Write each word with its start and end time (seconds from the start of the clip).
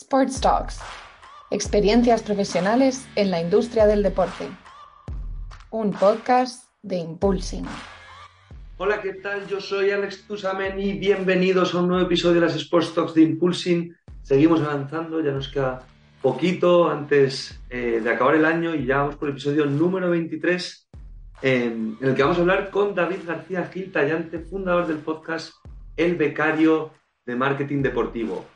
Sports 0.00 0.40
Talks. 0.40 0.78
Experiencias 1.50 2.22
profesionales 2.22 3.08
en 3.16 3.32
la 3.32 3.40
industria 3.40 3.84
del 3.84 4.04
deporte. 4.04 4.48
Un 5.70 5.90
podcast 5.92 6.70
de 6.82 6.98
Impulsing. 6.98 7.66
Hola, 8.76 9.02
¿qué 9.02 9.14
tal? 9.14 9.48
Yo 9.48 9.60
soy 9.60 9.90
Alex 9.90 10.24
Tusamen 10.28 10.78
y 10.78 10.92
bienvenidos 10.92 11.74
a 11.74 11.80
un 11.80 11.88
nuevo 11.88 12.06
episodio 12.06 12.36
de 12.40 12.46
las 12.46 12.54
Sports 12.54 12.94
Talks 12.94 13.14
de 13.14 13.22
Impulsing. 13.22 13.96
Seguimos 14.22 14.60
avanzando, 14.60 15.20
ya 15.20 15.32
nos 15.32 15.48
queda 15.48 15.82
poquito 16.22 16.88
antes 16.88 17.60
eh, 17.68 18.00
de 18.00 18.10
acabar 18.10 18.36
el 18.36 18.44
año 18.44 18.76
y 18.76 18.86
ya 18.86 18.98
vamos 18.98 19.16
por 19.16 19.28
el 19.28 19.34
episodio 19.34 19.66
número 19.66 20.10
23 20.10 20.88
en 21.42 21.98
el 22.00 22.14
que 22.14 22.22
vamos 22.22 22.38
a 22.38 22.42
hablar 22.42 22.70
con 22.70 22.94
David 22.94 23.26
García 23.26 23.68
Gil 23.72 23.90
Tallante, 23.90 24.38
fundador 24.38 24.86
del 24.86 24.98
podcast 24.98 25.54
El 25.96 26.14
Becario 26.14 26.92
de 27.26 27.34
Marketing 27.34 27.82
Deportivo. 27.82 28.46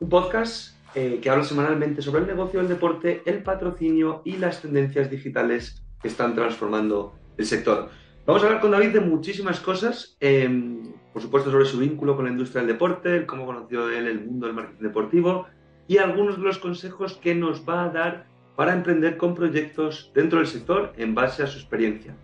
Un 0.00 0.10
podcast 0.10 0.81
eh, 0.94 1.18
que 1.22 1.30
habla 1.30 1.44
semanalmente 1.44 2.02
sobre 2.02 2.22
el 2.22 2.26
negocio 2.26 2.60
del 2.60 2.68
deporte, 2.68 3.22
el 3.24 3.42
patrocinio 3.42 4.22
y 4.24 4.36
las 4.36 4.60
tendencias 4.60 5.10
digitales 5.10 5.82
que 6.00 6.08
están 6.08 6.34
transformando 6.34 7.14
el 7.36 7.46
sector. 7.46 7.88
Vamos 8.26 8.42
a 8.42 8.46
hablar 8.46 8.60
con 8.60 8.70
David 8.70 8.90
de 8.90 9.00
muchísimas 9.00 9.58
cosas, 9.58 10.16
em, 10.20 10.92
por 11.12 11.22
supuesto 11.22 11.50
sobre 11.50 11.64
su 11.64 11.78
vínculo 11.78 12.14
con 12.14 12.26
la 12.26 12.30
industria 12.30 12.62
del 12.62 12.72
deporte, 12.72 13.26
cómo 13.26 13.46
conoció 13.46 13.88
él 13.90 14.06
el 14.06 14.24
mundo 14.24 14.46
del 14.46 14.54
marketing 14.54 14.82
deportivo 14.82 15.46
y 15.88 15.98
algunos 15.98 16.36
de 16.36 16.44
los 16.44 16.58
consejos 16.58 17.14
que 17.14 17.34
nos 17.34 17.68
va 17.68 17.84
a 17.84 17.88
dar 17.88 18.26
para 18.56 18.74
emprender 18.74 19.16
con 19.16 19.34
proyectos 19.34 20.12
dentro 20.14 20.38
del 20.38 20.46
sector 20.46 20.92
en 20.96 21.14
base 21.14 21.42
a 21.42 21.46
su 21.46 21.58
experiencia. 21.58 22.14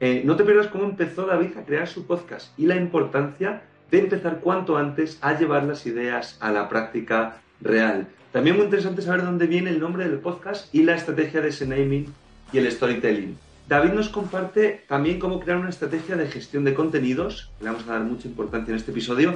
Eh, 0.00 0.22
no 0.24 0.34
te 0.36 0.44
pierdas 0.44 0.66
cómo 0.66 0.84
empezó 0.84 1.26
David 1.26 1.56
a 1.56 1.64
crear 1.64 1.86
su 1.86 2.06
podcast 2.06 2.58
y 2.58 2.66
la 2.66 2.76
importancia 2.76 3.62
de 3.90 4.00
empezar 4.00 4.40
cuanto 4.40 4.76
antes 4.76 5.18
a 5.22 5.38
llevar 5.38 5.64
las 5.64 5.86
ideas 5.86 6.36
a 6.40 6.50
la 6.50 6.68
práctica 6.68 7.42
real. 7.64 8.06
También 8.30 8.56
muy 8.56 8.66
interesante 8.66 9.02
saber 9.02 9.24
dónde 9.24 9.46
viene 9.46 9.70
el 9.70 9.80
nombre 9.80 10.08
del 10.08 10.18
podcast 10.18 10.72
y 10.74 10.82
la 10.82 10.94
estrategia 10.94 11.40
de 11.40 11.48
ese 11.48 11.66
naming 11.66 12.06
y 12.52 12.58
el 12.58 12.70
storytelling. 12.70 13.36
David 13.66 13.92
nos 13.92 14.10
comparte 14.10 14.84
también 14.86 15.18
cómo 15.18 15.40
crear 15.40 15.58
una 15.58 15.70
estrategia 15.70 16.16
de 16.16 16.26
gestión 16.28 16.64
de 16.64 16.74
contenidos, 16.74 17.50
le 17.60 17.66
vamos 17.66 17.88
a 17.88 17.92
dar 17.92 18.02
mucha 18.02 18.28
importancia 18.28 18.72
en 18.72 18.76
este 18.76 18.90
episodio, 18.90 19.34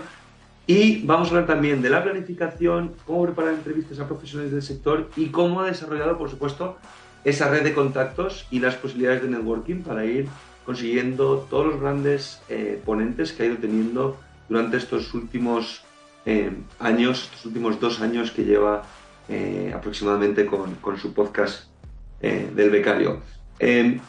y 0.67 1.03
vamos 1.07 1.29
a 1.29 1.31
hablar 1.31 1.47
también 1.47 1.81
de 1.81 1.89
la 1.89 2.05
planificación, 2.05 2.93
cómo 3.07 3.25
preparar 3.25 3.55
entrevistas 3.55 4.01
a 4.01 4.07
profesionales 4.07 4.53
del 4.53 4.63
sector 4.63 5.09
y 5.17 5.29
cómo 5.29 5.63
ha 5.63 5.67
desarrollado, 5.67 6.19
por 6.19 6.29
supuesto, 6.29 6.77
esa 7.25 7.49
red 7.49 7.63
de 7.63 7.73
contactos 7.73 8.47
y 8.51 8.61
las 8.61 8.75
posibilidades 8.75 9.23
de 9.23 9.31
networking 9.31 9.77
para 9.77 10.05
ir 10.05 10.27
consiguiendo 10.67 11.47
todos 11.49 11.67
los 11.67 11.81
grandes 11.81 12.43
eh, 12.51 12.79
ponentes 12.85 13.33
que 13.33 13.45
ha 13.45 13.47
ido 13.47 13.57
teniendo 13.57 14.19
durante 14.51 14.77
estos 14.77 15.15
últimos 15.15 15.83
eh, 16.31 16.53
años, 16.79 17.25
estos 17.25 17.47
últimos 17.47 17.81
dos 17.81 18.03
años 18.03 18.31
que 18.33 18.45
lleva 18.45 18.83
eh, 19.31 19.73
aproximadamente 19.75 20.45
con, 20.45 20.75
con, 20.75 20.99
su 20.99 21.15
podcast 21.15 21.69
del 22.21 22.71
becario. 22.71 23.23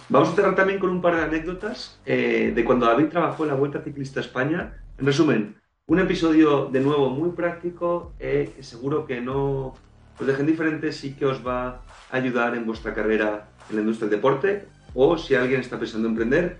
vamos 0.09 0.29
a 0.29 0.35
cerrar 0.35 0.55
también 0.55 0.79
con 0.79 0.89
un 0.89 0.99
par 0.99 1.15
de 1.15 1.21
anécdotas 1.21 1.99
de 2.05 2.63
cuando 2.65 2.87
David 2.87 3.05
trabajó 3.05 3.43
en 3.43 3.49
la 3.49 3.55
Vuelta 3.55 3.81
Ciclista 3.81 4.19
España. 4.19 4.73
En 4.97 5.05
resumen, 5.05 5.55
un 5.85 5.99
episodio 5.99 6.65
de 6.65 6.81
nuevo 6.81 7.09
muy 7.11 7.29
práctico 7.31 8.13
que 8.17 8.51
seguro 8.61 9.05
que 9.05 9.21
no 9.21 9.75
os 10.19 10.27
dejen 10.27 10.47
diferentes 10.47 11.03
y 11.03 11.13
que 11.13 11.25
os 11.25 11.45
va 11.45 11.67
a 12.11 12.17
ayudar 12.17 12.55
en 12.55 12.65
vuestra 12.65 12.93
carrera 12.93 13.47
en 13.69 13.75
la 13.75 13.81
industria 13.83 14.09
del 14.09 14.17
deporte 14.17 14.65
o 14.93 15.17
si 15.17 15.35
alguien 15.35 15.61
está 15.61 15.79
pensando 15.79 16.07
en 16.07 16.13
emprender, 16.13 16.57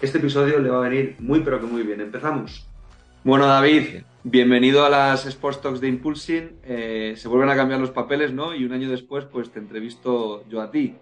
este 0.00 0.18
episodio 0.18 0.58
le 0.58 0.70
va 0.70 0.78
a 0.78 0.88
venir 0.88 1.16
muy 1.20 1.40
pero 1.40 1.60
que 1.60 1.66
muy 1.66 1.82
bien. 1.82 2.00
Empezamos. 2.00 2.66
Bueno, 3.24 3.46
David, 3.46 4.02
bienvenido 4.28 4.84
a 4.84 4.90
las 4.90 5.24
Sports 5.24 5.60
Talks 5.60 5.80
de 5.80 5.86
Impulsing. 5.86 6.58
Eh, 6.64 7.14
se 7.16 7.28
vuelven 7.28 7.48
a 7.48 7.54
cambiar 7.54 7.78
los 7.78 7.92
papeles, 7.92 8.32
¿no? 8.32 8.54
Y 8.54 8.64
un 8.64 8.72
año 8.72 8.90
después, 8.90 9.24
pues 9.24 9.50
te 9.50 9.60
entrevisto 9.60 10.44
yo 10.48 10.60
a 10.60 10.70
ti. 10.70 10.96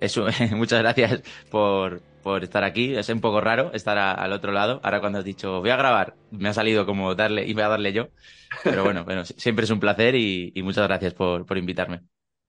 Eso, 0.00 0.26
muchas 0.56 0.80
gracias 0.80 1.22
por, 1.50 2.02
estar 2.42 2.64
aquí. 2.64 2.94
Es 2.96 3.08
un 3.10 3.20
poco 3.20 3.40
raro 3.40 3.72
estar 3.74 3.96
al 3.96 4.32
otro 4.32 4.50
lado. 4.50 4.80
Ahora 4.82 5.00
cuando 5.00 5.20
has 5.20 5.24
dicho 5.24 5.60
voy 5.60 5.70
a 5.70 5.76
grabar, 5.76 6.16
me 6.32 6.48
ha 6.48 6.52
salido 6.52 6.84
como 6.84 7.14
darle 7.14 7.46
y 7.46 7.54
voy 7.54 7.62
a 7.62 7.68
darle 7.68 7.92
yo. 7.92 8.08
Pero 8.64 8.82
bueno, 8.82 9.04
bueno 9.06 9.24
siempre 9.24 9.64
es 9.64 9.70
un 9.70 9.80
placer 9.80 10.16
y, 10.16 10.52
muchas 10.64 10.88
gracias 10.88 11.14
por, 11.14 11.46
por 11.46 11.58
invitarme. 11.58 12.00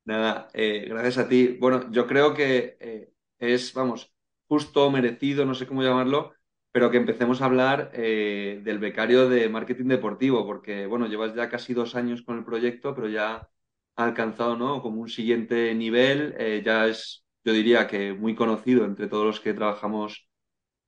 Nada, 0.05 0.47
eh, 0.53 0.87
gracias 0.89 1.19
a 1.19 1.29
ti. 1.29 1.57
Bueno, 1.59 1.91
yo 1.91 2.07
creo 2.07 2.33
que 2.33 2.77
eh, 2.79 3.13
es, 3.37 3.73
vamos, 3.75 4.11
justo, 4.47 4.89
merecido, 4.89 5.45
no 5.45 5.53
sé 5.53 5.67
cómo 5.67 5.83
llamarlo, 5.83 6.33
pero 6.71 6.91
que 6.91 6.97
empecemos 6.97 7.41
a 7.41 7.45
hablar 7.45 7.91
eh, 7.93 8.61
del 8.63 8.79
becario 8.79 9.29
de 9.29 9.49
marketing 9.49 9.87
deportivo, 9.87 10.45
porque, 10.45 10.85
bueno, 10.87 11.07
llevas 11.07 11.35
ya 11.35 11.49
casi 11.49 11.73
dos 11.73 11.95
años 11.95 12.21
con 12.21 12.37
el 12.37 12.45
proyecto, 12.45 12.95
pero 12.95 13.09
ya 13.09 13.49
ha 13.95 14.03
alcanzado, 14.03 14.55
¿no? 14.57 14.81
Como 14.81 15.01
un 15.01 15.09
siguiente 15.09 15.73
nivel, 15.75 16.35
ya 16.63 16.87
es, 16.87 17.25
yo 17.43 17.53
diría 17.53 17.87
que 17.87 18.13
muy 18.13 18.35
conocido 18.35 18.85
entre 18.85 19.07
todos 19.07 19.25
los 19.25 19.39
que 19.41 19.53
trabajamos 19.53 20.29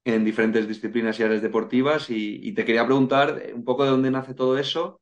en 0.05 0.25
diferentes 0.25 0.67
disciplinas 0.67 1.19
y 1.19 1.23
áreas 1.23 1.41
deportivas, 1.41 2.09
y 2.09 2.53
te 2.53 2.65
quería 2.65 2.85
preguntar 2.85 3.43
un 3.53 3.65
poco 3.65 3.83
de 3.83 3.91
dónde 3.91 4.11
nace 4.11 4.33
todo 4.33 4.57
eso 4.57 5.01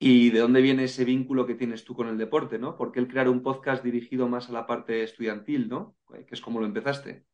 ¿Y 0.00 0.30
de 0.30 0.38
dónde 0.40 0.60
viene 0.62 0.84
ese 0.84 1.04
vínculo 1.04 1.46
que 1.46 1.56
tienes 1.56 1.84
tú 1.84 1.94
con 1.94 2.08
el 2.08 2.18
deporte, 2.18 2.58
¿no? 2.58 2.76
¿Por 2.76 2.92
qué 2.92 3.00
el 3.00 3.08
crear 3.08 3.28
un 3.28 3.42
podcast 3.42 3.82
dirigido 3.82 4.28
más 4.28 4.48
a 4.48 4.52
la 4.52 4.66
parte 4.66 5.02
estudiantil, 5.02 5.68
¿no? 5.68 5.96
Que 6.08 6.34
es 6.34 6.40
como 6.40 6.60
lo 6.60 6.66
empezaste. 6.66 7.24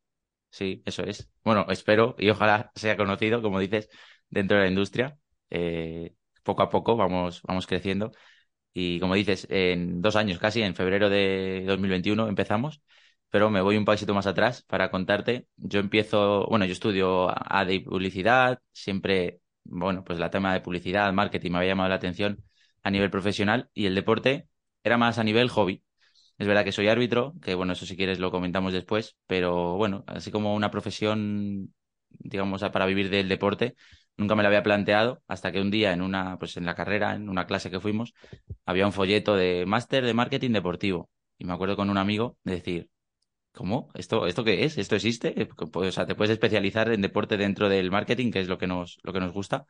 Sí, 0.55 0.81
eso 0.85 1.03
es. 1.03 1.29
Bueno, 1.43 1.65
espero 1.69 2.15
y 2.17 2.29
ojalá 2.29 2.71
sea 2.75 2.95
conocido, 2.95 3.41
como 3.41 3.59
dices, 3.59 3.89
dentro 4.29 4.55
de 4.57 4.63
la 4.63 4.69
industria. 4.69 5.17
Eh, 5.49 6.13
poco 6.43 6.63
a 6.63 6.69
poco 6.69 6.95
vamos, 6.95 7.41
vamos 7.43 7.67
creciendo. 7.67 8.13
Y 8.73 8.99
como 9.01 9.15
dices, 9.15 9.47
en 9.51 10.01
dos 10.01 10.15
años 10.17 10.39
casi, 10.39 10.63
en 10.63 10.75
febrero 10.75 11.09
de 11.09 11.63
2021 11.67 12.27
empezamos, 12.29 12.81
pero 13.29 13.49
me 13.51 13.61
voy 13.61 13.77
un 13.77 13.85
pasito 13.85 14.13
más 14.15 14.27
atrás 14.27 14.63
para 14.63 14.91
contarte. 14.91 15.47
Yo 15.57 15.79
empiezo, 15.81 16.47
bueno, 16.49 16.65
yo 16.65 16.73
estudio 16.73 17.29
AD 17.31 17.75
y 17.75 17.79
publicidad, 17.81 18.61
siempre, 18.73 19.41
bueno, 19.65 20.03
pues 20.05 20.19
la 20.19 20.31
tema 20.31 20.53
de 20.53 20.61
publicidad, 20.61 21.13
marketing 21.13 21.51
me 21.53 21.59
había 21.59 21.71
llamado 21.71 21.89
la 21.89 21.95
atención 21.97 22.43
a 22.83 22.91
nivel 22.91 23.11
profesional 23.11 23.71
y 23.75 23.87
el 23.87 23.95
deporte 23.95 24.49
era 24.83 24.97
más 24.99 25.19
a 25.19 25.25
nivel 25.25 25.49
hobby. 25.49 25.84
Es 26.37 26.47
verdad 26.47 26.65
que 26.65 26.71
soy 26.73 26.87
árbitro, 26.89 27.33
que 27.41 27.55
bueno, 27.55 27.73
eso 27.73 27.85
si 27.85 27.95
quieres 27.95 28.19
lo 28.19 28.29
comentamos 28.31 28.73
después, 28.73 29.15
pero 29.25 29.75
bueno, 29.77 30.03
así 30.07 30.31
como 30.31 30.53
una 30.53 30.69
profesión, 30.69 31.73
digamos, 32.09 32.61
para 32.73 32.85
vivir 32.85 33.09
del 33.09 33.29
deporte, 33.29 33.75
nunca 34.17 34.35
me 34.35 34.43
la 34.43 34.49
había 34.49 34.63
planteado 34.63 35.21
hasta 35.27 35.51
que 35.53 35.61
un 35.61 35.71
día 35.71 35.93
en 35.93 36.01
una, 36.01 36.37
pues 36.37 36.57
en 36.57 36.65
la 36.65 36.75
carrera, 36.75 37.15
en 37.15 37.29
una 37.29 37.45
clase 37.47 37.71
que 37.71 37.79
fuimos, 37.79 38.13
había 38.65 38.85
un 38.85 38.91
folleto 38.93 39.35
de 39.35 39.65
máster 39.65 40.05
de 40.05 40.13
marketing 40.13 40.51
deportivo. 40.51 41.09
Y 41.37 41.45
me 41.45 41.53
acuerdo 41.53 41.75
con 41.77 41.89
un 41.89 41.97
amigo 41.97 42.37
de 42.43 42.53
decir, 42.55 42.89
¿cómo? 43.53 43.89
¿Esto, 43.95 44.27
¿Esto 44.27 44.43
qué 44.43 44.65
es? 44.65 44.77
¿Esto 44.77 44.95
existe? 44.95 45.47
Pues, 45.71 45.89
o 45.89 45.91
sea, 45.93 46.05
te 46.07 46.15
puedes 46.15 46.31
especializar 46.33 46.91
en 46.91 47.01
deporte 47.01 47.37
dentro 47.37 47.69
del 47.69 47.91
marketing, 47.91 48.31
que 48.31 48.41
es 48.41 48.47
lo 48.49 48.57
que 48.57 48.67
nos, 48.67 48.99
lo 49.03 49.13
que 49.13 49.19
nos 49.21 49.33
gusta. 49.33 49.65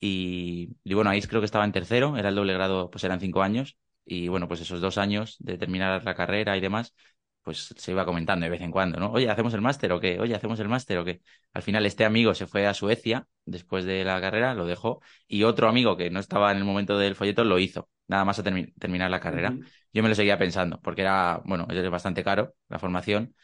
Y, 0.00 0.76
bueno, 0.94 1.10
ahí 1.10 1.20
creo 1.22 1.40
que 1.40 1.46
estaba 1.46 1.64
en 1.64 1.72
tercero, 1.72 2.16
era 2.16 2.28
el 2.28 2.34
doble 2.34 2.52
grado, 2.52 2.90
pues 2.90 3.04
eran 3.04 3.20
cinco 3.20 3.42
años. 3.42 3.76
Y 4.04 4.28
bueno, 4.28 4.48
pues 4.48 4.60
esos 4.60 4.80
dos 4.80 4.98
años 4.98 5.36
de 5.38 5.58
terminar 5.58 6.04
la 6.04 6.14
carrera 6.14 6.56
y 6.56 6.60
demás, 6.60 6.94
pues 7.42 7.74
se 7.76 7.90
iba 7.90 8.04
comentando 8.06 8.44
de 8.44 8.50
vez 8.50 8.62
en 8.62 8.70
cuando, 8.70 8.98
¿no? 8.98 9.12
Oye, 9.12 9.28
¿hacemos 9.28 9.52
el 9.54 9.60
máster 9.60 9.92
o 9.92 10.00
qué? 10.00 10.18
Oye, 10.18 10.34
¿hacemos 10.34 10.58
el 10.60 10.68
máster 10.68 10.98
o 10.98 11.04
qué? 11.04 11.20
Al 11.52 11.62
final 11.62 11.84
este 11.84 12.04
amigo 12.04 12.34
se 12.34 12.46
fue 12.46 12.66
a 12.66 12.74
Suecia 12.74 13.26
después 13.44 13.84
de 13.84 14.02
la 14.04 14.20
carrera, 14.20 14.54
lo 14.54 14.66
dejó, 14.66 15.02
y 15.28 15.42
otro 15.42 15.68
amigo 15.68 15.96
que 15.96 16.10
no 16.10 16.20
estaba 16.20 16.52
en 16.52 16.58
el 16.58 16.64
momento 16.64 16.98
del 16.98 17.14
folleto 17.14 17.44
lo 17.44 17.58
hizo, 17.58 17.90
nada 18.08 18.24
más 18.24 18.38
a 18.38 18.42
terminar 18.42 19.10
la 19.10 19.20
carrera. 19.20 19.58
Yo 19.92 20.02
me 20.02 20.08
lo 20.08 20.14
seguía 20.14 20.38
pensando, 20.38 20.80
porque 20.80 21.02
era, 21.02 21.42
bueno, 21.44 21.66
es 21.70 21.90
bastante 21.90 22.24
caro 22.24 22.54
la 22.68 22.78
formación, 22.78 23.34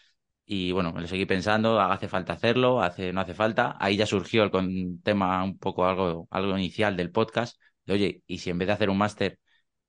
y 0.47 0.73
bueno, 0.73 0.93
me 0.93 1.01
lo 1.01 1.07
seguí 1.07 1.27
pensando, 1.27 1.81
hace 1.81 2.09
falta 2.09 2.33
hacerlo, 2.33 2.83
hace, 2.83 3.13
no 3.13 3.21
hace 3.21 3.35
falta. 3.35 3.77
Ahí 3.79 3.97
ya 3.97 4.07
surgió 4.07 4.43
el 4.43 5.01
tema 5.03 5.45
un 5.45 5.59
poco 5.59 5.87
algo, 5.87 6.27
algo 6.31 6.59
inicial 6.59 6.97
del 6.97 7.13
podcast, 7.13 7.61
de 7.85 7.93
oye, 7.93 8.23
y 8.27 8.39
si 8.39 8.51
en 8.51 8.59
vez 8.59 8.67
de 8.67 8.73
hacer 8.73 8.91
un 8.91 8.99
máster 8.99 9.39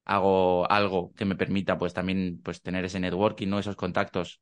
hago 0.05 0.69
algo 0.71 1.13
que 1.15 1.25
me 1.25 1.35
permita 1.35 1.77
pues 1.77 1.93
también 1.93 2.41
pues 2.43 2.61
tener 2.61 2.85
ese 2.85 2.99
networking, 2.99 3.47
¿no? 3.47 3.59
Esos 3.59 3.75
contactos 3.75 4.41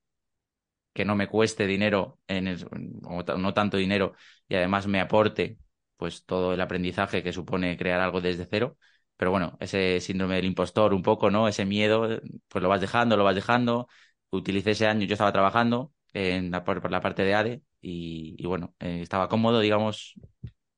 que 0.93 1.05
no 1.05 1.15
me 1.15 1.27
cueste 1.27 1.67
dinero 1.67 2.19
en 2.27 2.47
el, 2.47 2.67
no 3.01 3.53
tanto 3.53 3.77
dinero 3.77 4.13
y 4.47 4.55
además 4.55 4.87
me 4.87 4.99
aporte 4.99 5.57
pues 5.97 6.25
todo 6.25 6.53
el 6.53 6.61
aprendizaje 6.61 7.23
que 7.23 7.33
supone 7.33 7.77
crear 7.77 7.99
algo 7.99 8.21
desde 8.21 8.45
cero. 8.49 8.77
Pero 9.17 9.31
bueno, 9.31 9.57
ese 9.59 9.99
síndrome 9.99 10.35
del 10.35 10.45
impostor 10.45 10.93
un 10.93 11.03
poco, 11.03 11.29
¿no? 11.29 11.47
Ese 11.49 11.65
miedo, 11.65 12.21
pues 12.47 12.63
lo 12.63 12.69
vas 12.69 12.79
dejando, 12.81 13.17
lo 13.17 13.25
vas 13.25 13.35
dejando. 13.35 13.87
Utilicé 14.29 14.71
ese 14.71 14.87
año, 14.87 15.05
yo 15.05 15.13
estaba 15.13 15.33
trabajando, 15.33 15.91
en 16.13 16.51
la, 16.51 16.63
por, 16.63 16.89
la 16.89 17.01
parte 17.01 17.23
de 17.23 17.35
ADE 17.35 17.61
y, 17.81 18.45
bueno, 18.45 18.75
eh, 18.79 19.01
estaba 19.01 19.27
cómodo, 19.27 19.59
digamos, 19.59 20.13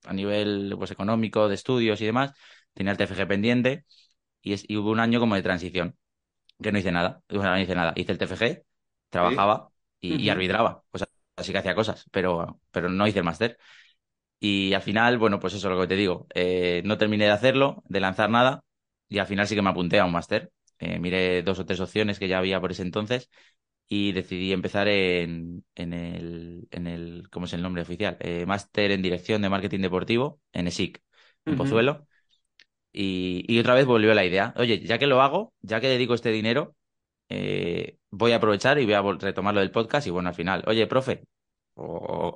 a 0.05 0.13
nivel 0.13 0.73
pues, 0.77 0.91
económico, 0.91 1.47
de 1.47 1.55
estudios 1.55 2.01
y 2.01 2.05
demás. 2.05 2.33
Tenía 2.73 2.91
el 2.93 2.97
TFG 2.97 3.27
pendiente 3.27 3.85
y, 4.41 4.53
es, 4.53 4.65
y 4.67 4.77
hubo 4.77 4.91
un 4.91 4.99
año 4.99 5.19
como 5.19 5.35
de 5.35 5.43
transición, 5.43 5.97
que 6.61 6.71
no 6.71 6.79
hice 6.79 6.91
nada, 6.91 7.21
no 7.29 7.59
hice 7.59 7.75
nada. 7.75 7.93
Hice 7.95 8.11
el 8.11 8.17
TFG, 8.17 8.63
trabajaba 9.09 9.69
y, 9.99 10.29
arbitraba, 10.29 10.83
pues 10.91 11.05
así 11.35 11.51
que 11.51 11.57
hacía 11.57 11.75
cosas, 11.75 12.05
pero, 12.11 12.59
pero 12.71 12.89
no 12.89 13.07
hice 13.07 13.19
el 13.19 13.25
máster. 13.25 13.57
Y 14.39 14.73
al 14.73 14.81
final, 14.81 15.17
bueno, 15.19 15.39
pues 15.39 15.53
eso 15.53 15.67
es 15.69 15.75
lo 15.75 15.81
que 15.81 15.87
te 15.87 15.95
digo. 15.95 16.27
Eh, 16.33 16.81
no 16.85 16.97
terminé 16.97 17.25
de 17.25 17.31
hacerlo, 17.31 17.83
de 17.87 17.99
lanzar 17.99 18.29
nada. 18.29 18.63
y 19.07 19.19
al 19.19 19.27
final 19.27 19.47
sí 19.47 19.55
que 19.55 19.61
me 19.61 19.69
apunté 19.69 19.99
a 19.99 20.05
un 20.05 20.11
máster. 20.11 20.51
Eh, 20.79 20.99
miré 20.99 21.43
dos 21.43 21.59
o 21.59 21.65
tres 21.65 21.79
opciones 21.79 22.17
que 22.17 22.27
ya 22.27 22.39
había 22.39 22.59
por 22.59 22.71
ese 22.71 22.81
entonces 22.81 23.29
y 23.87 24.13
decidí 24.13 24.53
empezar 24.53 24.87
en, 24.87 25.65
en, 25.75 25.93
el, 25.93 26.67
en 26.71 26.87
el, 26.87 27.27
¿cómo 27.29 27.45
es 27.45 27.53
el 27.53 27.61
nombre 27.61 27.81
oficial? 27.81 28.17
Eh, 28.21 28.45
máster 28.45 28.91
en 28.91 29.01
Dirección 29.01 29.41
de 29.41 29.49
Marketing 29.49 29.81
Deportivo 29.81 30.39
en 30.53 30.67
ESIC, 30.67 31.01
en 31.45 31.57
Pozuelo. 31.57 32.07
Y, 32.91 33.45
y, 33.47 33.59
otra 33.59 33.73
vez 33.73 33.85
volvió 33.85 34.13
la 34.13 34.25
idea, 34.25 34.53
oye, 34.57 34.79
ya 34.81 34.97
que 34.97 35.07
lo 35.07 35.21
hago, 35.21 35.53
ya 35.61 35.79
que 35.79 35.87
dedico 35.87 36.13
este 36.13 36.31
dinero, 36.31 36.75
eh, 37.29 37.97
voy 38.09 38.33
a 38.33 38.37
aprovechar 38.37 38.79
y 38.79 38.85
voy 38.85 38.95
a 38.95 39.01
retomar 39.01 39.53
lo 39.53 39.61
del 39.61 39.71
podcast 39.71 40.07
y 40.07 40.09
bueno, 40.09 40.29
al 40.29 40.35
final, 40.35 40.63
oye, 40.67 40.87
profe, 40.87 41.23
o, 41.75 41.85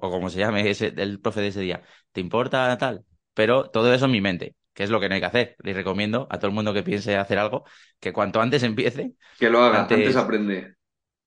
o, 0.02 0.10
como 0.10 0.30
se 0.30 0.40
llame 0.40 0.70
ese, 0.70 0.94
el 0.96 1.20
profe 1.20 1.42
de 1.42 1.48
ese 1.48 1.60
día, 1.62 1.82
¿te 2.14 2.22
importa 2.22 2.78
tal? 2.78 3.04
Pero 3.34 3.70
todo 3.70 3.94
eso 3.94 4.06
en 4.06 4.12
mi 4.12 4.22
mente, 4.22 4.56
que 4.74 4.84
es 4.84 4.90
lo 4.90 5.00
que 5.00 5.10
no 5.10 5.16
hay 5.16 5.22
que 5.22 5.28
hacer. 5.28 5.56
Le 5.60 5.74
recomiendo 5.74 6.28
a 6.30 6.38
todo 6.38 6.48
el 6.48 6.54
mundo 6.54 6.74
que 6.74 6.84
piense 6.84 7.18
hacer 7.18 7.38
algo 7.38 7.66
que 8.00 8.14
cuanto 8.14 8.40
antes 8.42 8.64
empiece. 8.64 9.14
Que 9.38 9.50
lo 9.50 9.62
haga, 9.62 9.82
antes 9.82 10.16
aprende. 10.16 10.76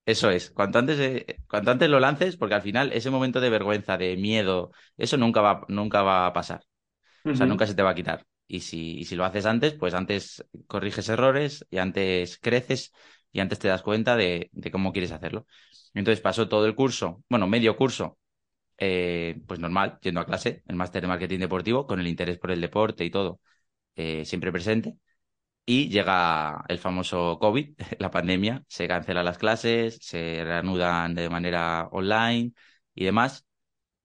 Eso 0.07 0.31
es, 0.31 0.51
cuanto 0.51 0.79
antes, 0.79 0.99
eh, 1.01 1.37
cuanto 1.47 1.71
antes 1.71 1.89
lo 1.91 2.01
lances, 2.01 2.39
porque 2.39 2.55
al 2.55 2.63
final 2.63 2.93
ese 2.95 3.11
momento 3.11 3.43
de 3.43 3.51
vergüenza, 3.51 3.99
de 3.99 4.17
miedo, 4.17 4.73
eso 4.97 5.19
nunca 5.19 5.43
va, 5.43 5.67
nunca 5.69 6.03
va 6.03 6.27
a 6.27 6.33
pasar. 6.33 6.63
O 7.25 7.35
sea, 7.35 7.45
nunca 7.45 7.67
se 7.67 7.75
te 7.75 7.83
va 7.83 7.91
a 7.91 7.95
quitar. 7.95 8.25
Y 8.49 8.61
si, 8.61 9.05
si 9.05 9.17
lo 9.17 9.25
haces 9.25 9.47
antes, 9.47 9.75
pues 9.75 9.95
antes 9.95 10.45
corriges 10.67 11.09
errores 11.11 11.67
y 11.71 11.79
antes 11.79 12.39
creces 12.39 12.93
y 13.33 13.41
antes 13.41 13.59
te 13.61 13.69
das 13.69 13.83
cuenta 13.83 14.17
de, 14.17 14.51
de 14.53 14.71
cómo 14.73 14.93
quieres 14.93 15.13
hacerlo. 15.13 15.47
Entonces 15.95 16.21
pasó 16.23 16.49
todo 16.49 16.67
el 16.67 16.75
curso, 16.75 17.25
bueno, 17.29 17.47
medio 17.47 17.77
curso, 17.77 18.19
eh, 18.79 19.41
pues 19.47 19.61
normal, 19.61 19.99
yendo 20.03 20.21
a 20.21 20.27
clase, 20.27 20.63
el 20.69 20.77
máster 20.77 21.03
de 21.03 21.09
marketing 21.09 21.41
deportivo, 21.41 21.87
con 21.87 22.01
el 22.01 22.07
interés 22.07 22.39
por 22.39 22.51
el 22.53 22.61
deporte 22.61 23.05
y 23.05 23.11
todo, 23.11 23.41
eh, 23.97 24.25
siempre 24.25 24.53
presente. 24.53 24.97
Y 25.67 25.89
llega 25.91 26.65
el 26.69 26.79
famoso 26.79 27.39
COVID, 27.41 27.77
la 27.99 28.11
pandemia, 28.11 28.65
se 28.69 28.89
cancelan 28.89 29.25
las 29.25 29.39
clases, 29.39 29.99
se 30.01 30.43
reanudan 30.45 31.15
de 31.15 31.29
manera 31.31 31.89
online 31.93 32.53
y 32.95 33.05
demás. 33.05 33.47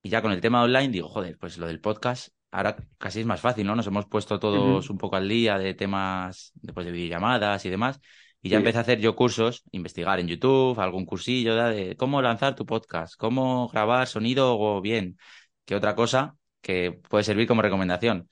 Y 0.04 0.10
ya 0.10 0.22
con 0.22 0.31
el 0.31 0.42
tema 0.42 0.63
online 0.63 0.89
digo, 0.89 1.10
joder, 1.10 1.38
pues 1.38 1.57
lo 1.57 1.68
del 1.68 1.81
podcast 1.81 2.30
ahora 2.54 2.78
casi 2.98 3.20
es 3.22 3.26
más 3.26 3.42
fácil, 3.42 3.66
¿no? 3.66 3.76
Nos 3.76 3.88
hemos 3.88 4.06
puesto 4.06 4.40
todos 4.40 4.90
un 4.90 4.98
poco 4.98 5.16
al 5.16 5.28
día 5.28 5.58
de 5.58 5.74
temas 5.74 6.54
después 6.62 6.86
de 6.86 6.92
videollamadas 6.92 7.66
y 7.66 7.70
demás. 7.70 8.00
Y 8.42 8.50
ya 8.50 8.58
empecé 8.58 8.78
a 8.78 8.82
hacer 8.82 9.00
yo 9.00 9.16
cursos, 9.16 9.64
investigar 9.72 10.20
en 10.20 10.28
YouTube, 10.28 10.80
algún 10.80 11.06
cursillo 11.06 11.56
de 11.56 11.96
cómo 11.98 12.22
lanzar 12.22 12.56
tu 12.56 12.66
podcast, 12.66 13.16
cómo 13.16 13.70
grabar 13.70 14.08
sonido 14.08 14.60
o 14.60 14.82
bien, 14.82 15.18
que 15.66 15.76
otra 15.76 15.96
cosa 15.96 16.36
que 16.62 16.92
puede 17.10 17.24
servir 17.24 17.48
como 17.48 17.62
recomendación 17.62 18.30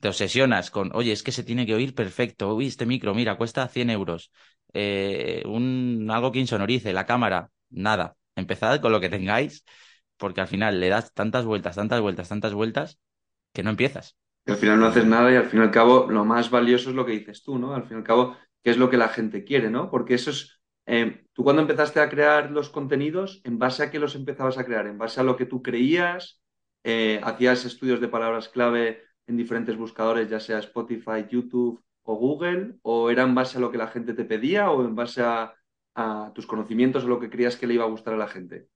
te 0.00 0.08
obsesionas 0.08 0.70
con, 0.70 0.90
oye, 0.94 1.12
es 1.12 1.22
que 1.22 1.32
se 1.32 1.42
tiene 1.44 1.66
que 1.66 1.74
oír 1.74 1.94
perfecto, 1.94 2.54
uy, 2.54 2.66
este 2.66 2.86
micro, 2.86 3.14
mira, 3.14 3.36
cuesta 3.36 3.66
100 3.68 3.90
euros, 3.90 4.30
eh, 4.72 5.42
un, 5.46 6.08
algo 6.10 6.32
que 6.32 6.38
insonorice, 6.38 6.92
la 6.92 7.06
cámara, 7.06 7.50
nada, 7.70 8.16
empezad 8.36 8.80
con 8.80 8.92
lo 8.92 9.00
que 9.00 9.08
tengáis, 9.08 9.64
porque 10.16 10.40
al 10.40 10.48
final 10.48 10.80
le 10.80 10.88
das 10.88 11.12
tantas 11.12 11.44
vueltas, 11.44 11.76
tantas 11.76 12.00
vueltas, 12.00 12.28
tantas 12.28 12.54
vueltas, 12.54 12.98
que 13.52 13.62
no 13.62 13.70
empiezas. 13.70 14.16
Al 14.46 14.56
final 14.56 14.80
no 14.80 14.86
haces 14.86 15.04
nada 15.04 15.30
y 15.32 15.36
al 15.36 15.46
fin 15.46 15.60
y 15.60 15.62
al 15.62 15.70
cabo 15.70 16.10
lo 16.10 16.24
más 16.24 16.50
valioso 16.50 16.90
es 16.90 16.96
lo 16.96 17.04
que 17.04 17.12
dices 17.12 17.42
tú, 17.42 17.58
¿no? 17.58 17.74
Al 17.74 17.84
fin 17.84 17.98
y 17.98 18.00
al 18.00 18.06
cabo, 18.06 18.36
qué 18.62 18.70
es 18.70 18.78
lo 18.78 18.90
que 18.90 18.96
la 18.96 19.08
gente 19.08 19.44
quiere, 19.44 19.70
¿no? 19.70 19.90
Porque 19.90 20.14
eso 20.14 20.30
es, 20.30 20.60
eh, 20.86 21.24
tú 21.32 21.44
cuando 21.44 21.62
empezaste 21.62 22.00
a 22.00 22.08
crear 22.08 22.50
los 22.50 22.70
contenidos, 22.70 23.40
¿en 23.44 23.58
base 23.58 23.82
a 23.82 23.90
qué 23.90 23.98
los 23.98 24.14
empezabas 24.14 24.58
a 24.58 24.64
crear? 24.64 24.86
¿En 24.86 24.98
base 24.98 25.20
a 25.20 25.24
lo 25.24 25.36
que 25.36 25.46
tú 25.46 25.62
creías? 25.62 26.40
Eh, 26.82 27.20
¿Hacías 27.22 27.64
estudios 27.64 28.00
de 28.00 28.08
palabras 28.08 28.48
clave 28.48 29.02
en 29.26 29.36
diferentes 29.36 29.76
buscadores, 29.76 30.28
ya 30.28 30.40
sea 30.40 30.58
Spotify, 30.58 31.26
YouTube 31.28 31.82
o 32.02 32.14
Google? 32.16 32.76
¿O 32.82 33.10
era 33.10 33.22
en 33.22 33.34
base 33.34 33.58
a 33.58 33.60
lo 33.60 33.70
que 33.70 33.78
la 33.78 33.88
gente 33.88 34.14
te 34.14 34.24
pedía 34.24 34.70
o 34.70 34.84
en 34.84 34.94
base 34.94 35.22
a, 35.22 35.54
tus 36.34 36.46
conocimientos 36.46 37.04
o 37.04 37.08
lo 37.08 37.20
que 37.20 37.28
creías 37.28 37.56
que 37.56 37.66
le 37.66 37.74
iba 37.74 37.84
a 37.84 37.88
gustar 37.88 38.14
a 38.14 38.16
la 38.16 38.28
gente? 38.28 38.68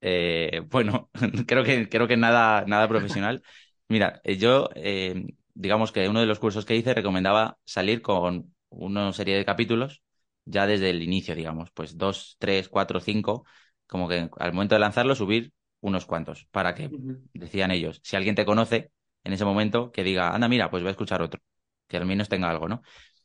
Eh, 0.00 0.62
bueno, 0.68 1.10
creo 1.46 1.64
que, 1.64 1.88
creo 1.88 2.08
que 2.08 2.16
nada, 2.16 2.64
nada 2.66 2.88
profesional. 2.88 3.42
Mira, 3.88 4.20
eh, 4.24 4.36
yo, 4.36 4.68
eh, 4.74 5.24
digamos 5.54 5.92
que 5.92 6.08
uno 6.08 6.20
de 6.20 6.26
los 6.26 6.38
cursos 6.38 6.64
que 6.64 6.76
hice 6.76 6.94
recomendaba 6.94 7.58
salir 7.64 8.02
con 8.02 8.54
una 8.70 9.12
serie 9.12 9.36
de 9.36 9.44
capítulos 9.44 10.02
ya 10.44 10.66
desde 10.66 10.90
el 10.90 11.02
inicio, 11.02 11.34
digamos, 11.34 11.70
pues 11.72 11.96
dos, 11.96 12.36
tres, 12.38 12.68
cuatro, 12.68 13.00
cinco, 13.00 13.44
como 13.86 14.08
que 14.08 14.28
al 14.38 14.52
momento 14.52 14.74
de 14.74 14.80
lanzarlo 14.80 15.14
subir 15.14 15.52
unos 15.80 16.06
cuantos, 16.06 16.46
para 16.50 16.74
que, 16.74 16.90
decían 17.32 17.70
ellos, 17.70 18.00
si 18.02 18.16
alguien 18.16 18.34
te 18.34 18.44
conoce, 18.44 18.90
en 19.24 19.32
ese 19.32 19.44
momento 19.44 19.92
que 19.92 20.02
diga, 20.02 20.34
anda, 20.34 20.48
mira, 20.48 20.70
pues 20.70 20.82
voy 20.82 20.88
a 20.88 20.92
escuchar 20.92 21.22
otro, 21.22 21.40
que 21.88 21.96
al 21.96 22.06
menos 22.06 22.28
tenga 22.28 22.50
algo, 22.50 22.68
¿no? 22.68 22.82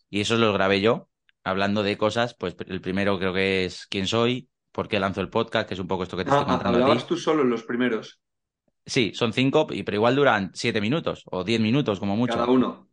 Y 0.10 0.22
eso 0.22 0.38
lo 0.38 0.54
grabé 0.54 0.82
yo, 0.82 1.10
hablando 1.44 1.84
de 1.84 1.98
cosas, 1.98 2.36
pues 2.36 2.56
el 2.68 2.82
primero 2.82 3.18
creo 3.18 3.34
que 3.34 3.66
es 3.66 3.88
quién 3.88 4.08
soy, 4.08 4.50
por 4.76 4.90
qué 4.90 5.00
lanzo 5.00 5.22
el 5.22 5.30
podcast, 5.30 5.70
que 5.70 5.74
es 5.74 5.80
un 5.80 5.88
poco 5.88 6.04
esto 6.04 6.18
que 6.18 6.26
te 6.26 6.30
estoy 6.30 6.44
ah, 6.44 6.52
contando. 6.52 6.80
¿Hablabas 6.80 7.08
tú 7.08 7.16
solo 7.16 7.44
en 7.44 7.50
los 7.50 7.64
primeros? 7.64 8.20
Sí, 8.86 9.14
son 9.16 9.32
cinco, 9.32 9.66
pero 9.68 9.96
igual 9.96 10.18
duran 10.18 10.52
siete 10.54 10.82
minutos 10.82 11.24
o 11.32 11.46
diez 11.46 11.62
minutos 11.62 11.98
como 12.00 12.18
mucho. 12.18 12.34
Cada 12.34 12.50
uno. 12.50 12.90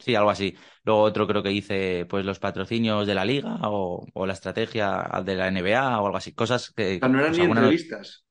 Sí, 0.00 0.16
algo 0.16 0.30
así. 0.30 0.56
Luego 0.82 1.02
otro 1.02 1.28
creo 1.28 1.40
que 1.44 1.52
hice 1.52 2.04
pues 2.06 2.24
los 2.26 2.40
patrocinios 2.40 3.06
de 3.06 3.14
la 3.14 3.24
liga 3.24 3.60
o, 3.62 4.26
la 4.26 4.32
estrategia 4.32 5.08
de 5.24 5.36
la 5.36 5.48
NBA 5.52 6.00
o 6.00 6.06
algo 6.06 6.16
así. 6.16 6.32
Cosas 6.32 6.72
que... 6.72 6.98
no 6.98 7.20
eran 7.20 7.30
pues, 7.30 7.38
ni 7.38 7.44
entrevistas. 7.44 8.24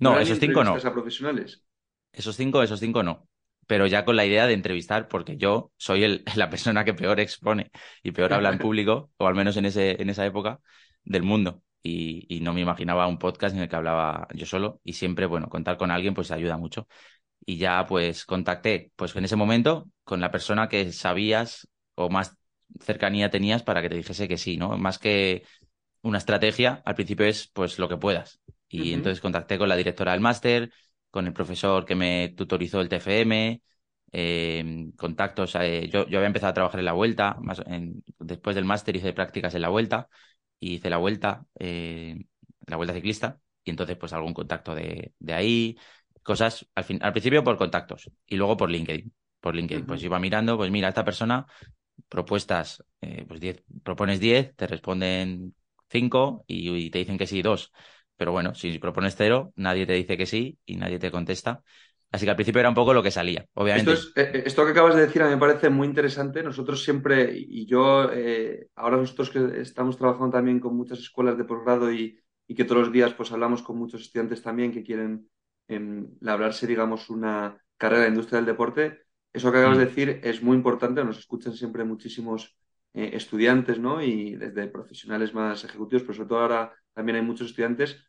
No, 0.00 0.18
esos 0.18 0.40
cinco 0.40 0.64
no. 0.64 0.74
a 0.74 0.92
profesionales? 0.92 1.64
Esos 2.10 2.34
cinco, 2.34 2.60
esos 2.62 2.80
cinco 2.80 3.04
no 3.04 3.28
pero 3.68 3.88
ya 3.88 4.04
con 4.04 4.14
la 4.14 4.24
idea 4.24 4.46
de 4.46 4.54
entrevistar, 4.54 5.08
porque 5.08 5.36
yo 5.36 5.72
soy 5.76 6.04
el, 6.04 6.22
la 6.36 6.50
persona 6.50 6.84
que 6.84 6.94
peor 6.94 7.20
expone 7.20 7.70
y 8.02 8.12
peor 8.12 8.32
habla 8.32 8.50
en 8.50 8.58
público, 8.60 9.10
o 9.16 9.26
al 9.26 9.34
menos 9.34 9.56
en, 9.56 9.66
ese, 9.66 10.00
en 10.00 10.08
esa 10.08 10.24
época, 10.24 10.60
del 11.04 11.22
mundo. 11.22 11.62
Y, 11.86 12.26
y, 12.28 12.40
no 12.40 12.52
me 12.52 12.60
imaginaba 12.60 13.06
un 13.06 13.18
podcast 13.18 13.54
en 13.54 13.62
el 13.62 13.68
que 13.68 13.76
hablaba 13.76 14.26
yo 14.34 14.44
solo 14.46 14.80
y 14.82 14.94
siempre, 14.94 15.26
bueno, 15.26 15.48
contar 15.48 15.76
con 15.76 15.90
alguien 15.92 16.14
pues 16.14 16.30
ayuda 16.32 16.56
mucho. 16.56 16.88
Y 17.44 17.58
ya 17.58 17.86
pues 17.86 18.24
contacté, 18.24 18.92
pues 18.96 19.14
en 19.14 19.24
ese 19.24 19.36
momento, 19.36 19.88
con 20.04 20.20
la 20.20 20.30
persona 20.32 20.68
que 20.68 20.92
sabías 20.92 21.68
o 21.94 22.10
más 22.10 22.36
cercanía 22.80 23.30
tenías 23.30 23.62
para 23.62 23.82
que 23.82 23.88
te 23.88 23.96
dijese 23.96 24.26
que 24.28 24.36
sí, 24.36 24.56
¿no? 24.56 24.76
Más 24.78 24.98
que 24.98 25.44
una 26.02 26.18
estrategia, 26.18 26.82
al 26.84 26.94
principio 26.96 27.26
es 27.26 27.48
pues 27.48 27.78
lo 27.78 27.88
que 27.88 27.96
puedas. 27.96 28.40
Y 28.68 28.92
entonces 28.92 29.20
contacté 29.20 29.58
con 29.58 29.68
la 29.68 29.76
directora 29.76 30.12
del 30.12 30.20
máster, 30.20 30.72
con 31.10 31.26
el 31.26 31.32
profesor 31.32 31.84
que 31.84 31.94
me 31.94 32.30
tutorizó 32.36 32.80
el 32.80 32.88
TFM, 32.88 33.62
eh, 34.12 34.90
contactos. 34.96 35.54
Eh, 35.54 35.88
yo, 35.88 36.06
yo, 36.08 36.18
había 36.18 36.26
empezado 36.26 36.50
a 36.50 36.54
trabajar 36.54 36.80
en 36.80 36.86
la 36.86 36.92
vuelta, 36.92 37.36
más 37.40 37.62
después 38.18 38.56
del 38.56 38.64
máster 38.64 38.96
hice 38.96 39.12
prácticas 39.12 39.54
en 39.54 39.62
la 39.62 39.68
vuelta 39.68 40.08
y 40.58 40.74
hice 40.74 40.90
la 40.90 40.98
vuelta, 40.98 41.46
eh, 41.58 42.24
la 42.66 42.76
vuelta 42.76 42.94
ciclista, 42.94 43.40
y 43.64 43.70
entonces 43.70 43.96
pues 43.96 44.12
algún 44.12 44.34
contacto 44.34 44.74
de, 44.74 45.12
de 45.18 45.32
ahí, 45.32 45.78
cosas 46.22 46.66
al, 46.74 46.84
fin, 46.84 46.98
al 47.02 47.12
principio 47.12 47.44
por 47.44 47.56
contactos 47.56 48.10
y 48.26 48.36
luego 48.36 48.56
por 48.56 48.70
LinkedIn. 48.70 49.12
Por 49.40 49.54
LinkedIn, 49.54 49.86
pues 49.86 50.02
iba 50.02 50.18
mirando, 50.18 50.56
pues 50.56 50.70
mira, 50.70 50.88
esta 50.88 51.04
persona, 51.04 51.46
propuestas, 52.08 52.84
pues 53.28 53.40
10, 53.40 53.62
propones 53.84 54.18
10, 54.18 54.56
te 54.56 54.66
responden 54.66 55.54
5 55.88 56.44
y, 56.48 56.74
y, 56.74 56.90
te 56.90 56.98
dicen 56.98 57.18
que 57.18 57.26
sí, 57.26 57.42
dos. 57.42 57.72
Pero 58.16 58.32
bueno, 58.32 58.54
si 58.54 58.78
propones 58.78 59.14
cero, 59.16 59.52
nadie 59.56 59.86
te 59.86 59.92
dice 59.92 60.16
que 60.16 60.26
sí 60.26 60.58
y 60.64 60.76
nadie 60.76 60.98
te 60.98 61.10
contesta. 61.10 61.62
Así 62.12 62.24
que 62.24 62.30
al 62.30 62.36
principio 62.36 62.60
era 62.60 62.68
un 62.68 62.74
poco 62.74 62.94
lo 62.94 63.02
que 63.02 63.10
salía, 63.10 63.46
obviamente. 63.54 63.92
Esto, 63.92 64.20
eh, 64.20 64.30
eh, 64.32 64.42
esto 64.46 64.64
que 64.64 64.70
acabas 64.70 64.94
de 64.94 65.02
decir 65.02 65.22
a 65.22 65.26
mí 65.26 65.32
me 65.32 65.40
parece 65.40 65.70
muy 65.70 65.86
interesante. 65.86 66.42
Nosotros 66.42 66.82
siempre, 66.82 67.32
y 67.36 67.66
yo, 67.66 68.10
eh, 68.12 68.68
ahora 68.76 68.96
nosotros 68.96 69.30
que 69.30 69.60
estamos 69.60 69.96
trabajando 69.96 70.30
también 70.30 70.60
con 70.60 70.76
muchas 70.76 70.98
escuelas 71.00 71.36
de 71.36 71.44
posgrado 71.44 71.92
y, 71.92 72.18
y, 72.46 72.54
que 72.54 72.64
todos 72.64 72.82
los 72.82 72.92
días 72.92 73.12
pues 73.14 73.32
hablamos 73.32 73.62
con 73.62 73.76
muchos 73.76 74.02
estudiantes 74.02 74.40
también 74.40 74.72
que 74.72 74.84
quieren 74.84 75.28
eh, 75.68 76.06
labrarse, 76.20 76.66
digamos, 76.66 77.10
una 77.10 77.60
carrera 77.76 78.04
en 78.04 78.10
la 78.10 78.14
industria 78.14 78.38
del 78.38 78.46
deporte, 78.46 79.02
eso 79.32 79.50
que 79.52 79.58
acabas 79.58 79.78
de 79.78 79.84
mm. 79.84 79.88
decir 79.88 80.20
es 80.22 80.42
muy 80.42 80.56
importante. 80.56 81.04
Nos 81.04 81.18
escuchan 81.18 81.54
siempre 81.54 81.84
muchísimos 81.84 82.56
estudiantes, 82.98 83.78
¿no? 83.78 84.02
Y 84.02 84.36
desde 84.36 84.68
profesionales 84.68 85.34
más 85.34 85.62
ejecutivos, 85.64 86.02
pero 86.02 86.14
sobre 86.14 86.28
todo 86.30 86.40
ahora 86.40 86.72
también 86.94 87.16
hay 87.16 87.22
muchos 87.22 87.48
estudiantes 87.48 88.06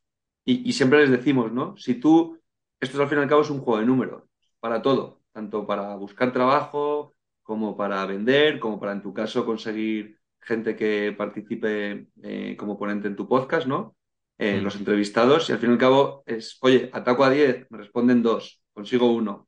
y, 0.50 0.72
siempre 0.72 1.02
les 1.02 1.10
decimos, 1.10 1.52
¿no? 1.52 1.76
Si 1.76 1.96
tú, 1.96 2.40
esto 2.80 3.02
al 3.02 3.10
fin 3.10 3.20
y 3.20 3.22
al 3.22 3.30
cabo 3.30 3.42
es 3.42 3.50
un 3.50 3.60
juego 3.60 3.80
de 3.80 3.86
números, 3.86 4.24
para 4.60 4.82
todo, 4.82 5.22
tanto 5.32 5.66
para 5.66 5.96
buscar 5.96 6.32
trabajo 6.32 7.16
como 7.44 7.78
para 7.78 8.06
vender, 8.06 8.60
como 8.60 8.80
para 8.80 8.92
en 8.92 9.02
tu 9.02 9.14
caso 9.14 9.46
conseguir 9.46 10.20
gente 10.42 10.76
que 10.76 11.14
participe 11.18 12.08
eh, 12.24 12.56
como 12.58 12.78
ponente 12.78 13.08
en 13.08 13.16
tu 13.16 13.28
podcast, 13.28 13.68
¿no? 13.68 13.96
Eh, 14.38 14.62
los 14.62 14.76
entrevistados, 14.76 15.50
y 15.50 15.54
al 15.54 15.60
fin 15.60 15.72
y 15.72 15.74
al 15.74 15.80
cabo 15.80 16.24
es, 16.26 16.58
oye, 16.62 16.90
ataco 16.94 17.24
a 17.24 17.30
10, 17.30 17.68
me 17.72 17.80
responden 17.80 18.22
2, 18.22 18.62
consigo 18.74 19.12
uno. 19.12 19.48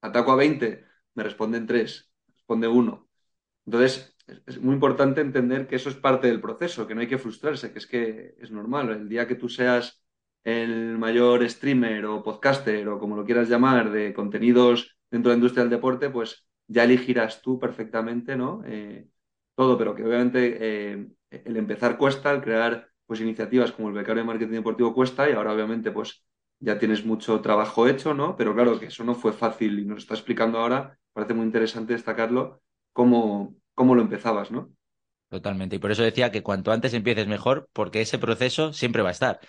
Ataco 0.00 0.32
a 0.32 0.36
20, 0.36 0.84
me 1.14 1.22
responden 1.22 1.66
3, 1.66 2.12
responde 2.28 2.68
uno. 2.68 3.08
Entonces, 3.66 4.16
es 4.46 4.60
muy 4.60 4.74
importante 4.74 5.20
entender 5.20 5.66
que 5.66 5.76
eso 5.76 5.88
es 5.88 5.96
parte 5.96 6.28
del 6.28 6.40
proceso, 6.40 6.86
que 6.86 6.94
no 6.94 7.00
hay 7.00 7.08
que 7.08 7.18
frustrarse, 7.18 7.72
que 7.72 7.78
es 7.78 7.86
que 7.86 8.34
es 8.38 8.50
normal. 8.50 8.90
El 8.90 9.08
día 9.08 9.26
que 9.26 9.34
tú 9.34 9.48
seas 9.48 9.99
el 10.44 10.98
mayor 10.98 11.48
streamer 11.48 12.06
o 12.06 12.22
podcaster 12.22 12.88
o 12.88 12.98
como 12.98 13.16
lo 13.16 13.24
quieras 13.24 13.48
llamar 13.48 13.90
de 13.90 14.14
contenidos 14.14 14.96
dentro 15.10 15.30
de 15.30 15.36
la 15.36 15.38
industria 15.38 15.64
del 15.64 15.70
deporte, 15.70 16.10
pues 16.10 16.46
ya 16.66 16.84
elegirás 16.84 17.42
tú 17.42 17.58
perfectamente, 17.58 18.36
¿no? 18.36 18.62
Eh, 18.66 19.06
todo, 19.54 19.76
pero 19.76 19.94
que 19.94 20.04
obviamente 20.04 20.58
eh, 20.60 21.08
el 21.30 21.56
empezar 21.56 21.98
cuesta, 21.98 22.32
el 22.32 22.40
crear 22.42 22.88
pues 23.06 23.20
iniciativas 23.20 23.72
como 23.72 23.88
el 23.88 23.94
becario 23.94 24.22
de 24.22 24.26
marketing 24.26 24.52
deportivo 24.52 24.94
cuesta 24.94 25.28
y 25.28 25.32
ahora 25.32 25.52
obviamente 25.52 25.90
pues 25.90 26.24
ya 26.60 26.78
tienes 26.78 27.04
mucho 27.04 27.40
trabajo 27.40 27.88
hecho, 27.88 28.14
¿no? 28.14 28.36
Pero 28.36 28.54
claro 28.54 28.78
que 28.78 28.86
eso 28.86 29.04
no 29.04 29.14
fue 29.14 29.32
fácil 29.32 29.78
y 29.80 29.84
nos 29.84 29.98
está 29.98 30.14
explicando 30.14 30.58
ahora, 30.58 30.98
parece 31.12 31.34
muy 31.34 31.44
interesante 31.44 31.94
destacarlo, 31.94 32.62
cómo, 32.92 33.56
cómo 33.74 33.94
lo 33.94 34.02
empezabas, 34.02 34.50
¿no? 34.50 34.72
Totalmente. 35.28 35.76
Y 35.76 35.78
por 35.78 35.92
eso 35.92 36.02
decía 36.02 36.32
que 36.32 36.42
cuanto 36.42 36.72
antes 36.72 36.92
empieces 36.92 37.28
mejor, 37.28 37.68
porque 37.72 38.00
ese 38.00 38.18
proceso 38.18 38.72
siempre 38.72 39.02
va 39.02 39.10
a 39.10 39.12
estar. 39.12 39.40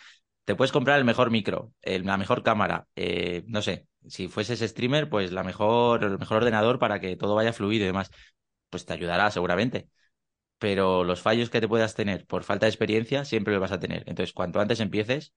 Te 0.45 0.55
puedes 0.55 0.71
comprar 0.71 0.97
el 0.97 1.05
mejor 1.05 1.31
micro, 1.31 1.71
la 1.83 2.17
mejor 2.17 2.43
cámara, 2.43 2.87
eh, 2.95 3.43
no 3.47 3.61
sé, 3.61 3.87
si 4.07 4.27
fueses 4.27 4.59
streamer, 4.59 5.09
pues 5.09 5.31
la 5.31 5.43
mejor, 5.43 6.03
el 6.03 6.17
mejor 6.17 6.37
ordenador 6.37 6.79
para 6.79 6.99
que 6.99 7.15
todo 7.15 7.35
vaya 7.35 7.53
fluido 7.53 7.83
y 7.83 7.87
demás. 7.87 8.11
Pues 8.69 8.85
te 8.85 8.93
ayudará 8.93 9.29
seguramente. 9.31 9.89
Pero 10.59 11.03
los 11.03 11.21
fallos 11.21 11.49
que 11.49 11.61
te 11.61 11.67
puedas 11.67 11.95
tener 11.95 12.25
por 12.27 12.43
falta 12.43 12.65
de 12.65 12.71
experiencia 12.71 13.25
siempre 13.25 13.53
los 13.53 13.61
vas 13.61 13.71
a 13.71 13.79
tener. 13.79 14.03
Entonces, 14.07 14.33
cuanto 14.33 14.59
antes 14.59 14.79
empieces, 14.79 15.33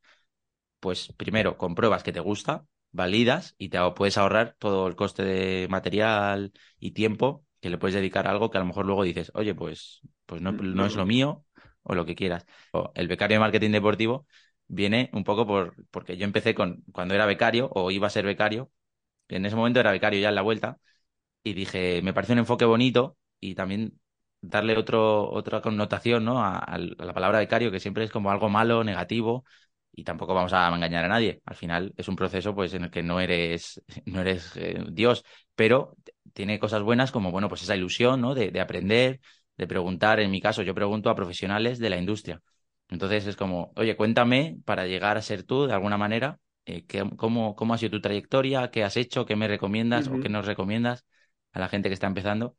pues 0.81 1.13
primero 1.17 1.57
compruebas 1.59 2.03
que 2.03 2.13
te 2.13 2.21
gusta, 2.21 2.67
validas 2.93 3.55
y 3.59 3.71
te 3.71 3.79
puedes 3.97 4.19
ahorrar 4.19 4.57
todo 4.59 4.87
el 4.87 4.97
coste 4.97 5.25
de 5.25 5.69
material 5.69 6.53
y 6.79 6.93
tiempo 6.93 7.45
que 7.61 7.71
le 7.71 7.79
puedes 7.79 7.95
dedicar 7.95 8.27
a 8.27 8.31
algo 8.31 8.51
que 8.51 8.59
a 8.59 8.61
lo 8.61 8.67
mejor 8.67 8.87
luego 8.87 9.03
dices, 9.05 9.33
oye, 9.35 9.55
pues, 9.55 10.03
pues 10.27 10.43
no, 10.43 10.53
mm, 10.53 10.75
no 10.75 10.87
es 10.87 10.95
lo 10.95 11.07
mío 11.07 11.45
o 11.83 11.95
lo 11.95 12.05
que 12.05 12.15
quieras. 12.15 12.47
el 12.95 13.09
becario 13.09 13.37
de 13.37 13.41
marketing 13.41 13.71
deportivo 13.71 14.27
viene 14.69 15.11
un 15.13 15.25
poco 15.25 15.47
por, 15.47 15.75
porque 15.91 16.17
yo 16.17 16.25
empecé 16.25 16.55
con, 16.55 16.85
cuando 16.93 17.15
era 17.15 17.27
becario 17.27 17.71
o 17.75 17.91
iba 17.91 18.07
a 18.07 18.11
ser 18.11 18.25
becario, 18.25 18.71
en 19.29 19.47
ese 19.47 19.57
momento 19.57 19.81
era 19.81 19.93
becario 19.93 20.21
ya 20.21 20.29
en 20.31 20.35
la 20.35 20.43
vuelta, 20.43 20.79
y 21.43 21.55
dije, 21.55 22.03
me 22.03 22.15
parece 22.15 22.33
un 22.35 22.41
enfoque 22.41 22.65
bonito 22.65 23.19
y 23.41 23.55
también 23.55 24.01
darle 24.41 24.77
otro, 24.77 25.31
otra 25.31 25.61
connotación 25.61 26.25
¿no? 26.25 26.43
a, 26.45 26.79
la 26.79 27.15
palabra 27.15 27.39
becario, 27.39 27.71
que 27.71 27.81
siempre 27.81 28.05
es 28.05 28.11
como 28.11 28.31
algo 28.31 28.49
malo, 28.49 28.85
negativo, 28.85 29.45
y 29.93 30.05
tampoco 30.05 30.35
vamos 30.35 30.53
a 30.53 30.69
engañar 30.75 31.05
a 31.05 31.09
nadie. 31.09 31.41
Al 31.47 31.57
final 31.57 31.95
es 31.97 32.09
un 32.09 32.17
proceso 32.17 32.55
pues, 32.55 32.75
en 32.75 32.85
el 32.85 32.91
que 32.91 33.03
no 33.03 33.21
eres, 33.21 33.83
no 34.07 34.21
eres 34.21 34.57
eh, 34.57 34.85
Dios, 34.91 35.25
pero 35.55 35.97
tiene 36.33 36.59
cosas 36.59 36.83
buenas 36.83 37.13
como 37.13 37.31
bueno, 37.31 37.49
pues 37.49 37.63
esa 37.63 37.77
ilusión 37.77 38.21
¿no? 38.21 38.35
de, 38.35 38.51
de 38.51 38.61
aprender, 38.61 39.21
de 39.57 39.67
preguntar. 39.67 40.21
En 40.21 40.31
mi 40.31 40.41
caso, 40.41 40.63
yo 40.63 40.75
pregunto 40.75 41.11
a 41.11 41.15
profesionales 41.15 41.79
de 41.79 41.91
la 41.91 41.97
industria 41.99 42.43
entonces 42.95 43.27
es 43.27 43.37
como, 43.37 43.73
oye, 43.77 43.97
cuéntame 43.97 44.59
para 44.65 44.87
llegar 44.87 45.17
a 45.17 45.23
ser 45.23 45.43
tú 45.43 45.67
de 45.67 45.75
alguna 45.75 45.99
manera, 45.99 46.39
eh, 46.65 46.85
cómo, 47.17 47.57
cómo 47.57 47.75
ha 47.75 47.79
sido 47.79 47.91
tu 47.91 48.01
trayectoria, 48.01 48.71
qué 48.71 48.85
has 48.85 48.97
hecho, 48.97 49.27
qué 49.27 49.37
me 49.37 49.49
recomiendas 49.49 50.09
o 50.09 50.21
qué 50.21 50.29
nos 50.29 50.47
recomiendas 50.47 51.05
a 51.53 51.59
la 51.59 51.69
gente 51.69 51.89
que 51.89 51.95
está 51.95 52.07
empezando. 52.07 52.57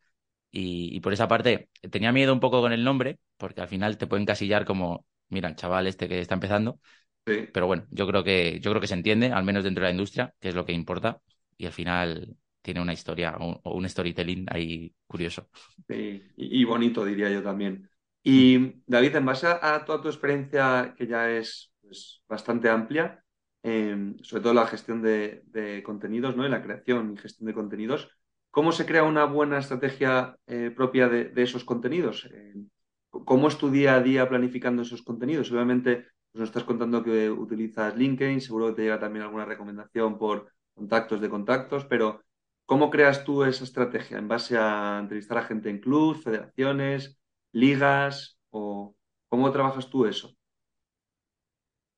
Y, 0.52 1.00
por 1.02 1.14
esa 1.14 1.28
parte, 1.28 1.70
tenía 1.90 2.12
miedo 2.12 2.34
un 2.34 2.40
poco 2.40 2.62
con 2.62 2.72
el 2.74 2.84
nombre, 2.84 3.20
porque 3.38 3.62
al 3.62 3.68
final 3.68 3.98
te 3.98 4.08
pueden 4.08 4.26
casillar 4.26 4.66
como, 4.66 5.06
mira, 5.30 5.50
el 5.50 5.56
chaval 5.56 5.88
este 5.88 6.08
que 6.08 6.20
está 6.20 6.36
empezando. 6.36 6.80
Pero 7.24 7.66
bueno, 7.66 7.88
yo 7.90 8.06
creo 8.08 8.24
que, 8.24 8.60
yo 8.62 8.72
creo 8.72 8.82
que 8.82 8.88
se 8.88 8.94
entiende, 8.94 9.32
al 9.32 9.44
menos 9.46 9.64
dentro 9.64 9.84
de 9.84 9.88
la 9.90 9.92
industria, 9.92 10.34
que 10.40 10.50
es 10.50 10.56
lo 10.56 10.66
que 10.66 10.74
importa. 10.74 11.22
Y 11.58 11.66
al 11.66 11.72
final 11.74 12.36
tiene 12.62 12.82
una 12.82 12.94
historia 12.94 13.36
o 13.38 13.74
un, 13.74 13.88
storytelling 13.88 14.48
ahí 14.50 14.94
curioso. 15.08 15.50
Sí, 15.88 16.24
y 16.36 16.64
bonito, 16.66 17.06
diría 17.06 17.30
yo 17.30 17.42
también. 17.42 17.90
Y 18.28 18.82
David, 18.88 19.18
en 19.18 19.26
base 19.28 19.46
a, 19.46 19.86
toda 19.86 20.02
tu 20.02 20.08
experiencia, 20.08 20.96
que 20.98 21.06
ya 21.06 21.30
es 21.30 21.72
pues, 21.80 22.24
bastante 22.28 22.70
amplia, 22.70 23.24
em, 23.62 24.18
sobre 24.24 24.42
todo 24.42 24.54
la 24.56 24.66
gestión 24.66 25.04
de, 25.04 25.84
contenidos, 25.86 26.36
¿no? 26.36 26.44
Y 26.44 26.50
la 26.50 26.64
creación 26.64 27.14
y 27.14 27.18
gestión 27.18 27.46
de 27.46 27.54
contenidos, 27.54 28.10
¿cómo 28.50 28.72
se 28.72 28.88
crea 28.88 29.04
una 29.04 29.26
buena 29.26 29.60
estrategia 29.60 30.36
eh, 30.48 30.72
propia 30.76 31.08
de, 31.08 31.32
esos 31.36 31.64
contenidos? 31.64 32.28
Em, 32.34 32.68
¿Cómo 33.12 33.48
es 33.48 33.60
tu 33.60 33.70
día 33.70 33.96
a 33.96 34.02
día 34.02 34.28
planificando 34.28 34.82
esos 34.82 35.04
contenidos? 35.04 35.52
Obviamente, 35.52 36.08
pues 36.32 36.40
nos 36.40 36.50
estás 36.50 36.64
contando 36.64 37.04
que 37.04 37.30
utilizas 37.30 37.96
LinkedIn, 37.96 38.42
seguro 38.42 38.70
que 38.70 38.74
te 38.74 38.82
llega 38.84 39.00
también 39.00 39.24
alguna 39.26 39.46
recomendación 39.46 40.18
por 40.18 40.52
contactos 40.74 41.22
de 41.22 41.30
contactos, 41.30 41.86
pero 41.86 42.24
¿cómo 42.66 42.90
creas 42.90 43.24
tú 43.24 43.44
esa 43.44 43.64
estrategia? 43.64 44.18
¿En 44.18 44.28
base 44.28 44.58
a 44.58 44.98
entrevistar 45.00 45.38
a 45.38 45.44
gente 45.44 45.70
en 45.70 45.80
clubs, 45.80 46.24
federaciones? 46.24 47.20
Ligas 47.56 48.38
o 48.52 48.96
cómo 49.30 49.52
trabajas 49.52 49.90
tú 49.90 50.06
eso? 50.06 50.36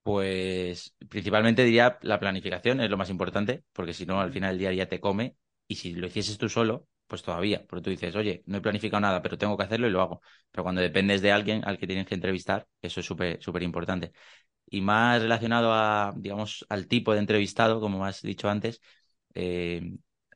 Pues 0.04 0.96
principalmente 1.10 1.64
diría 1.66 2.00
la 2.02 2.20
planificación 2.20 2.80
es 2.80 2.90
lo 2.90 2.98
más 2.98 3.10
importante, 3.10 3.64
porque 3.74 3.94
si 3.94 4.06
no, 4.06 4.22
al 4.22 4.32
final 4.32 4.54
el 4.54 4.60
día 4.60 4.70
a 4.70 4.72
día 4.72 4.88
te 4.90 5.02
come 5.02 5.36
y 5.68 5.76
si 5.76 5.94
lo 5.94 6.08
hicieses 6.08 6.38
tú 6.38 6.48
solo, 6.48 6.88
pues 7.08 7.24
todavía, 7.24 7.66
porque 7.68 7.84
tú 7.84 7.90
dices, 7.90 8.16
oye, 8.16 8.42
no 8.46 8.58
he 8.58 8.62
planificado 8.62 9.02
nada, 9.02 9.22
pero 9.22 9.38
tengo 9.38 9.58
que 9.58 9.64
hacerlo 9.66 9.88
y 9.88 9.92
lo 9.92 10.02
hago. 10.02 10.22
Pero 10.52 10.64
cuando 10.64 10.82
dependes 10.82 11.22
de 11.22 11.32
alguien 11.34 11.64
al 11.66 11.78
que 11.78 11.88
tienes 11.88 12.06
que 12.08 12.16
entrevistar, 12.16 12.68
eso 12.82 13.02
es 13.02 13.06
súper, 13.06 13.42
súper 13.44 13.64
importante. 13.64 14.14
Y 14.68 14.82
más 14.82 15.22
relacionado 15.22 15.74
a, 15.74 16.14
digamos, 16.18 16.66
al 16.70 16.88
tipo 16.88 17.14
de 17.14 17.20
entrevistado, 17.20 17.82
como 17.82 18.06
has 18.06 18.22
dicho 18.22 18.50
antes, 18.50 18.82
eh, 19.34 19.82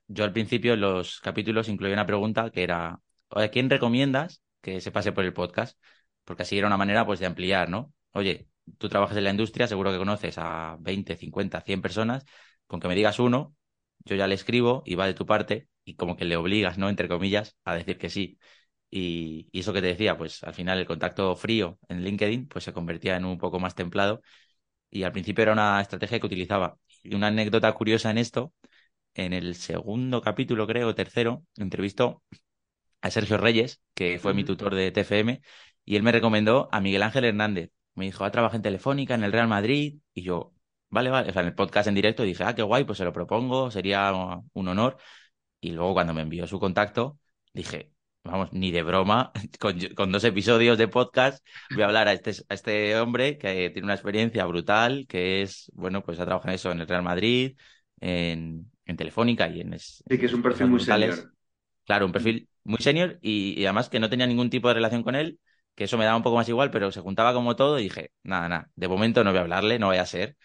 yo 0.07 0.23
al 0.25 0.33
principio 0.33 0.75
los 0.75 1.19
capítulos 1.21 1.69
incluía 1.69 1.93
una 1.93 2.05
pregunta 2.05 2.49
que 2.51 2.63
era, 2.63 2.99
¿a 3.31 3.47
quién 3.49 3.69
recomiendas 3.69 4.41
que 4.61 4.81
se 4.81 4.91
pase 4.91 5.11
por 5.11 5.25
el 5.25 5.33
podcast, 5.33 5.79
porque 6.23 6.43
así 6.43 6.57
era 6.57 6.67
una 6.67 6.77
manera 6.77 7.05
pues 7.05 7.19
de 7.19 7.25
ampliar, 7.25 7.69
¿no? 7.69 7.93
Oye, 8.13 8.47
tú 8.77 8.89
trabajas 8.89 9.17
en 9.17 9.23
la 9.25 9.31
industria, 9.31 9.67
seguro 9.67 9.91
que 9.91 9.97
conoces 9.97 10.37
a 10.37 10.77
20, 10.79 11.15
50, 11.17 11.61
100 11.61 11.81
personas, 11.81 12.25
con 12.67 12.79
que 12.79 12.87
me 12.87 12.95
digas 12.95 13.19
uno, 13.19 13.55
yo 14.05 14.15
ya 14.15 14.27
le 14.27 14.35
escribo 14.35 14.83
y 14.85 14.95
va 14.95 15.07
de 15.07 15.13
tu 15.13 15.25
parte 15.25 15.67
y 15.83 15.95
como 15.95 16.15
que 16.17 16.25
le 16.25 16.35
obligas, 16.37 16.77
¿no? 16.77 16.89
Entre 16.89 17.07
comillas, 17.07 17.57
a 17.65 17.75
decir 17.75 17.97
que 17.97 18.09
sí. 18.09 18.39
Y, 18.89 19.49
eso 19.53 19.73
que 19.73 19.81
te 19.81 19.87
decía, 19.87 20.17
pues 20.17 20.43
al 20.43 20.53
final 20.53 20.79
el 20.79 20.85
contacto 20.87 21.35
frío 21.35 21.79
en 21.89 22.03
LinkedIn 22.03 22.47
pues 22.47 22.65
se 22.65 22.73
convertía 22.73 23.17
en 23.17 23.25
un 23.25 23.37
poco 23.37 23.59
más 23.59 23.75
templado 23.75 24.21
y 24.89 25.03
al 25.03 25.11
principio 25.13 25.43
era 25.43 25.53
una 25.53 25.81
estrategia 25.81 26.19
que 26.19 26.25
utilizaba. 26.27 26.77
Y 27.03 27.15
una 27.15 27.27
anécdota 27.27 27.71
curiosa 27.73 28.11
en 28.11 28.17
esto, 28.19 28.53
en 29.15 29.33
el 29.33 29.55
segundo 29.55 30.21
capítulo, 30.21 30.67
creo, 30.67 30.95
tercero, 30.95 31.45
entrevistó 31.57 32.23
a 33.01 33.11
Sergio 33.11 33.37
Reyes, 33.37 33.81
que 33.93 34.19
fue 34.19 34.33
mi 34.33 34.43
tutor 34.43 34.75
de 34.75 34.91
TFM, 34.91 35.41
y 35.85 35.95
él 35.95 36.03
me 36.03 36.11
recomendó 36.11 36.69
a 36.71 36.81
Miguel 36.81 37.03
Ángel 37.03 37.25
Hernández. 37.25 37.71
Me 37.95 38.05
dijo, 38.05 38.23
a 38.23 38.31
trabajar 38.31 38.57
en 38.57 38.61
Telefónica, 38.63 39.15
en 39.15 39.23
el 39.23 39.31
Real 39.31 39.47
Madrid, 39.47 39.99
y 40.13 40.23
yo, 40.23 40.53
vale, 40.89 41.09
vale, 41.09 41.29
o 41.29 41.33
sea, 41.33 41.41
en 41.41 41.49
el 41.49 41.55
podcast 41.55 41.87
en 41.87 41.95
directo 41.95 42.23
dije, 42.23 42.43
ah, 42.43 42.55
qué 42.55 42.61
guay, 42.61 42.83
pues 42.85 42.97
se 42.97 43.05
lo 43.05 43.13
propongo, 43.13 43.71
sería 43.71 44.11
un 44.53 44.67
honor. 44.67 44.97
Y 45.59 45.71
luego 45.71 45.93
cuando 45.93 46.13
me 46.13 46.21
envió 46.21 46.47
su 46.47 46.59
contacto, 46.59 47.19
dije, 47.53 47.91
vamos, 48.23 48.53
ni 48.53 48.71
de 48.71 48.83
broma, 48.83 49.31
con, 49.95 50.11
dos 50.11 50.23
episodios 50.23 50.77
de 50.77 50.87
podcast 50.87 51.45
voy 51.71 51.83
a 51.83 51.85
hablar 51.85 52.07
a 52.07 52.13
este, 52.13 52.31
a 52.49 52.53
este 52.53 52.97
hombre 52.97 53.37
que 53.37 53.69
tiene 53.71 53.85
una 53.85 53.93
experiencia 53.95 54.45
brutal, 54.45 55.05
que 55.07 55.41
es, 55.41 55.71
bueno, 55.73 56.03
pues 56.03 56.19
ha 56.19 56.25
trabajado 56.25 56.49
en 56.49 56.55
eso 56.55 56.71
en 56.71 56.81
el 56.81 56.87
Real 56.87 57.03
Madrid, 57.03 57.55
en, 57.99 58.69
Telefónica 58.97 59.47
y 59.47 59.61
en... 59.61 59.79
Sí, 59.79 60.03
que 60.05 60.25
es 60.25 60.33
un 60.33 60.41
perfil 60.41 60.67
muy 60.67 60.81
senior. 60.81 61.33
Claro, 61.85 62.05
un 62.05 62.11
perfil 62.11 62.49
muy 62.63 62.79
senior 62.79 63.19
y, 63.21 63.63
además 63.65 63.89
que 63.89 63.99
no 63.99 64.09
tenía 64.09 64.27
ningún 64.27 64.49
tipo 64.49 64.67
de 64.67 64.75
relación 64.75 65.03
con 65.03 65.15
él, 65.15 65.39
que 65.75 65.85
eso 65.85 65.97
me 65.97 66.05
daba 66.05 66.17
un 66.17 66.23
poco 66.23 66.35
más 66.37 66.49
igual, 66.49 66.71
pero 66.71 66.91
se 66.91 67.01
juntaba 67.01 67.33
como 67.33 67.55
todo 67.55 67.79
y 67.79 67.83
dije, 67.83 68.11
nada, 68.23 68.49
nada, 68.49 68.71
de 68.75 68.87
momento 68.87 69.23
no 69.23 69.31
voy 69.31 69.39
a 69.39 69.41
hablarle, 69.41 69.79
no 69.79 69.87
vaya 69.87 70.01
a 70.03 70.05
ser, 70.05 70.37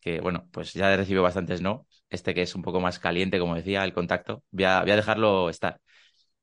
que 0.00 0.20
bueno, 0.20 0.48
pues 0.52 0.72
ya 0.74 0.92
he 0.92 0.96
recibido 0.96 1.22
bastantes 1.22 1.62
no, 1.62 1.86
este 2.10 2.34
que 2.34 2.42
es 2.42 2.54
un 2.54 2.62
poco 2.62 2.80
más 2.80 2.98
caliente, 2.98 3.38
como 3.38 3.54
decía, 3.56 3.84
el 3.84 3.92
contacto, 3.92 4.44
voy 4.50 4.64
a, 4.64 4.80
a 4.80 4.84
dejarlo 4.84 5.50
estar. 5.50 5.80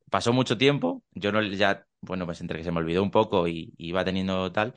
Pasó 0.09 0.33
mucho 0.33 0.57
tiempo, 0.57 1.03
yo 1.11 1.31
no 1.31 1.41
ya, 1.43 1.85
bueno, 2.01 2.25
pues 2.25 2.41
entre 2.41 2.59
que 2.59 2.63
se 2.63 2.71
me 2.71 2.79
olvidó 2.79 3.03
un 3.03 3.11
poco 3.11 3.47
y, 3.47 3.73
iba 3.77 4.05
teniendo 4.05 4.51
tal, 4.51 4.73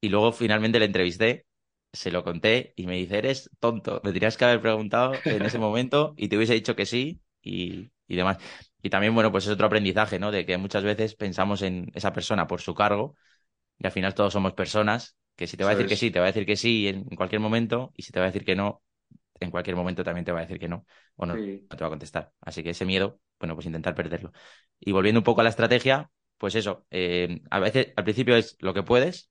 y 0.00 0.08
luego 0.10 0.32
finalmente 0.32 0.78
le 0.78 0.86
entrevisté, 0.86 1.46
se 1.92 2.10
lo 2.10 2.24
conté 2.24 2.74
y 2.76 2.86
me 2.86 2.96
dice, 2.96 3.18
eres 3.18 3.50
tonto, 3.60 4.00
me 4.04 4.12
tenías 4.12 4.36
que 4.36 4.44
haber 4.46 4.60
preguntado 4.60 5.14
en 5.26 5.42
ese 5.44 5.58
momento 5.58 6.14
y 6.16 6.28
te 6.28 6.36
hubiese 6.36 6.54
dicho 6.54 6.76
que 6.76 6.86
sí 6.86 7.20
y, 7.42 7.92
y 8.06 8.16
demás. 8.16 8.38
Y 8.82 8.90
también, 8.90 9.14
bueno, 9.14 9.30
pues 9.32 9.44
es 9.46 9.50
otro 9.52 9.66
aprendizaje, 9.66 10.18
¿no? 10.18 10.30
De 10.30 10.44
que 10.46 10.56
muchas 10.58 10.84
veces 10.84 11.14
pensamos 11.14 11.62
en 11.62 11.90
esa 11.94 12.12
persona 12.12 12.46
por 12.46 12.60
su 12.60 12.74
cargo 12.74 13.16
y 13.78 13.86
al 13.86 13.92
final 13.92 14.14
todos 14.14 14.32
somos 14.32 14.54
personas 14.54 15.16
que 15.36 15.46
si 15.46 15.56
te 15.56 15.64
va 15.64 15.70
a 15.70 15.74
decir 15.74 15.88
que 15.88 15.96
sí, 15.96 16.10
te 16.10 16.20
va 16.20 16.26
a 16.26 16.28
decir 16.28 16.46
que 16.46 16.56
sí 16.56 16.88
en 16.88 17.04
cualquier 17.16 17.40
momento 17.40 17.92
y 17.96 18.02
si 18.02 18.12
te 18.12 18.20
va 18.20 18.26
a 18.26 18.28
decir 18.30 18.44
que 18.44 18.54
no, 18.56 18.82
en 19.40 19.50
cualquier 19.50 19.76
momento 19.76 20.04
también 20.04 20.24
te 20.24 20.32
va 20.32 20.40
a 20.40 20.42
decir 20.42 20.58
que 20.58 20.68
no 20.68 20.86
o 21.16 21.26
no, 21.26 21.42
te 21.68 21.76
va 21.78 21.86
a 21.86 21.90
contestar. 21.90 22.32
Así 22.40 22.62
que 22.62 22.70
ese 22.70 22.84
miedo, 22.84 23.20
bueno, 23.38 23.54
pues 23.54 23.66
intentar 23.66 23.94
perderlo. 23.94 24.32
Y 24.80 24.92
volviendo 24.92 25.20
un 25.20 25.24
poco 25.24 25.40
a 25.40 25.44
la 25.44 25.50
estrategia, 25.50 26.10
pues 26.38 26.54
eso, 26.54 26.86
eh, 26.90 27.40
a 27.50 27.58
veces 27.60 27.92
al 27.96 28.04
principio 28.04 28.36
es 28.36 28.56
lo 28.60 28.74
que 28.74 28.82
puedes 28.82 29.30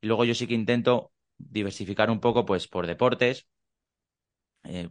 y 0.00 0.06
luego 0.08 0.24
yo 0.24 0.34
sí 0.34 0.46
que 0.46 0.54
intento 0.54 1.12
diversificar 1.38 2.10
un 2.10 2.20
poco 2.20 2.46
pues 2.46 2.68
por 2.68 2.86
deportes, 2.86 3.48
eh, 4.64 4.88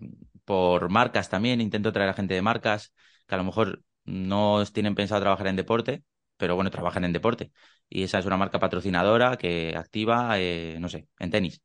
por 0.47 0.89
marcas 0.89 1.29
también, 1.29 1.59
intento 1.61 1.91
traer 1.91 2.09
a 2.11 2.13
gente 2.13 2.33
de 2.33 2.41
marcas 2.41 2.93
que 3.27 3.35
a 3.35 3.37
lo 3.37 3.43
mejor 3.43 3.83
no 4.05 4.63
tienen 4.73 4.95
pensado 4.95 5.19
trabajar 5.21 5.47
en 5.47 5.57
deporte, 5.57 6.03
pero 6.37 6.55
bueno, 6.55 6.71
trabajan 6.71 7.03
en 7.03 7.11
deporte. 7.13 7.51
Y 7.89 8.03
esa 8.03 8.19
es 8.19 8.25
una 8.25 8.37
marca 8.37 8.59
patrocinadora 8.59 9.37
que 9.37 9.75
activa, 9.75 10.39
eh, 10.39 10.77
no 10.79 10.87
sé, 10.89 11.09
en 11.19 11.31
tenis. 11.31 11.61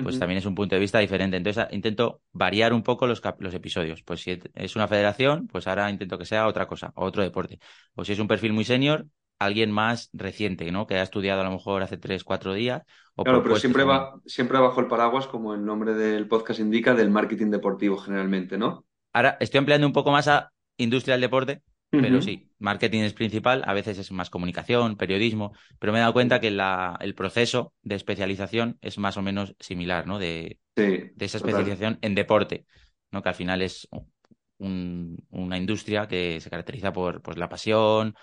pues 0.00 0.18
también 0.18 0.38
es 0.38 0.46
un 0.46 0.54
punto 0.54 0.74
de 0.76 0.80
vista 0.80 0.98
diferente. 1.00 1.36
Entonces 1.38 1.66
intento 1.72 2.22
variar 2.32 2.72
un 2.74 2.82
poco 2.82 3.06
los, 3.06 3.22
los 3.38 3.54
episodios. 3.54 4.02
Pues 4.02 4.20
si 4.22 4.38
es 4.54 4.76
una 4.76 4.88
federación, 4.88 5.48
pues 5.48 5.66
ahora 5.66 5.90
intento 5.90 6.18
que 6.18 6.26
sea 6.26 6.46
otra 6.46 6.66
cosa, 6.66 6.92
otro 6.96 7.22
deporte. 7.22 7.58
O 7.94 8.04
si 8.04 8.12
es 8.12 8.18
un 8.18 8.28
perfil 8.28 8.52
muy 8.52 8.64
senior, 8.64 9.06
alguien 9.38 9.70
más 9.70 10.10
reciente, 10.12 10.70
¿no? 10.72 10.86
Que 10.86 10.96
ha 10.96 11.02
estudiado 11.02 11.40
a 11.40 11.44
lo 11.44 11.50
mejor 11.50 11.82
hace 11.82 11.96
tres, 11.96 12.24
cuatro 12.24 12.54
días. 12.54 12.82
O 13.14 13.24
claro, 13.24 13.42
pero 13.42 13.56
siempre 13.56 13.84
va, 13.84 14.20
siempre 14.26 14.58
bajo 14.58 14.80
el 14.80 14.86
paraguas, 14.86 15.26
como 15.26 15.54
el 15.54 15.64
nombre 15.64 15.94
del 15.94 16.28
podcast 16.28 16.60
indica, 16.60 16.94
del 16.94 17.10
marketing 17.10 17.50
deportivo 17.50 17.96
generalmente, 17.96 18.58
¿no? 18.58 18.84
Ahora 19.12 19.36
estoy 19.40 19.58
ampliando 19.58 19.86
un 19.86 19.92
poco 19.92 20.10
más 20.10 20.28
a 20.28 20.52
industria 20.76 21.14
del 21.14 21.22
deporte, 21.22 21.62
pero 21.90 22.20
sí, 22.20 22.50
marketing 22.58 23.00
es 23.00 23.14
principal, 23.14 23.62
a 23.66 23.72
veces 23.72 23.98
es 23.98 24.12
más 24.12 24.28
comunicación, 24.28 24.96
periodismo, 24.96 25.52
pero 25.78 25.92
me 25.92 25.98
he 25.98 26.02
dado 26.02 26.12
cuenta 26.12 26.38
que 26.38 26.50
la, 26.50 26.96
el 27.00 27.14
proceso 27.14 27.72
de 27.82 27.94
especialización 27.94 28.78
es 28.82 28.98
más 28.98 29.16
o 29.16 29.22
menos 29.22 29.56
similar, 29.58 30.06
¿no? 30.06 30.18
De, 30.18 30.58
de 30.76 31.12
esa 31.18 31.38
especialización 31.38 31.98
en 32.02 32.14
deporte, 32.14 32.66
¿no? 33.10 33.22
Que 33.22 33.30
al 33.30 33.34
final 33.34 33.62
es 33.62 33.88
una 34.58 35.56
industria 35.56 36.06
que 36.06 36.40
se 36.40 36.50
caracteriza 36.50 36.92
por 36.92 37.22
pues, 37.22 37.38
la 37.38 37.48
pasión, 37.48 38.14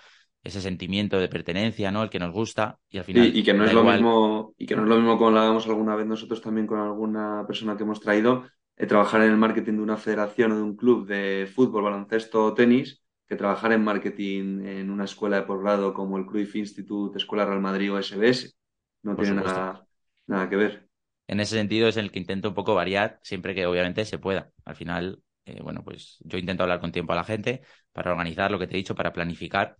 ese 0.46 0.60
sentimiento 0.60 1.18
de 1.18 1.28
pertenencia, 1.28 1.90
¿no? 1.90 2.02
El 2.02 2.10
que 2.10 2.18
nos 2.18 2.32
gusta 2.32 2.78
y 2.88 2.98
al 2.98 3.04
final. 3.04 3.36
y, 3.36 3.42
que 3.42 3.52
no 3.52 3.64
es 3.64 3.72
lo 3.72 3.84
mismo, 3.84 4.54
y 4.56 4.66
que 4.66 4.76
no 4.76 4.82
es 4.82 4.88
lo 4.88 4.96
mismo 4.96 5.18
como 5.18 5.32
lo 5.32 5.40
hagamos 5.40 5.66
alguna 5.66 5.96
vez 5.96 6.06
nosotros 6.06 6.40
también 6.40 6.66
con 6.66 6.78
alguna 6.78 7.44
persona 7.46 7.76
que 7.76 7.82
hemos 7.82 8.00
traído, 8.00 8.44
eh, 8.76 8.86
trabajar 8.86 9.22
en 9.22 9.30
el 9.30 9.36
marketing 9.36 9.74
de 9.74 9.82
una 9.82 9.96
federación 9.96 10.52
o 10.52 10.56
de 10.56 10.62
un 10.62 10.76
club 10.76 11.06
de 11.06 11.48
fútbol, 11.52 11.82
baloncesto 11.82 12.44
o 12.44 12.54
tenis, 12.54 13.02
que 13.26 13.34
trabajar 13.34 13.72
en 13.72 13.82
marketing 13.82 14.64
en 14.64 14.90
una 14.90 15.04
escuela 15.04 15.36
de 15.36 15.42
posgrado 15.42 15.92
como 15.92 16.16
el 16.16 16.26
Cruyff 16.26 16.54
Institute, 16.54 17.18
Escuela 17.18 17.44
Real 17.44 17.60
Madrid 17.60 17.92
o 17.92 18.00
SBS. 18.00 18.54
No 19.02 19.16
tiene 19.16 19.34
nada, 19.34 19.84
nada 20.26 20.48
que 20.48 20.56
ver. 20.56 20.88
En 21.26 21.40
ese 21.40 21.56
sentido 21.56 21.88
es 21.88 21.96
el 21.96 22.12
que 22.12 22.20
intento 22.20 22.50
un 22.50 22.54
poco 22.54 22.74
variar 22.74 23.18
siempre 23.22 23.54
que 23.54 23.66
obviamente 23.66 24.04
se 24.04 24.18
pueda. 24.18 24.50
Al 24.64 24.76
final, 24.76 25.22
eh, 25.44 25.60
bueno, 25.60 25.82
pues 25.82 26.18
yo 26.20 26.38
intento 26.38 26.62
hablar 26.62 26.80
con 26.80 26.92
tiempo 26.92 27.12
a 27.12 27.16
la 27.16 27.24
gente 27.24 27.62
para 27.92 28.12
organizar 28.12 28.52
lo 28.52 28.60
que 28.60 28.68
te 28.68 28.74
he 28.74 28.76
dicho, 28.76 28.94
para 28.94 29.12
planificar 29.12 29.76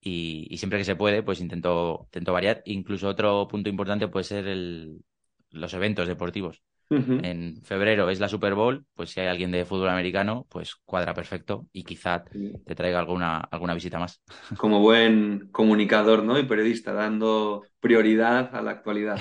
y, 0.00 0.56
siempre 0.58 0.78
que 0.78 0.84
se 0.84 0.96
puede, 0.96 1.22
pues 1.22 1.40
intento, 1.40 2.02
intento 2.06 2.32
variar. 2.32 2.62
Incluso 2.64 3.08
otro 3.08 3.48
punto 3.48 3.68
importante 3.68 4.08
puede 4.08 4.24
ser 4.24 4.46
el, 4.46 5.02
los 5.50 5.74
eventos 5.74 6.08
deportivos. 6.08 6.62
En 6.88 7.62
febrero 7.64 8.08
es 8.10 8.20
la 8.20 8.28
Super 8.28 8.54
Bowl, 8.54 8.84
pues 8.94 9.10
si 9.10 9.18
hay 9.18 9.26
alguien 9.26 9.50
de 9.50 9.64
fútbol 9.64 9.88
americano, 9.88 10.46
pues 10.48 10.76
cuadra 10.76 11.14
perfecto 11.14 11.66
y 11.72 11.82
quizá 11.82 12.22
te 12.22 12.74
traiga 12.76 13.00
alguna, 13.00 13.38
alguna 13.38 13.74
visita 13.74 13.98
más. 13.98 14.22
Como 14.56 14.80
buen 14.80 15.48
comunicador 15.50 16.22
¿no? 16.22 16.38
y 16.38 16.44
periodista, 16.44 16.92
dando 16.92 17.64
prioridad 17.80 18.54
a 18.54 18.62
la 18.62 18.70
actualidad. 18.70 19.18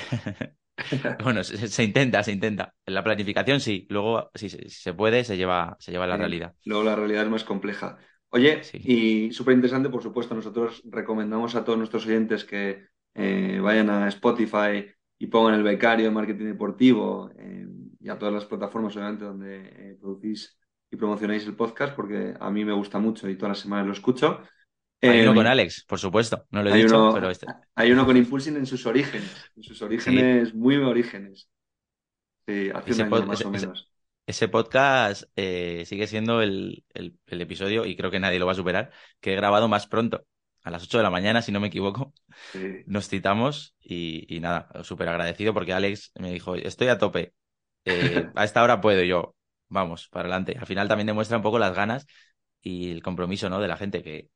bueno, 1.23 1.43
se, 1.43 1.83
intenta, 1.83 2.21
se 2.21 2.33
intenta. 2.33 2.71
En 2.85 2.93
la 2.93 3.03
planificación 3.03 3.59
sí, 3.59 3.87
luego 3.89 4.29
si, 4.35 4.49
se 4.49 4.93
puede, 4.93 5.23
se 5.23 5.35
lleva, 5.35 5.75
se 5.79 5.91
lleva 5.91 6.03
a 6.03 6.07
la 6.07 6.17
realidad. 6.17 6.53
Luego 6.65 6.83
la 6.83 6.95
realidad 6.95 7.23
es 7.23 7.29
más 7.29 7.43
compleja. 7.43 7.97
Oye, 8.35 8.61
y 8.73 9.31
súper 9.31 9.53
interesante, 9.55 9.87
por 9.87 10.03
supuesto, 10.03 10.35
nosotros 10.35 10.83
recomendamos 10.83 11.55
a 11.55 11.63
todos 11.63 11.77
nuestros 11.77 12.05
oyentes 12.05 12.43
que 12.43 12.85
eh, 13.13 13.59
vayan 13.63 13.89
a 13.89 14.09
Spotify 14.09 14.85
y 15.17 15.27
pongan 15.27 15.53
el 15.53 15.63
becario 15.63 16.07
de 16.07 16.11
marketing 16.11 16.47
deportivo 16.47 17.31
eh, 17.39 17.65
y 17.97 18.09
a 18.09 18.19
todas 18.19 18.33
las 18.33 18.43
plataformas, 18.43 18.93
obviamente, 18.97 19.23
donde 19.23 19.61
eh, 19.67 19.97
producís 20.01 20.59
y 20.91 20.97
promocionáis 20.97 21.45
el 21.45 21.55
podcast, 21.55 21.95
porque 21.95 22.33
a 22.37 22.51
mí 22.51 22.65
me 22.65 22.73
gusta 22.73 22.99
mucho 22.99 23.29
y 23.29 23.37
todas 23.37 23.51
las 23.51 23.59
semanas 23.59 23.87
lo 23.87 23.93
escucho. 23.93 24.41
Hay 25.01 25.21
uno 25.21 25.33
con 25.33 25.47
Alex, 25.47 25.85
por 25.87 25.99
supuesto, 25.99 26.45
no 26.51 26.61
lo 26.61 26.71
he 26.71 26.83
dicho, 26.83 27.11
pero 27.13 27.29
este... 27.29 27.47
Hay 27.75 27.93
uno 27.93 28.05
con 28.05 28.17
Impulsing 28.17 28.57
en 28.57 28.65
sus 28.65 28.85
orígenes, 28.85 29.49
en 29.55 29.63
sus 29.63 29.81
orígenes, 29.81 30.53
muy 30.53 30.75
orígenes. 30.75 31.47
Sí, 32.45 32.69
hace 32.73 33.01
un 33.01 33.13
año 33.13 33.27
más 33.27 33.45
o 33.45 33.51
menos. 33.51 33.94
Ese 34.27 34.47
podcast 34.47 35.23
eh, 35.35 35.83
sigue 35.85 36.07
siendo 36.07 36.41
el, 36.41 36.83
el, 36.93 37.41
episodio, 37.41 37.85
y 37.85 37.95
creo 37.95 38.09
que 38.09 38.19
nadie 38.19 38.39
lo 38.39 38.47
va 38.47 38.53
a 38.53 38.55
superar, 38.55 38.91
que 39.19 39.33
he 39.33 39.35
grabado 39.35 39.67
más 39.67 39.85
pronto, 39.85 40.25
a 40.63 40.71
las 40.71 40.83
8 40.83 40.97
de 40.97 41.03
la 41.03 41.11
mañana, 41.11 41.41
si 41.41 41.51
no 41.51 41.59
me 41.59 41.67
equivoco. 41.67 42.13
Nos 42.87 43.07
citamos 43.07 43.75
y, 43.79 44.25
y 44.35 44.39
nada, 44.39 44.67
súper 44.83 45.09
agradecido 45.09 45.53
porque 45.53 45.73
Alex 45.73 46.11
me 46.19 46.31
dijo, 46.31 46.55
estoy 46.55 46.87
a 46.87 46.97
tope, 46.97 47.33
eh, 47.85 48.29
a 48.35 48.43
esta 48.43 48.63
hora 48.63 48.81
puedo 48.81 49.03
yo, 49.03 49.35
vamos, 49.69 50.07
para 50.09 50.27
adelante. 50.27 50.57
Al 50.59 50.65
final 50.65 50.87
también 50.87 51.07
demuestra 51.07 51.37
un 51.37 51.43
poco 51.43 51.59
las 51.59 51.75
ganas 51.75 52.07
y 52.61 52.91
el 52.91 53.03
compromiso 53.03 53.49
¿no? 53.49 53.59
de 53.59 53.67
la 53.67 53.77
gente, 53.77 54.01
que 54.01 54.29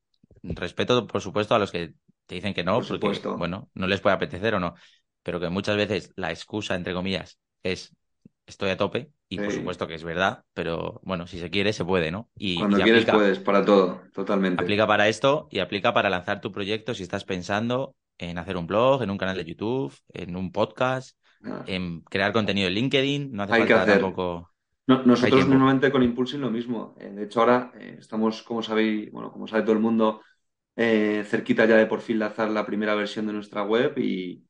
respeto, 0.44 1.08
por 1.08 1.22
supuesto, 1.22 1.56
a 1.56 1.60
los 1.60 1.72
que 1.72 1.94
te 2.28 2.36
dicen 2.36 2.54
que 2.54 2.64
no, 2.64 2.80
porque, 2.82 3.20
bueno, 3.38 3.70
no 3.74 3.88
les 3.88 4.02
puede 4.02 4.16
apetecer 4.16 4.54
o 4.54 4.60
no, 4.60 4.76
pero 5.24 5.40
que 5.40 5.50
muchas 5.50 5.76
veces 5.76 6.12
la 6.16 6.30
excusa, 6.30 6.76
entre 6.76 6.94
comillas, 6.94 7.40
es 7.64 7.96
estoy 8.50 8.70
a 8.70 8.78
tope 8.78 9.12
y 9.28 9.38
por 9.38 9.52
supuesto 9.52 9.88
que 9.88 9.96
es 9.96 10.04
verdad, 10.04 10.44
pero 10.54 11.00
bueno, 11.04 11.28
si 11.28 11.40
se 11.40 11.50
quiere, 11.50 11.74
se 11.74 11.86
puede, 11.86 12.12
¿no? 12.12 12.30
Y, 12.36 12.58
Cuando 12.58 12.78
quieres 12.78 13.06
puedes, 13.06 13.40
para 13.40 13.64
todo, 13.64 14.02
totalmente. 14.14 14.62
Aplica 14.62 14.88
para 14.88 15.08
esto 15.08 15.48
y 15.52 15.60
aplica 15.60 15.94
para 15.94 16.10
lanzar 16.10 16.42
tu 16.42 16.52
proyecto 16.52 16.94
si 16.94 17.04
estás 17.04 17.24
pensando 17.24 17.96
en 18.18 18.38
hacer 18.38 18.58
un 18.58 18.68
blog, 18.68 19.04
en 19.04 19.12
un 19.12 19.18
canal 19.18 19.38
de 19.38 19.46
YouTube, 19.46 19.94
en 20.14 20.36
un 20.36 20.52
podcast, 20.52 21.18
ah. 21.46 21.64
en 21.68 22.02
crear 22.02 22.34
contenido 22.34 22.68
en 22.68 22.74
LinkedIn, 22.74 23.32
no 23.32 23.44
hace 23.44 23.54
Hay 23.54 23.60
falta 23.62 23.76
que 23.76 23.82
hacer. 23.82 24.02
tampoco... 24.02 24.52
nosotros 24.88 25.48
normalmente 25.48 25.92
con 25.92 26.04
Impulsing 26.04 26.42
lo 26.42 26.52
mismo. 26.52 26.96
Eh, 27.00 27.12
de 27.12 27.24
hecho, 27.24 27.40
ahora 27.40 27.72
eh, 27.80 27.98
estamos, 28.00 28.44
como 28.44 28.62
sabéis, 28.62 29.12
bueno, 29.12 29.32
como 29.32 29.48
sabe 29.48 29.64
todo 29.64 29.74
el 29.74 29.80
mundo, 29.80 30.22
eh, 30.76 31.24
cerquita 31.26 31.66
ya 31.66 31.78
de 31.78 31.86
por 31.86 32.02
fin 32.02 32.20
lanzar 32.20 32.50
la 32.50 32.66
primera 32.66 32.96
versión 32.96 33.28
de 33.28 33.34
nuestra 33.34 33.64
web 33.64 33.98
y, 33.98 34.44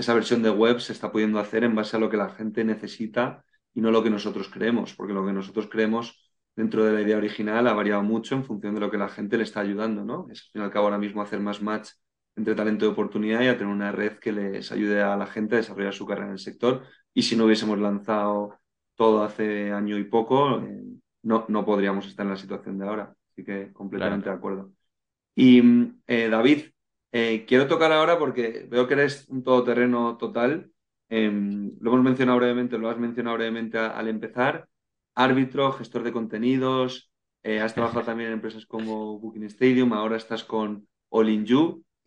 esa 0.00 0.14
versión 0.14 0.42
de 0.42 0.50
web 0.50 0.80
se 0.80 0.92
está 0.92 1.12
pudiendo 1.12 1.38
hacer 1.38 1.64
en 1.64 1.74
base 1.74 1.96
a 1.96 2.00
lo 2.00 2.10
que 2.10 2.16
la 2.16 2.30
gente 2.30 2.64
necesita 2.64 3.44
y 3.74 3.80
no 3.80 3.90
lo 3.90 4.02
que 4.02 4.10
nosotros 4.10 4.48
creemos, 4.48 4.94
porque 4.94 5.12
lo 5.12 5.24
que 5.24 5.32
nosotros 5.32 5.68
creemos 5.70 6.30
dentro 6.56 6.84
de 6.84 6.92
la 6.92 7.02
idea 7.02 7.16
original 7.16 7.66
ha 7.66 7.72
variado 7.72 8.02
mucho 8.02 8.34
en 8.34 8.44
función 8.44 8.74
de 8.74 8.80
lo 8.80 8.90
que 8.90 8.98
la 8.98 9.08
gente 9.08 9.36
le 9.36 9.44
está 9.44 9.60
ayudando, 9.60 10.04
¿no? 10.04 10.26
Es 10.30 10.42
al 10.42 10.50
fin 10.52 10.62
y 10.62 10.64
al 10.64 10.70
cabo 10.70 10.86
ahora 10.86 10.98
mismo 10.98 11.22
hacer 11.22 11.40
más 11.40 11.62
match 11.62 11.90
entre 12.36 12.54
talento 12.54 12.86
y 12.86 12.88
oportunidad 12.88 13.42
y 13.42 13.48
a 13.48 13.58
tener 13.58 13.72
una 13.72 13.92
red 13.92 14.18
que 14.18 14.32
les 14.32 14.72
ayude 14.72 15.02
a 15.02 15.16
la 15.16 15.26
gente 15.26 15.56
a 15.56 15.58
desarrollar 15.58 15.92
su 15.92 16.06
carrera 16.06 16.28
en 16.28 16.32
el 16.32 16.38
sector. 16.38 16.84
Y 17.12 17.22
si 17.22 17.36
no 17.36 17.44
hubiésemos 17.44 17.78
lanzado 17.78 18.58
todo 18.94 19.22
hace 19.22 19.72
año 19.72 19.98
y 19.98 20.04
poco, 20.04 20.60
eh, 20.60 20.82
no, 21.22 21.44
no 21.48 21.64
podríamos 21.64 22.06
estar 22.06 22.24
en 22.24 22.32
la 22.32 22.38
situación 22.38 22.78
de 22.78 22.86
ahora. 22.86 23.14
Así 23.32 23.44
que 23.44 23.72
completamente 23.72 24.30
de 24.30 24.34
acuerdo. 24.34 24.72
Y 25.34 25.62
eh, 26.06 26.28
David, 26.28 26.70
eh, 27.12 27.44
quiero 27.46 27.66
tocar 27.66 27.92
ahora 27.92 28.18
porque 28.18 28.66
veo 28.70 28.86
que 28.86 28.94
eres 28.94 29.28
un 29.28 29.42
todoterreno 29.42 30.16
total. 30.16 30.70
Em, 31.08 31.72
lo 31.80 31.90
hemos 31.90 32.04
mencionado 32.04 32.38
brevemente, 32.38 32.78
lo 32.78 32.88
has 32.88 32.98
mencionado 32.98 33.36
brevemente 33.36 33.78
al 33.78 34.08
empezar. 34.08 34.68
Árbitro, 35.14 35.72
gestor 35.72 36.04
de 36.04 36.12
contenidos, 36.12 37.12
eh, 37.42 37.60
has 37.60 37.74
trabajado 37.74 38.04
también 38.04 38.28
en 38.28 38.34
empresas 38.34 38.64
como 38.66 39.18
Booking 39.18 39.44
Stadium, 39.44 39.92
ahora 39.92 40.16
estás 40.16 40.44
con 40.44 40.86
All 41.08 41.28
In 41.28 41.44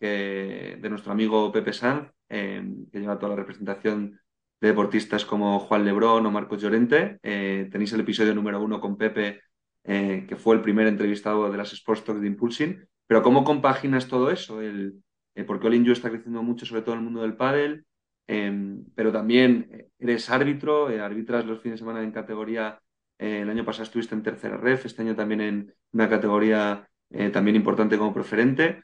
de 0.00 0.88
nuestro 0.90 1.12
amigo 1.12 1.50
Pepe 1.52 1.72
Sanz, 1.72 2.10
em, 2.28 2.86
que 2.90 3.00
lleva 3.00 3.18
toda 3.18 3.30
la 3.30 3.36
representación 3.36 4.20
de 4.60 4.68
deportistas 4.68 5.24
como 5.24 5.60
Juan 5.60 5.84
Lebrón 5.84 6.26
o 6.26 6.30
Marcos 6.30 6.60
Llorente. 6.60 7.18
Eh, 7.22 7.68
tenéis 7.70 7.92
el 7.92 8.00
episodio 8.00 8.34
número 8.34 8.60
uno 8.62 8.80
con 8.80 8.96
Pepe, 8.96 9.40
que 9.82 10.36
fue 10.38 10.54
el 10.54 10.62
primer 10.62 10.86
entrevistado 10.86 11.50
de 11.50 11.58
las 11.58 11.74
Sports 11.74 12.04
Talks 12.04 12.22
de 12.22 12.26
Impulsing. 12.26 12.88
Pero 13.06 13.22
¿cómo 13.22 13.44
compaginas 13.44 14.08
todo 14.08 14.30
eso? 14.30 14.60
El, 14.60 15.02
eh, 15.34 15.44
porque 15.44 15.66
All 15.66 15.90
está 15.90 16.10
creciendo 16.10 16.42
mucho, 16.42 16.66
sobre 16.66 16.82
todo 16.82 16.94
en 16.94 17.00
el 17.00 17.04
mundo 17.04 17.22
del 17.22 17.36
pádel, 17.36 17.86
em, 18.26 18.84
pero 18.94 19.12
también 19.12 19.68
eh, 19.72 19.88
eres 19.98 20.30
árbitro, 20.30 20.90
eh, 20.90 21.00
arbitras 21.00 21.44
los 21.44 21.60
fines 21.60 21.74
de 21.80 21.84
semana 21.84 22.02
en 22.02 22.12
categoría, 22.12 22.80
el 23.18 23.48
año 23.48 23.64
pasado 23.64 23.84
estuviste 23.84 24.14
en 24.14 24.22
tercera 24.22 24.56
red, 24.56 24.80
este 24.84 25.02
año 25.02 25.14
también 25.14 25.40
en 25.40 25.74
una 25.92 26.08
categoría 26.08 26.88
también 27.32 27.54
importante 27.56 27.96
como 27.96 28.12
preferente. 28.12 28.82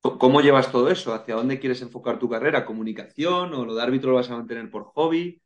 ¿Cómo 0.00 0.40
llevas 0.40 0.70
todo 0.70 0.90
eso? 0.90 1.12
¿Hacia 1.12 1.34
dónde 1.34 1.58
quieres 1.58 1.82
enfocar 1.82 2.18
tu 2.18 2.28
carrera? 2.28 2.64
¿Comunicación 2.64 3.52
o 3.52 3.64
lo 3.64 3.74
de 3.74 3.82
árbitro 3.82 4.10
lo 4.10 4.16
vas 4.16 4.30
a 4.30 4.36
mantener 4.36 4.70
por 4.70 4.84
hobby? 4.84 5.42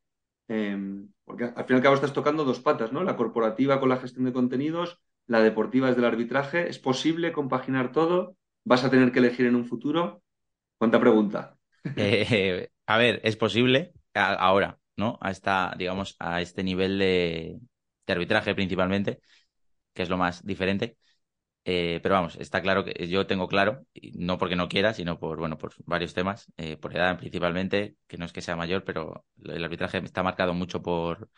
Em, 0.48 1.08
porque 1.24 1.44
al 1.44 1.64
fin 1.64 1.74
y 1.74 1.78
al 1.78 1.82
cabo 1.82 1.94
estás 1.94 2.12
tocando 2.12 2.44
dos 2.44 2.60
patas, 2.60 2.92
¿no? 2.92 3.02
La 3.02 3.16
corporativa 3.16 3.80
con 3.80 3.88
la 3.88 3.96
gestión 3.96 4.26
de 4.26 4.32
contenidos 4.32 5.00
la 5.26 5.40
deportiva 5.40 5.90
es 5.90 5.96
del 5.96 6.04
arbitraje. 6.04 6.68
¿Es 6.68 6.78
posible 6.78 7.32
compaginar 7.32 7.92
todo? 7.92 8.36
¿Vas 8.64 8.84
a 8.84 8.90
tener 8.90 9.12
que 9.12 9.18
elegir 9.18 9.46
en 9.46 9.56
un 9.56 9.64
futuro? 9.64 10.22
¿Cuánta 10.78 11.00
pregunta? 11.00 11.56
Eh, 11.96 12.68
a 12.86 12.98
ver, 12.98 13.20
es 13.22 13.36
posible 13.36 13.92
ahora, 14.12 14.80
¿no? 14.96 15.18
A 15.20 15.30
esta, 15.30 15.72
digamos, 15.78 16.16
a 16.18 16.40
este 16.40 16.64
nivel 16.64 16.98
de, 16.98 17.60
arbitraje 18.08 18.56
principalmente, 18.56 19.20
que 19.94 20.02
es 20.02 20.08
lo 20.08 20.16
más 20.16 20.44
diferente. 20.44 20.96
Eh, 21.64 22.00
pero 22.02 22.16
vamos, 22.16 22.36
está 22.36 22.60
claro 22.60 22.84
que 22.84 23.08
yo 23.08 23.26
tengo 23.26 23.46
claro, 23.46 23.86
no 24.14 24.36
porque 24.36 24.56
no 24.56 24.68
quiera, 24.68 24.94
sino 24.94 25.18
por, 25.20 25.38
bueno, 25.38 25.58
por 25.58 25.74
varios 25.84 26.12
temas, 26.12 26.52
eh, 26.56 26.76
por 26.76 26.94
edad 26.96 27.18
principalmente, 27.18 27.96
que 28.08 28.18
no 28.18 28.24
es 28.24 28.32
que 28.32 28.40
sea 28.40 28.56
mayor, 28.56 28.84
pero 28.84 29.24
el 29.44 29.64
arbitraje 29.64 29.98
está 29.98 30.24
marcado 30.24 30.54
mucho 30.54 30.82
por, 30.82 31.28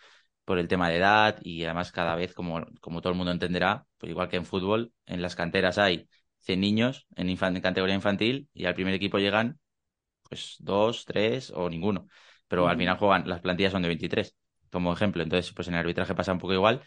por 0.49 0.59
el 0.59 0.67
tema 0.67 0.89
de 0.89 0.97
edad 0.97 1.39
y 1.43 1.63
además 1.65 1.93
cada 1.93 2.17
vez, 2.17 2.33
como, 2.33 2.65
como 2.81 3.03
todo 3.03 3.13
el 3.13 3.19
mundo 3.19 3.33
entenderá, 3.33 3.85
pues 3.99 4.09
igual 4.09 4.31
que 4.31 4.37
en 4.37 4.47
fútbol, 4.47 4.95
en 5.05 5.21
las 5.21 5.37
canteras 5.37 5.77
hay 5.77 6.09
100 6.41 6.61
niños 6.61 7.07
en, 7.17 7.37
categoría 7.61 7.95
infantil 7.95 8.49
y 8.55 8.65
al 8.65 8.75
primer 8.75 8.95
equipo 8.95 9.19
llegan 9.19 9.61
pues 10.23 10.57
dos, 10.61 11.05
tres 11.05 11.51
o 11.55 11.69
ninguno. 11.69 12.09
pero 12.49 12.67
al 12.67 12.79
final 12.79 12.97
juegan, 12.97 13.29
las 13.29 13.43
plantillas 13.43 13.73
son 13.73 13.83
de 13.83 13.89
23, 13.89 14.35
como 14.71 14.91
ejemplo. 14.95 15.23
Entonces, 15.23 15.53
pues 15.53 15.69
en 15.69 15.75
el 15.75 15.81
arbitraje 15.81 16.15
pasa 16.15 16.33
un 16.33 16.39
poco 16.39 16.55
igual. 16.55 16.83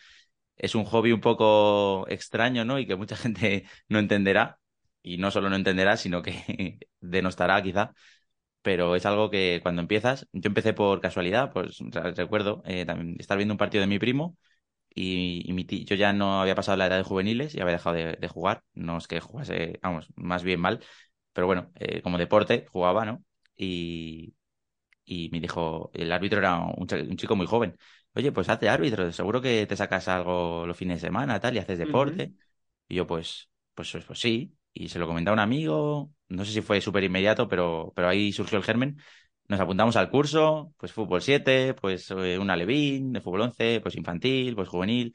Es 0.57 0.75
un 0.75 0.85
hobby 0.85 1.11
un 1.11 1.21
poco 1.21 2.07
extraño, 2.09 2.65
¿no? 2.65 2.79
Y 2.79 2.87
que 2.87 2.95
mucha 2.95 3.15
gente 3.17 3.65
no 3.89 3.99
entenderá. 3.99 4.59
Y 5.03 5.17
no 5.17 5.29
solo 5.31 5.49
no 5.51 5.55
entenderá, 5.55 5.97
sino 5.97 6.23
que 6.23 6.79
denostará 6.99 7.61
quizá. 7.61 7.93
Pero 8.61 8.95
es 8.95 9.05
algo 9.05 9.29
que 9.31 9.59
cuando 9.63 9.81
empiezas, 9.81 10.27
yo 10.33 10.47
empecé 10.49 10.73
por 10.73 11.01
casualidad, 11.01 11.51
pues 11.51 11.79
recuerdo 12.15 12.61
eh, 12.65 12.85
también 12.85 13.15
estar 13.19 13.37
viendo 13.37 13.53
un 13.53 13.57
partido 13.57 13.81
de 13.81 13.87
mi 13.87 13.99
primo 13.99 14.37
y, 14.93 15.45
mi 15.53 15.65
yo 15.65 15.95
ya 15.95 16.13
no 16.13 16.41
había 16.41 16.55
pasado 16.55 16.77
la 16.77 16.87
edad 16.87 16.97
de 16.97 17.03
juveniles 17.03 17.55
y 17.55 17.61
había 17.61 17.73
dejado 17.73 17.95
de, 17.95 18.27
jugar. 18.27 18.63
No 18.73 18.97
es 18.97 19.07
que 19.07 19.19
jugase, 19.19 19.79
vamos, 19.81 20.07
más 20.15 20.43
bien 20.43 20.59
mal, 20.59 20.83
pero 21.33 21.47
bueno, 21.47 21.71
eh, 21.75 22.01
como 22.01 22.17
deporte 22.17 22.65
jugaba, 22.69 23.05
¿no? 23.05 23.23
Y, 23.55 24.35
y 25.05 25.29
me 25.31 25.39
dijo, 25.39 25.91
el 25.93 26.11
árbitro 26.11 26.39
era 26.39 26.59
un, 26.59 26.87
chico 27.17 27.35
muy 27.35 27.45
joven. 27.45 27.77
Oye, 28.13 28.31
pues 28.31 28.49
hazte 28.49 28.69
árbitro, 28.69 29.11
seguro 29.11 29.41
que 29.41 29.65
te 29.65 29.75
sacas 29.75 30.07
algo 30.07 30.65
los 30.67 30.77
fines 30.77 31.01
de 31.01 31.07
semana, 31.07 31.39
tal, 31.39 31.55
y 31.55 31.59
haces 31.59 31.79
deporte. 31.79 32.33
Y 32.87 32.95
yo, 32.95 33.07
pues, 33.07 33.49
pues, 33.73 33.91
pues, 33.91 34.05
pues, 34.05 34.19
sí. 34.19 34.55
Y 34.73 34.89
se 34.89 34.99
lo 34.99 35.07
comenté 35.07 35.29
a 35.29 35.33
un 35.33 35.39
amigo, 35.39 36.13
no 36.31 36.45
sé 36.45 36.51
si 36.53 36.61
fue 36.61 36.81
súper 36.81 37.03
inmediato, 37.03 37.47
pero, 37.47 37.91
pero 37.95 38.09
ahí 38.09 38.31
surgió 38.33 38.57
el 38.57 38.63
germen. 38.63 38.97
Nos 39.47 39.59
apuntamos 39.59 39.95
al 39.97 40.09
curso, 40.09 40.73
pues 40.77 40.93
fútbol 40.93 41.21
7, 41.21 41.73
pues 41.75 42.09
eh, 42.11 42.37
una 42.39 42.55
Levín, 42.55 43.11
de 43.13 43.21
fútbol 43.21 43.41
11, 43.41 43.81
pues 43.81 43.95
infantil, 43.95 44.55
pues 44.55 44.69
juvenil. 44.69 45.13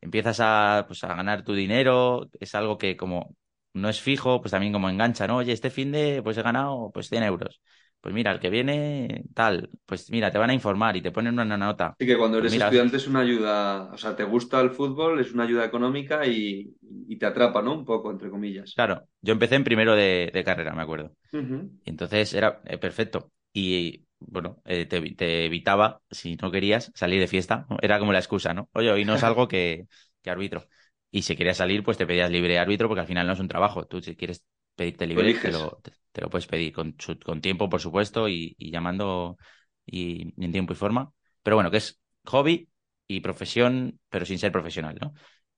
Empiezas 0.00 0.38
a, 0.40 0.84
pues, 0.86 1.02
a 1.04 1.14
ganar 1.14 1.42
tu 1.44 1.54
dinero, 1.54 2.28
es 2.40 2.54
algo 2.54 2.78
que 2.78 2.96
como 2.96 3.36
no 3.74 3.88
es 3.88 4.00
fijo, 4.00 4.40
pues 4.40 4.52
también 4.52 4.72
como 4.72 4.88
engancha, 4.90 5.26
¿no? 5.26 5.38
Oye, 5.38 5.52
este 5.52 5.70
fin 5.70 5.92
de, 5.92 6.22
pues 6.22 6.38
he 6.38 6.42
ganado, 6.42 6.90
pues 6.92 7.08
100 7.08 7.22
euros 7.24 7.60
pues 8.08 8.14
mira, 8.14 8.32
el 8.32 8.40
que 8.40 8.48
viene 8.48 9.24
tal, 9.34 9.68
pues 9.84 10.10
mira, 10.10 10.30
te 10.30 10.38
van 10.38 10.48
a 10.48 10.54
informar 10.54 10.96
y 10.96 11.02
te 11.02 11.10
ponen 11.10 11.38
una 11.38 11.58
nota. 11.58 11.94
Sí, 11.98 12.06
que 12.06 12.16
cuando 12.16 12.40
pues 12.40 12.54
eres 12.54 12.64
estudiante 12.64 12.96
es 12.96 13.06
una 13.06 13.20
ayuda, 13.20 13.90
o 13.92 13.98
sea, 13.98 14.16
te 14.16 14.24
gusta 14.24 14.62
el 14.62 14.70
fútbol, 14.70 15.20
es 15.20 15.34
una 15.34 15.44
ayuda 15.44 15.66
económica 15.66 16.26
y, 16.26 16.74
te 17.20 17.26
atrapa, 17.26 17.60
¿no? 17.60 17.74
Un 17.74 17.84
poco, 17.84 18.10
entre 18.10 18.30
comillas. 18.30 18.72
Claro, 18.74 19.06
yo 19.20 19.34
empecé 19.34 19.56
en 19.56 19.64
primero 19.64 19.94
de, 19.94 20.42
carrera, 20.42 20.72
me 20.72 20.80
acuerdo. 20.80 21.14
Y 21.34 21.90
entonces 21.90 22.32
era 22.32 22.62
eh, 22.64 22.78
perfecto. 22.78 23.30
Y 23.52 24.06
bueno, 24.20 24.62
eh, 24.64 24.86
te, 24.86 25.44
evitaba, 25.44 26.00
si 26.10 26.36
no 26.36 26.50
querías, 26.50 26.90
salir 26.94 27.20
de 27.20 27.28
fiesta. 27.28 27.66
Era 27.82 27.98
como 27.98 28.14
la 28.14 28.20
excusa, 28.20 28.54
¿no? 28.54 28.70
Oye, 28.72 28.90
hoy 28.90 29.04
no 29.04 29.18
salgo 29.18 29.48
que, 29.48 29.86
que 30.22 30.30
árbitro. 30.30 30.66
Y 31.10 31.20
si 31.22 31.36
querías 31.36 31.58
salir, 31.58 31.84
pues 31.84 31.98
te 31.98 32.06
pedías 32.06 32.30
libre 32.30 32.58
árbitro 32.58 32.88
porque 32.88 33.02
al 33.02 33.06
final 33.06 33.26
no 33.26 33.34
es 33.34 33.40
un 33.40 33.48
trabajo. 33.48 33.86
Tú 33.86 34.00
si 34.00 34.16
quieres 34.16 34.46
pedirte 34.78 35.06
libre, 35.06 35.34
te 35.34 35.50
lo, 35.50 35.80
te, 36.12 36.20
lo, 36.20 36.30
puedes 36.30 36.46
pedir 36.46 36.72
con, 36.72 36.96
con 37.24 37.40
tiempo, 37.40 37.68
por 37.68 37.80
supuesto, 37.80 38.28
y, 38.28 38.56
llamando 38.58 39.36
y, 39.84 40.32
en 40.42 40.52
tiempo 40.52 40.72
y 40.72 40.76
forma. 40.76 41.12
Pero 41.42 41.56
bueno, 41.56 41.70
que 41.70 41.78
es 41.78 42.00
hobby 42.24 42.70
y 43.08 43.20
profesión, 43.20 44.00
pero 44.08 44.24
sin 44.24 44.38
ser 44.38 44.52
profesional, 44.52 44.96
¿no? 45.00 45.12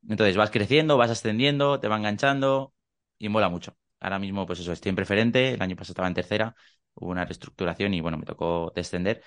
Entonces 0.09 0.37
vas 0.37 0.51
creciendo, 0.51 0.97
vas 0.97 1.11
ascendiendo, 1.11 1.79
te 1.79 1.89
va 1.89 1.99
enganchando 1.99 2.73
y 3.19 3.29
mola 3.29 3.51
mucho. 3.51 3.77
Ahora 4.01 4.19
mismo, 4.19 4.47
pues 4.47 4.61
eso, 4.61 4.73
estoy 4.73 4.89
en 4.89 4.97
preferente, 4.97 5.53
el 5.53 5.63
año 5.63 5.77
pasado 5.77 5.93
estaba 5.93 6.09
en 6.09 6.15
tercera, 6.15 6.57
hubo 6.95 7.11
una 7.11 7.27
reestructuración 7.27 7.93
y 7.93 8.01
bueno, 8.01 8.17
me 8.17 8.25
tocó 8.25 8.73
descender. 8.75 9.23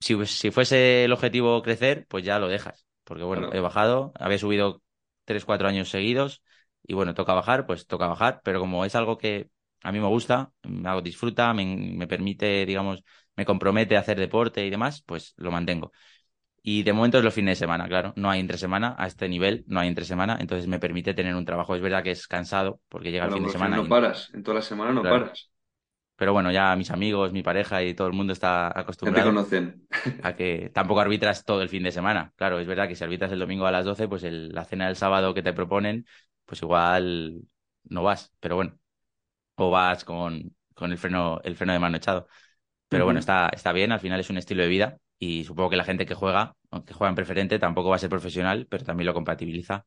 Si, 0.00 0.26
si 0.26 0.50
fuese 0.50 1.04
el 1.04 1.12
objetivo 1.12 1.62
crecer, 1.62 2.06
pues 2.08 2.24
ya 2.24 2.38
lo 2.38 2.48
dejas. 2.48 2.86
Porque 3.04 3.24
bueno, 3.24 3.50
he 3.54 3.60
bajado, 3.60 4.12
había 4.16 4.38
subido 4.38 4.82
tres, 5.24 5.46
cuatro 5.46 5.66
años 5.66 5.88
seguidos, 5.88 6.42
y 6.88 6.94
bueno, 6.94 7.12
toca 7.12 7.34
bajar, 7.34 7.66
pues 7.66 7.86
toca 7.86 8.06
bajar, 8.06 8.40
pero 8.42 8.60
como 8.60 8.84
es 8.86 8.94
algo 8.96 9.18
que 9.18 9.50
a 9.82 9.92
mí 9.92 10.00
me 10.00 10.06
gusta, 10.06 10.50
me 10.62 10.88
hago 10.88 11.02
disfruta, 11.02 11.52
me, 11.52 12.06
permite, 12.08 12.64
digamos, 12.64 13.04
me 13.36 13.44
compromete 13.44 13.96
a 13.96 14.00
hacer 14.00 14.18
deporte 14.18 14.64
y 14.64 14.70
demás, 14.70 15.02
pues 15.02 15.34
lo 15.36 15.50
mantengo. 15.50 15.92
Y 16.62 16.84
de 16.84 16.94
momento 16.94 17.18
es 17.18 17.24
los 17.24 17.34
fines 17.34 17.58
de 17.58 17.66
semana, 17.66 17.86
claro. 17.88 18.14
No 18.16 18.30
hay 18.30 18.40
entre 18.40 18.56
semana, 18.56 18.96
a 18.98 19.06
este 19.06 19.28
nivel 19.28 19.64
no 19.68 19.80
hay 19.80 19.88
entre 19.88 20.06
semana, 20.06 20.38
entonces 20.40 20.66
me 20.66 20.78
permite 20.78 21.12
tener 21.12 21.34
un 21.34 21.44
trabajo. 21.44 21.76
Es 21.76 21.82
verdad 21.82 22.02
que 22.02 22.10
es 22.10 22.26
cansado 22.26 22.80
porque 22.88 23.10
llega 23.10 23.26
el 23.26 23.32
fin 23.32 23.44
de 23.44 23.50
semana. 23.50 23.76
No 23.76 23.86
paras, 23.86 24.30
en 24.32 24.42
toda 24.42 24.56
la 24.56 24.62
semana 24.62 24.90
no 24.92 25.02
paras. 25.02 25.50
Pero 26.18 26.32
bueno, 26.32 26.50
ya 26.50 26.74
mis 26.74 26.90
amigos, 26.90 27.32
mi 27.32 27.44
pareja 27.44 27.80
y 27.84 27.94
todo 27.94 28.08
el 28.08 28.12
mundo 28.12 28.32
está 28.32 28.76
acostumbrado. 28.76 29.28
te 29.28 29.34
conocen. 29.34 29.86
A 30.24 30.34
que 30.34 30.68
tampoco 30.74 31.00
arbitras 31.00 31.44
todo 31.44 31.62
el 31.62 31.68
fin 31.68 31.84
de 31.84 31.92
semana. 31.92 32.32
Claro, 32.34 32.58
es 32.58 32.66
verdad 32.66 32.88
que 32.88 32.96
si 32.96 33.04
arbitras 33.04 33.30
el 33.30 33.38
domingo 33.38 33.66
a 33.66 33.70
las 33.70 33.84
12, 33.84 34.08
pues 34.08 34.24
la 34.24 34.64
cena 34.64 34.86
del 34.86 34.96
sábado 34.96 35.32
que 35.32 35.44
te 35.44 35.52
proponen, 35.52 36.06
pues 36.48 36.62
igual 36.62 37.42
no 37.84 38.02
vas, 38.02 38.32
pero 38.40 38.56
bueno, 38.56 38.78
o 39.56 39.70
vas 39.70 40.04
con, 40.04 40.56
con 40.74 40.90
el 40.90 40.98
freno, 40.98 41.40
el 41.44 41.56
freno 41.56 41.74
de 41.74 41.78
mano 41.78 41.98
echado. 41.98 42.26
Pero 42.88 43.04
bueno, 43.04 43.20
está, 43.20 43.50
está 43.52 43.72
bien, 43.72 43.92
al 43.92 44.00
final 44.00 44.18
es 44.18 44.30
un 44.30 44.38
estilo 44.38 44.62
de 44.62 44.68
vida 44.68 44.98
y 45.18 45.44
supongo 45.44 45.68
que 45.68 45.76
la 45.76 45.84
gente 45.84 46.06
que 46.06 46.14
juega, 46.14 46.54
aunque 46.70 46.94
juega 46.94 47.10
en 47.10 47.16
preferente, 47.16 47.58
tampoco 47.58 47.90
va 47.90 47.96
a 47.96 47.98
ser 47.98 48.08
profesional, 48.08 48.66
pero 48.70 48.84
también 48.84 49.06
lo 49.06 49.12
compatibiliza 49.12 49.84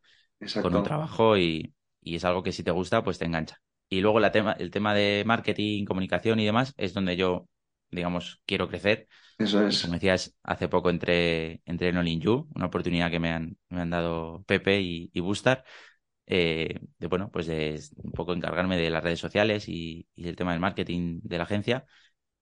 con 0.62 0.76
un 0.76 0.84
trabajo 0.84 1.36
y, 1.36 1.74
y, 2.00 2.16
es 2.16 2.26
algo 2.26 2.44
que 2.44 2.52
si 2.52 2.64
te 2.64 2.70
gusta, 2.70 3.04
pues 3.04 3.18
te 3.18 3.26
engancha. 3.26 3.58
Y 3.90 4.02
luego 4.02 4.20
la 4.20 4.32
tema, 4.32 4.52
el 4.54 4.70
tema 4.70 4.94
de 4.94 5.24
marketing, 5.26 5.86
comunicación 5.86 6.40
y 6.40 6.46
demás 6.46 6.76
es 6.78 6.94
donde 6.94 7.16
yo, 7.16 7.48
digamos, 7.90 8.40
quiero 8.46 8.70
crecer. 8.70 9.08
Eso 9.40 9.66
es. 9.66 9.82
como 9.82 9.96
decías, 9.96 10.36
hace 10.44 10.68
poco 10.68 10.92
entré, 10.92 11.62
entré 11.66 11.90
en 11.90 11.98
All 11.98 12.20
You, 12.20 12.48
una 12.54 12.68
oportunidad 12.68 13.10
que 13.10 13.20
me 13.20 13.32
han, 13.32 13.58
me 13.70 13.82
han 13.82 13.90
dado 13.90 14.44
Pepe 14.44 14.80
y, 14.82 15.10
y 15.12 15.20
Bustar 15.22 15.66
eh, 16.34 16.80
de 16.98 17.08
bueno, 17.08 17.30
pues 17.30 17.46
de 17.46 17.78
un 17.98 18.14
poco 18.14 18.32
encargarme 18.32 18.78
de 18.78 18.90
las 18.90 19.04
redes 19.04 19.20
sociales 19.20 19.68
y, 19.68 20.08
y, 20.16 20.24
del 20.24 20.38
tema 20.38 20.54
del 20.54 20.62
marketing 20.62 21.20
de 21.24 21.38
la 21.38 21.44
agencia. 21.44 21.86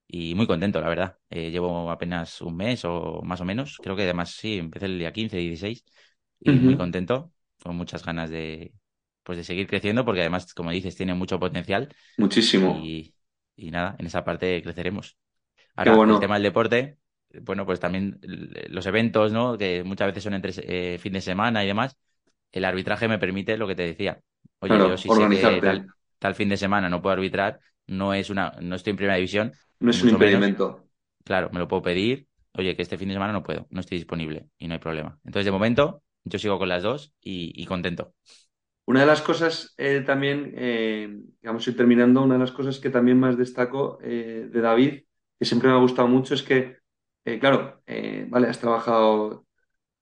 Y 0.08 0.36
muy 0.36 0.46
contento, 0.46 0.80
la 0.80 0.90
verdad. 0.90 1.18
Eh, 1.32 1.50
llevo 1.50 1.90
apenas 1.90 2.40
un 2.42 2.56
mes 2.56 2.86
o 2.86 3.24
más 3.24 3.42
o 3.42 3.46
menos. 3.46 3.78
Creo 3.82 3.96
que 3.96 4.04
además 4.04 4.30
sí, 4.30 4.60
empecé 4.60 4.86
el 4.86 5.00
día 5.00 5.12
15, 5.12 5.38
16 5.38 5.84
y 6.42 6.52
muy 6.52 6.78
contento, 6.78 7.32
con 7.64 7.76
muchas 7.76 8.06
ganas 8.06 8.30
de, 8.30 8.74
pues 9.24 9.40
de 9.40 9.44
seguir 9.44 9.66
creciendo, 9.66 10.06
porque 10.06 10.22
además, 10.22 10.54
como 10.54 10.70
dices, 10.70 10.96
tiene 10.96 11.16
mucho 11.16 11.40
potencial. 11.40 11.90
Muchísimo. 12.18 12.80
Y, 12.84 13.16
y 13.56 13.72
nada, 13.72 13.96
en 13.98 14.06
esa 14.06 14.24
parte 14.24 14.62
creceremos. 14.62 15.18
Ahora, 15.76 15.96
bueno. 15.96 16.14
el 16.14 16.20
tema 16.20 16.36
del 16.36 16.44
deporte, 16.44 17.00
bueno, 17.42 17.66
pues 17.66 17.80
también 17.80 18.20
los 18.22 18.86
eventos, 18.86 19.32
¿no? 19.32 19.58
Que 19.58 19.84
muchas 19.84 20.10
veces 20.10 20.24
son 20.24 20.36
entre 20.36 20.54
eh, 20.58 21.00
fin 21.00 21.14
de 21.14 21.22
semana 21.22 21.64
y 21.64 21.68
demás 21.68 21.98
el 22.52 22.66
arbitraje 22.66 23.08
me 23.08 23.20
permite 23.20 23.58
lo 23.58 23.68
que 23.68 23.76
te 23.76 23.84
decía. 23.84 24.20
Oye, 24.60 24.78
yo 24.78 24.98
si 24.98 25.08
sé 25.10 25.60
que 25.62 25.86
tal, 26.20 26.36
fin 26.36 26.50
de 26.50 26.58
semana 26.58 26.90
no 26.90 27.02
puedo 27.02 27.14
arbitrar, 27.14 27.60
no 27.88 28.14
es 28.14 28.30
una, 28.30 28.54
no 28.62 28.76
estoy 28.76 28.92
en 28.92 28.98
primera 28.98 29.16
división. 29.16 29.54
No 29.80 29.92
es 29.92 30.04
un 30.04 30.10
impedimento. 30.10 30.86
claro, 31.24 31.50
me 31.52 31.60
lo 31.60 31.68
puedo 31.68 31.82
pedir. 31.82 32.28
Oye, 32.54 32.76
que 32.76 32.82
este 32.82 32.98
fin 32.98 33.08
de 33.08 33.14
semana 33.14 33.32
no 33.32 33.44
puedo, 33.44 33.68
no 33.70 33.80
estoy 33.80 33.98
disponible 33.98 34.48
y 34.58 34.68
no 34.68 34.74
hay 34.74 34.80
problema. 34.80 35.18
Entonces, 35.24 35.46
de 35.46 35.52
momento, 35.52 36.04
yo 36.26 36.40
sigo 36.40 36.58
con 36.58 36.68
las 36.68 36.84
dos 36.84 37.14
y, 37.22 37.66
contento. 37.66 38.14
Una 38.86 39.02
de 39.02 39.06
las 39.06 39.22
cosas 39.22 39.74
eh, 39.78 40.02
también, 40.06 40.54
eh, 40.58 41.20
vamos 41.44 41.66
a 41.66 41.70
ir 41.70 41.78
terminando, 41.78 42.24
una 42.24 42.34
de 42.34 42.40
las 42.40 42.52
cosas 42.52 42.80
que 42.80 42.90
también 42.90 43.20
más 43.20 43.38
destaco 43.38 44.00
eh, 44.02 44.50
de 44.52 44.62
David, 44.62 45.04
que 45.38 45.46
siempre 45.46 45.70
me 45.70 45.76
ha 45.76 45.80
gustado 45.80 46.08
mucho, 46.08 46.34
es 46.34 46.42
que, 46.42 46.80
claro, 47.40 47.82
vale, 48.30 48.48
has 48.48 48.60
trabajado 48.60 49.46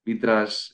vitras 0.05 0.73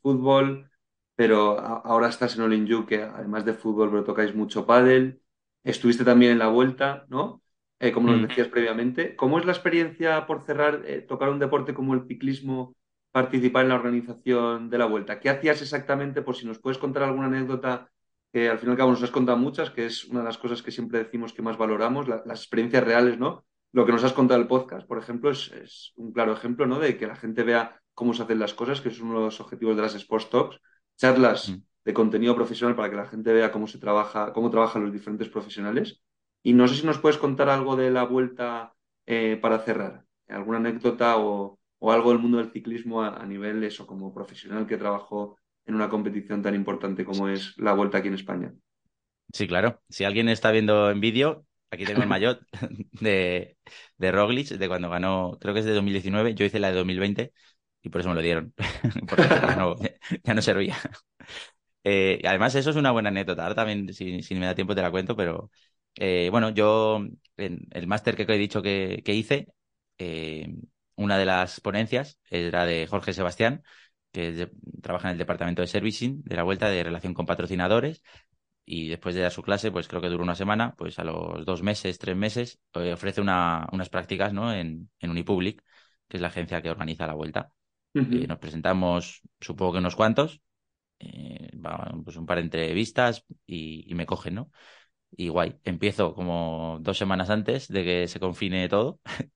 fútbol, 0.00 0.70
pero 1.18 1.58
ahora 1.58 2.10
estás 2.10 2.38
en 2.38 2.66
You, 2.66 2.86
que 2.86 3.02
además 3.02 3.44
de 3.44 3.52
fútbol, 3.52 3.90
pero 3.90 4.04
tocáis 4.04 4.36
mucho 4.36 4.64
pádel. 4.64 5.20
Estuviste 5.64 6.04
también 6.04 6.30
en 6.30 6.38
la 6.38 6.46
vuelta, 6.46 7.06
¿no? 7.08 7.42
Eh, 7.80 7.90
como 7.90 8.12
nos 8.12 8.28
decías 8.28 8.46
previamente. 8.46 9.16
¿Cómo 9.16 9.40
es 9.40 9.44
la 9.44 9.50
experiencia, 9.50 10.26
por 10.26 10.44
cerrar, 10.44 10.84
eh, 10.86 11.00
tocar 11.00 11.30
un 11.30 11.40
deporte 11.40 11.74
como 11.74 11.94
el 11.94 12.06
ciclismo, 12.06 12.76
participar 13.10 13.64
en 13.64 13.70
la 13.70 13.74
organización 13.74 14.70
de 14.70 14.78
la 14.78 14.84
vuelta? 14.84 15.18
¿Qué 15.18 15.28
hacías 15.28 15.60
exactamente? 15.60 16.22
Por 16.22 16.36
si 16.36 16.46
nos 16.46 16.60
puedes 16.60 16.78
contar 16.78 17.02
alguna 17.02 17.26
anécdota 17.26 17.90
que 18.32 18.48
al 18.48 18.60
fin 18.60 18.68
y 18.68 18.72
al 18.72 18.78
cabo 18.78 18.92
nos 18.92 19.02
has 19.02 19.10
contado 19.10 19.38
muchas, 19.38 19.70
que 19.70 19.86
es 19.86 20.04
una 20.04 20.20
de 20.20 20.26
las 20.26 20.38
cosas 20.38 20.62
que 20.62 20.70
siempre 20.70 21.00
decimos 21.00 21.32
que 21.32 21.42
más 21.42 21.58
valoramos, 21.58 22.06
las 22.06 22.38
experiencias 22.42 22.84
reales, 22.84 23.18
¿no? 23.18 23.44
Lo 23.72 23.84
que 23.84 23.90
nos 23.90 24.04
has 24.04 24.12
contado 24.12 24.40
el 24.40 24.46
podcast, 24.46 24.86
por 24.86 24.98
ejemplo, 24.98 25.32
es, 25.32 25.50
es, 25.50 25.92
un 25.96 26.12
claro 26.12 26.32
ejemplo, 26.32 26.64
¿no? 26.64 26.78
De 26.78 26.96
que 26.96 27.08
la 27.08 27.16
gente 27.16 27.42
vea 27.42 27.80
cómo 27.92 28.14
se 28.14 28.22
hacen 28.22 28.38
las 28.38 28.54
cosas, 28.54 28.80
que 28.80 28.90
es 28.90 29.00
uno 29.00 29.18
de 29.18 29.24
los 29.24 29.40
objetivos 29.40 29.74
de 29.74 29.82
las 29.82 29.96
Sports 29.96 30.30
Talks 30.30 30.60
charlas 30.98 31.48
mm. 31.48 31.62
de 31.84 31.94
contenido 31.94 32.34
profesional 32.34 32.76
para 32.76 32.90
que 32.90 32.96
la 32.96 33.06
gente 33.06 33.32
vea 33.32 33.50
cómo 33.50 33.66
se 33.66 33.78
trabaja, 33.78 34.32
cómo 34.34 34.50
trabajan 34.50 34.82
los 34.82 34.92
diferentes 34.92 35.28
profesionales. 35.28 36.02
Y 36.42 36.52
no 36.52 36.68
sé 36.68 36.76
si 36.76 36.86
nos 36.86 36.98
puedes 36.98 37.18
contar 37.18 37.48
algo 37.48 37.76
de 37.76 37.90
la 37.90 38.04
vuelta 38.04 38.74
eh, 39.06 39.38
para 39.40 39.60
cerrar, 39.60 40.04
alguna 40.28 40.58
anécdota 40.58 41.16
o, 41.16 41.58
algo 41.80 42.10
del 42.10 42.18
mundo 42.18 42.38
del 42.38 42.50
ciclismo 42.50 43.02
a, 43.02 43.24
nivel 43.24 43.62
eso, 43.64 43.86
como 43.86 44.12
profesional 44.12 44.66
que 44.66 44.76
trabajó 44.76 45.38
en 45.64 45.74
una 45.74 45.88
competición 45.88 46.42
tan 46.42 46.54
importante 46.54 47.04
como 47.04 47.28
es 47.28 47.56
la 47.56 47.72
vuelta 47.72 47.98
aquí 47.98 48.08
en 48.08 48.14
España. 48.14 48.52
Sí, 49.32 49.46
claro. 49.46 49.80
Si 49.88 50.04
alguien 50.04 50.28
está 50.28 50.50
viendo 50.50 50.90
en 50.90 51.00
vídeo, 51.00 51.46
aquí 51.70 51.84
tengo 51.84 52.02
el 52.02 52.08
maillot 52.08 52.40
de, 53.00 53.56
de 53.96 54.12
Roglic, 54.12 54.48
de 54.48 54.68
cuando 54.68 54.90
ganó, 54.90 55.38
creo 55.40 55.54
que 55.54 55.60
es 55.60 55.66
de 55.66 55.74
2019, 55.74 56.34
yo 56.34 56.44
hice 56.44 56.58
la 56.58 56.70
de 56.70 56.78
2020 56.78 57.32
por 57.90 58.00
eso 58.00 58.10
me 58.10 58.14
lo 58.14 58.22
dieron, 58.22 58.54
porque 59.08 59.22
ya 60.24 60.34
no, 60.34 60.42
servía. 60.42 60.76
Eh, 61.84 62.20
además, 62.24 62.54
eso 62.54 62.70
es 62.70 62.76
una 62.76 62.90
buena 62.92 63.08
anécdota. 63.10 63.42
Ahora 63.42 63.54
también, 63.54 63.92
si, 63.94 64.34
me 64.34 64.46
da 64.46 64.54
tiempo, 64.54 64.74
te 64.74 64.82
la 64.82 64.90
cuento, 64.90 65.16
pero 65.16 65.50
eh, 65.96 66.28
bueno, 66.30 66.50
yo 66.50 67.00
en 67.36 67.66
el 67.70 67.86
máster 67.86 68.16
que 68.16 68.22
he 68.24 68.38
dicho 68.38 68.62
que, 68.62 69.02
hice, 69.06 69.48
eh, 69.98 70.48
una 70.96 71.18
de 71.18 71.26
las 71.26 71.60
ponencias 71.60 72.18
era 72.30 72.66
de 72.66 72.86
Jorge 72.86 73.12
Sebastián, 73.12 73.62
que 74.12 74.50
trabaja 74.82 75.08
en 75.08 75.12
el 75.12 75.18
departamento 75.18 75.62
de 75.62 75.68
servicing 75.68 76.22
de 76.24 76.36
la 76.36 76.42
vuelta 76.42 76.68
de 76.70 76.82
relación 76.82 77.14
con 77.14 77.26
patrocinadores. 77.26 78.02
Y 78.64 78.88
después 78.88 79.14
de 79.14 79.22
dar 79.22 79.32
su 79.32 79.42
clase, 79.42 79.70
pues 79.72 79.88
creo 79.88 80.02
que 80.02 80.08
duró 80.08 80.22
una 80.22 80.34
semana, 80.34 80.74
pues 80.76 80.98
a 80.98 81.04
los 81.04 81.46
dos 81.46 81.62
meses, 81.62 81.98
tres 81.98 82.16
meses, 82.16 82.60
eh, 82.74 82.92
ofrece 82.92 83.20
unas 83.22 83.88
prácticas 83.90 84.32
¿no? 84.34 84.52
en, 84.52 84.90
en 85.00 85.10
Unipublic, 85.10 85.64
que 86.06 86.18
es 86.18 86.20
la 86.20 86.28
agencia 86.28 86.60
que 86.62 86.70
organiza 86.70 87.06
la 87.06 87.14
vuelta. 87.14 87.52
Y 87.94 88.26
nos 88.26 88.38
presentamos, 88.38 89.22
supongo 89.40 89.72
que 89.72 89.78
unos 89.78 89.96
cuantos, 89.96 90.40
eh, 90.98 91.50
pues 92.04 92.16
un 92.16 92.26
par 92.26 92.38
de 92.38 92.44
entrevistas 92.44 93.24
y, 93.46 93.92
me 93.94 94.06
cogen, 94.06 94.34
¿no? 94.34 94.50
Y 95.10 95.28
guay, 95.28 95.58
empiezo 95.64 96.14
como 96.14 96.78
dos 96.80 96.98
semanas 96.98 97.30
antes 97.30 97.68
de 97.68 97.84
que 97.84 98.08
se 98.08 98.20
confine 98.20 98.68
todo. 98.68 99.00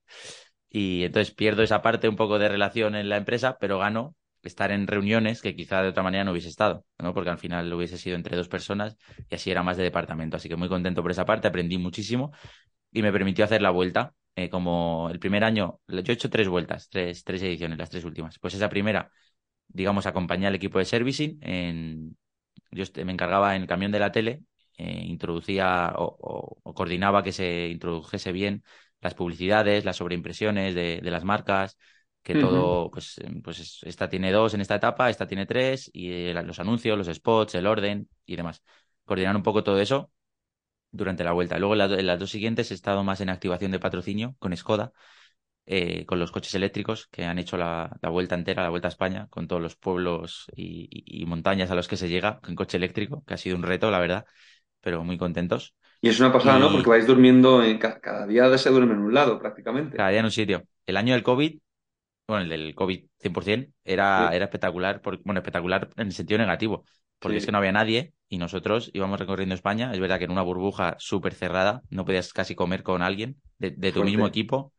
y 0.71 1.05
entonces 1.05 1.35
pierdo 1.35 1.63
esa 1.63 1.83
parte 1.83 2.09
un 2.09 2.17
poco 2.17 2.39
de 2.39 2.49
relación 2.49 2.95
en 2.95 3.09
la 3.09 3.17
empresa, 3.17 3.59
pero 3.59 3.79
gano 3.79 4.15
estar 4.43 4.73
en 4.73 4.87
reuniones 4.87 5.41
que 5.41 5.55
quizá 5.55 5.83
de 5.83 5.89
otra 5.89 6.03
manera 6.03 6.25
no 6.25 6.33
hubiese 6.33 6.49
estado, 6.49 6.85
¿no? 6.99 7.15
Porque 7.15 7.31
al 7.31 7.39
final 7.39 7.73
hubiese 7.73 7.97
sido 7.97 8.17
entre 8.17 8.37
dos 8.37 8.49
personas 8.49 8.97
y 9.31 9.35
así 9.37 9.51
era 9.51 9.63
más 9.63 9.77
de 9.77 9.85
departamento. 9.85 10.37
Así 10.37 10.49
que 10.49 10.57
muy 10.57 10.69
contento 10.69 11.03
por 11.03 11.11
esa 11.11 11.25
parte, 11.25 11.49
aprendí 11.49 11.79
muchísimo 11.79 12.33
y 12.93 13.03
me 13.03 13.13
permitió 13.13 13.45
hacer 13.45 13.63
la 13.63 13.71
vuelta. 13.71 14.15
Eh, 14.35 14.49
como 14.49 15.11
el 15.11 15.19
primer 15.19 15.45
año, 15.45 15.81
yo 15.87 15.99
he 15.99 16.13
hecho 16.13 16.31
tres 16.31 16.49
vueltas, 16.49 16.89
tres, 16.89 17.23
tres 17.25 17.43
ediciones, 17.43 17.79
las 17.79 17.91
tres 17.91 18.05
últimas. 18.05 18.39
Pues 18.39 18.55
esa 18.55 18.69
primera, 18.69 19.11
digamos, 19.69 20.07
acompañé 20.07 20.47
al 20.47 20.55
equipo 20.55 20.79
de 20.79 20.87
servicing. 20.87 21.39
En, 21.43 22.17
yo 22.71 22.85
me 23.05 23.13
encargaba 23.13 23.57
en 23.57 23.63
el 23.63 23.69
camión 23.69 23.93
de 23.93 23.99
la 23.99 24.13
tele, 24.13 24.43
eh, 24.79 25.03
introducía 25.05 25.93
o, 25.97 26.59
coordinaba 26.75 27.23
que 27.23 27.33
se 27.33 27.69
introdujese 27.69 28.33
bien 28.33 28.65
las 29.03 29.15
publicidades, 29.15 29.85
las 29.85 29.97
sobreimpresiones 29.97 30.75
de, 30.75 31.01
de 31.03 31.11
las 31.11 31.25
marcas, 31.25 31.77
que 32.23 32.35
todo, 32.37 32.91
pues, 32.91 33.19
em, 33.19 33.43
pues 33.43 33.81
esta 33.83 34.09
tiene 34.09 34.31
dos 34.33 34.55
en 34.55 34.61
esta 34.61 34.77
etapa, 34.77 35.11
esta 35.11 35.27
tiene 35.27 35.45
tres, 35.47 35.91
y 35.93 36.33
los 36.33 36.61
anuncios, 36.61 36.97
los 36.97 37.09
spots, 37.09 37.55
el 37.57 37.67
orden 37.67 38.09
y 38.25 38.37
demás. 38.37 38.63
Coordinar 39.05 39.37
un 39.37 39.43
poco 39.43 39.65
todo 39.65 39.81
eso 39.81 40.11
durante 40.93 41.25
la 41.25 41.33
vuelta. 41.33 41.59
Luego 41.59 41.75
en, 41.75 42.07
las 42.07 42.19
dos 42.19 42.31
siguientes 42.31 42.71
he 42.71 42.75
estado 42.75 43.03
más 43.03 43.21
en 43.21 43.31
activación 43.31 43.73
de 43.73 43.81
patrocinio 43.81 44.37
con 44.39 44.57
Skoda, 44.57 44.93
eh, 45.67 46.07
con 46.07 46.19
los 46.19 46.31
coches 46.31 46.55
eléctricos 46.55 47.09
que 47.09 47.25
han 47.25 47.39
hecho 47.39 47.57
la, 47.57 47.91
vuelta 48.03 48.35
entera, 48.35 48.63
la 48.63 48.69
vuelta 48.69 48.89
a 48.89 48.91
España, 48.91 49.27
con 49.31 49.49
todos 49.49 49.63
los 49.63 49.77
pueblos 49.77 50.47
y, 50.55 51.25
montañas 51.27 51.71
a 51.71 51.75
los 51.75 51.89
que 51.89 51.97
se 51.97 52.09
llega 52.09 52.41
con 52.41 52.55
coche 52.55 52.77
eléctrico, 52.77 53.25
que 53.27 53.35
ha 53.35 53.39
sido 53.39 53.57
un 53.57 53.63
reto, 53.63 53.91
la 53.91 53.99
verdad, 53.99 54.27
pero 54.81 55.03
muy 55.03 55.19
contentos. 55.19 55.75
Y 56.01 56.09
es 56.09 56.21
una 56.21 56.33
pasada, 56.33 56.59
¿no? 56.59 56.71
Porque 56.71 56.91
vais 56.91 57.07
durmiendo, 57.07 57.63
en, 57.63 57.79
cada 57.79 58.27
día 58.27 58.57
se 58.59 58.71
duerme 58.71 58.95
en 58.95 59.01
un 59.01 59.15
lado 59.15 59.39
prácticamente. 59.39 59.97
Cada 59.97 60.11
día 60.11 60.19
en 60.19 60.25
un 60.25 60.33
sitio. 60.33 60.65
El 60.85 60.97
año 60.97 61.15
del 61.15 61.23
COVID 61.23 61.59
bueno, 62.27 62.45
el 62.45 62.49
del 62.49 62.75
COVID 62.75 63.05
100%, 63.19 63.73
era, 63.85 64.31
era 64.33 64.45
espectacular, 64.47 65.01
bueno, 65.25 65.41
espectacular 65.41 65.91
en 65.97 66.07
el 66.07 66.13
sentido 66.13 66.39
negativo, 66.39 66.85
porque 67.23 67.39
es 67.39 67.47
que 67.47 67.53
no 67.53 67.59
había 67.59 67.73
nadie 67.73 68.13
y 68.29 68.39
nosotros 68.39 68.91
íbamos 68.93 69.19
recorriendo 69.19 69.55
España. 69.55 69.93
Es 69.93 70.01
verdad 70.01 70.19
que 70.19 70.25
en 70.25 70.33
una 70.33 70.43
burbuja 70.43 70.97
súper 70.99 71.35
cerrada, 71.35 71.83
no 71.89 72.05
podías 72.05 72.33
casi 72.33 72.55
comer 72.55 72.83
con 72.83 73.01
alguien 73.01 73.41
de, 73.59 73.93
tu 73.93 74.03
mismo 74.03 74.27
equipo. 74.27 74.73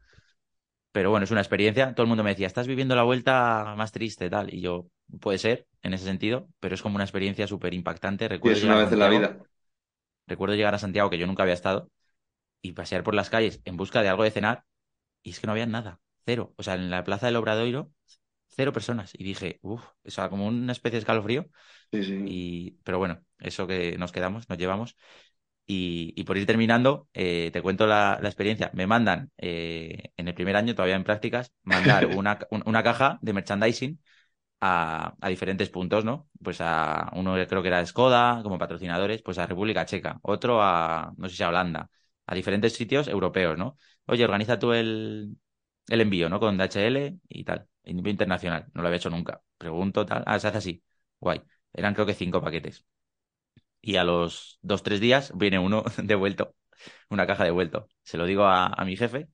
Pero 0.91 1.09
bueno, 1.09 1.23
es 1.23 1.31
una 1.31 1.39
experiencia. 1.39 1.95
Todo 1.95 2.03
el 2.03 2.09
mundo 2.09 2.23
me 2.23 2.31
decía, 2.31 2.45
estás 2.45 2.67
viviendo 2.67 2.95
la 2.95 3.03
vuelta 3.03 3.73
más 3.77 3.91
triste, 3.91 4.29
tal. 4.29 4.53
Y 4.53 4.59
yo, 4.59 4.87
puede 5.21 5.37
ser, 5.37 5.65
en 5.81 5.93
ese 5.93 6.03
sentido, 6.03 6.49
pero 6.59 6.75
es 6.75 6.81
como 6.81 6.95
una 6.95 7.05
experiencia 7.05 7.47
súper 7.47 7.73
impactante. 7.73 8.27
Recuerdo 8.27 8.57
es 8.57 8.63
una 8.63 8.75
vez 8.75 8.91
en 8.91 8.99
la 8.99 9.09
vida. 9.09 9.37
Recuerdo 10.27 10.55
llegar 10.55 10.75
a 10.75 10.79
Santiago, 10.79 11.09
que 11.09 11.17
yo 11.17 11.25
nunca 11.25 11.43
había 11.43 11.55
estado, 11.55 11.89
y 12.61 12.73
pasear 12.73 13.03
por 13.03 13.15
las 13.15 13.29
calles 13.29 13.61
en 13.63 13.77
busca 13.77 14.01
de 14.01 14.09
algo 14.09 14.23
de 14.23 14.31
cenar, 14.31 14.65
y 15.21 15.31
es 15.31 15.39
que 15.39 15.47
no 15.47 15.53
había 15.53 15.65
nada 15.65 15.99
cero. 16.25 16.53
O 16.57 16.63
sea, 16.63 16.75
en 16.75 16.89
la 16.89 17.03
plaza 17.03 17.27
del 17.27 17.35
Obradoiro, 17.35 17.91
cero 18.55 18.73
personas. 18.73 19.11
Y 19.13 19.23
dije, 19.23 19.59
uff, 19.61 19.83
o 20.05 20.11
sea, 20.11 20.29
como 20.29 20.47
una 20.47 20.71
especie 20.71 20.97
de 20.97 20.99
escalofrío. 20.99 21.47
Sí, 21.91 22.03
sí. 22.03 22.23
Y, 22.27 22.71
pero 22.83 22.97
bueno, 22.99 23.21
eso 23.39 23.67
que 23.67 23.97
nos 23.97 24.11
quedamos, 24.11 24.49
nos 24.49 24.57
llevamos. 24.57 24.97
Y, 25.65 26.13
y 26.17 26.23
por 26.25 26.37
ir 26.37 26.45
terminando, 26.45 27.07
eh, 27.13 27.49
te 27.53 27.61
cuento 27.61 27.87
la, 27.87 28.19
la, 28.21 28.27
experiencia. 28.27 28.69
Me 28.73 28.85
mandan 28.87 29.31
eh, 29.37 30.11
en 30.17 30.27
el 30.27 30.33
primer 30.33 30.55
año, 30.57 30.75
todavía 30.75 30.95
en 30.95 31.03
prácticas, 31.05 31.53
mandar 31.63 32.05
una, 32.17 32.39
una 32.65 32.83
caja 32.83 33.19
de 33.21 33.33
merchandising 33.33 33.99
a, 34.61 35.15
a, 35.21 35.29
diferentes 35.29 35.69
puntos, 35.69 36.05
¿no? 36.05 36.29
Pues 36.43 36.59
a 36.61 37.11
uno 37.15 37.35
creo 37.47 37.61
que 37.61 37.67
era 37.69 37.85
Skoda, 37.85 38.41
como 38.43 38.57
patrocinadores, 38.57 39.21
pues 39.21 39.37
a 39.37 39.47
República 39.47 39.85
Checa, 39.85 40.19
otro 40.21 40.61
a, 40.61 41.13
no 41.17 41.29
sé 41.29 41.35
si 41.37 41.43
a 41.43 41.49
Holanda, 41.49 41.89
a 42.27 42.35
diferentes 42.35 42.73
sitios 42.73 43.07
europeos, 43.07 43.57
¿no? 43.57 43.77
Oye, 44.05 44.23
organiza 44.25 44.59
tú 44.59 44.73
el, 44.73 45.37
el 45.87 46.01
envío, 46.01 46.29
¿no? 46.29 46.39
Con 46.39 46.57
DHL 46.57 47.19
y 47.29 47.43
tal. 47.43 47.67
Internacional. 47.85 48.67
No 48.73 48.81
lo 48.81 48.87
había 48.87 48.97
hecho 48.97 49.09
nunca. 49.09 49.41
Pregunto, 49.57 50.05
tal. 50.05 50.23
Ah, 50.25 50.39
se 50.39 50.47
hace 50.47 50.57
así. 50.57 50.83
Guay. 51.19 51.41
Eran 51.73 51.93
creo 51.93 52.05
que 52.05 52.13
cinco 52.13 52.41
paquetes. 52.41 52.85
Y 53.81 53.97
a 53.97 54.03
los 54.03 54.59
dos, 54.61 54.83
tres 54.83 54.99
días 54.99 55.31
viene 55.35 55.59
uno 55.59 55.83
devuelto. 56.03 56.55
Una 57.09 57.27
caja 57.27 57.43
devuelto. 57.45 57.87
Se 58.03 58.17
lo 58.17 58.25
digo 58.25 58.45
a, 58.45 58.75
mi 58.85 58.97
jefe 58.97 59.27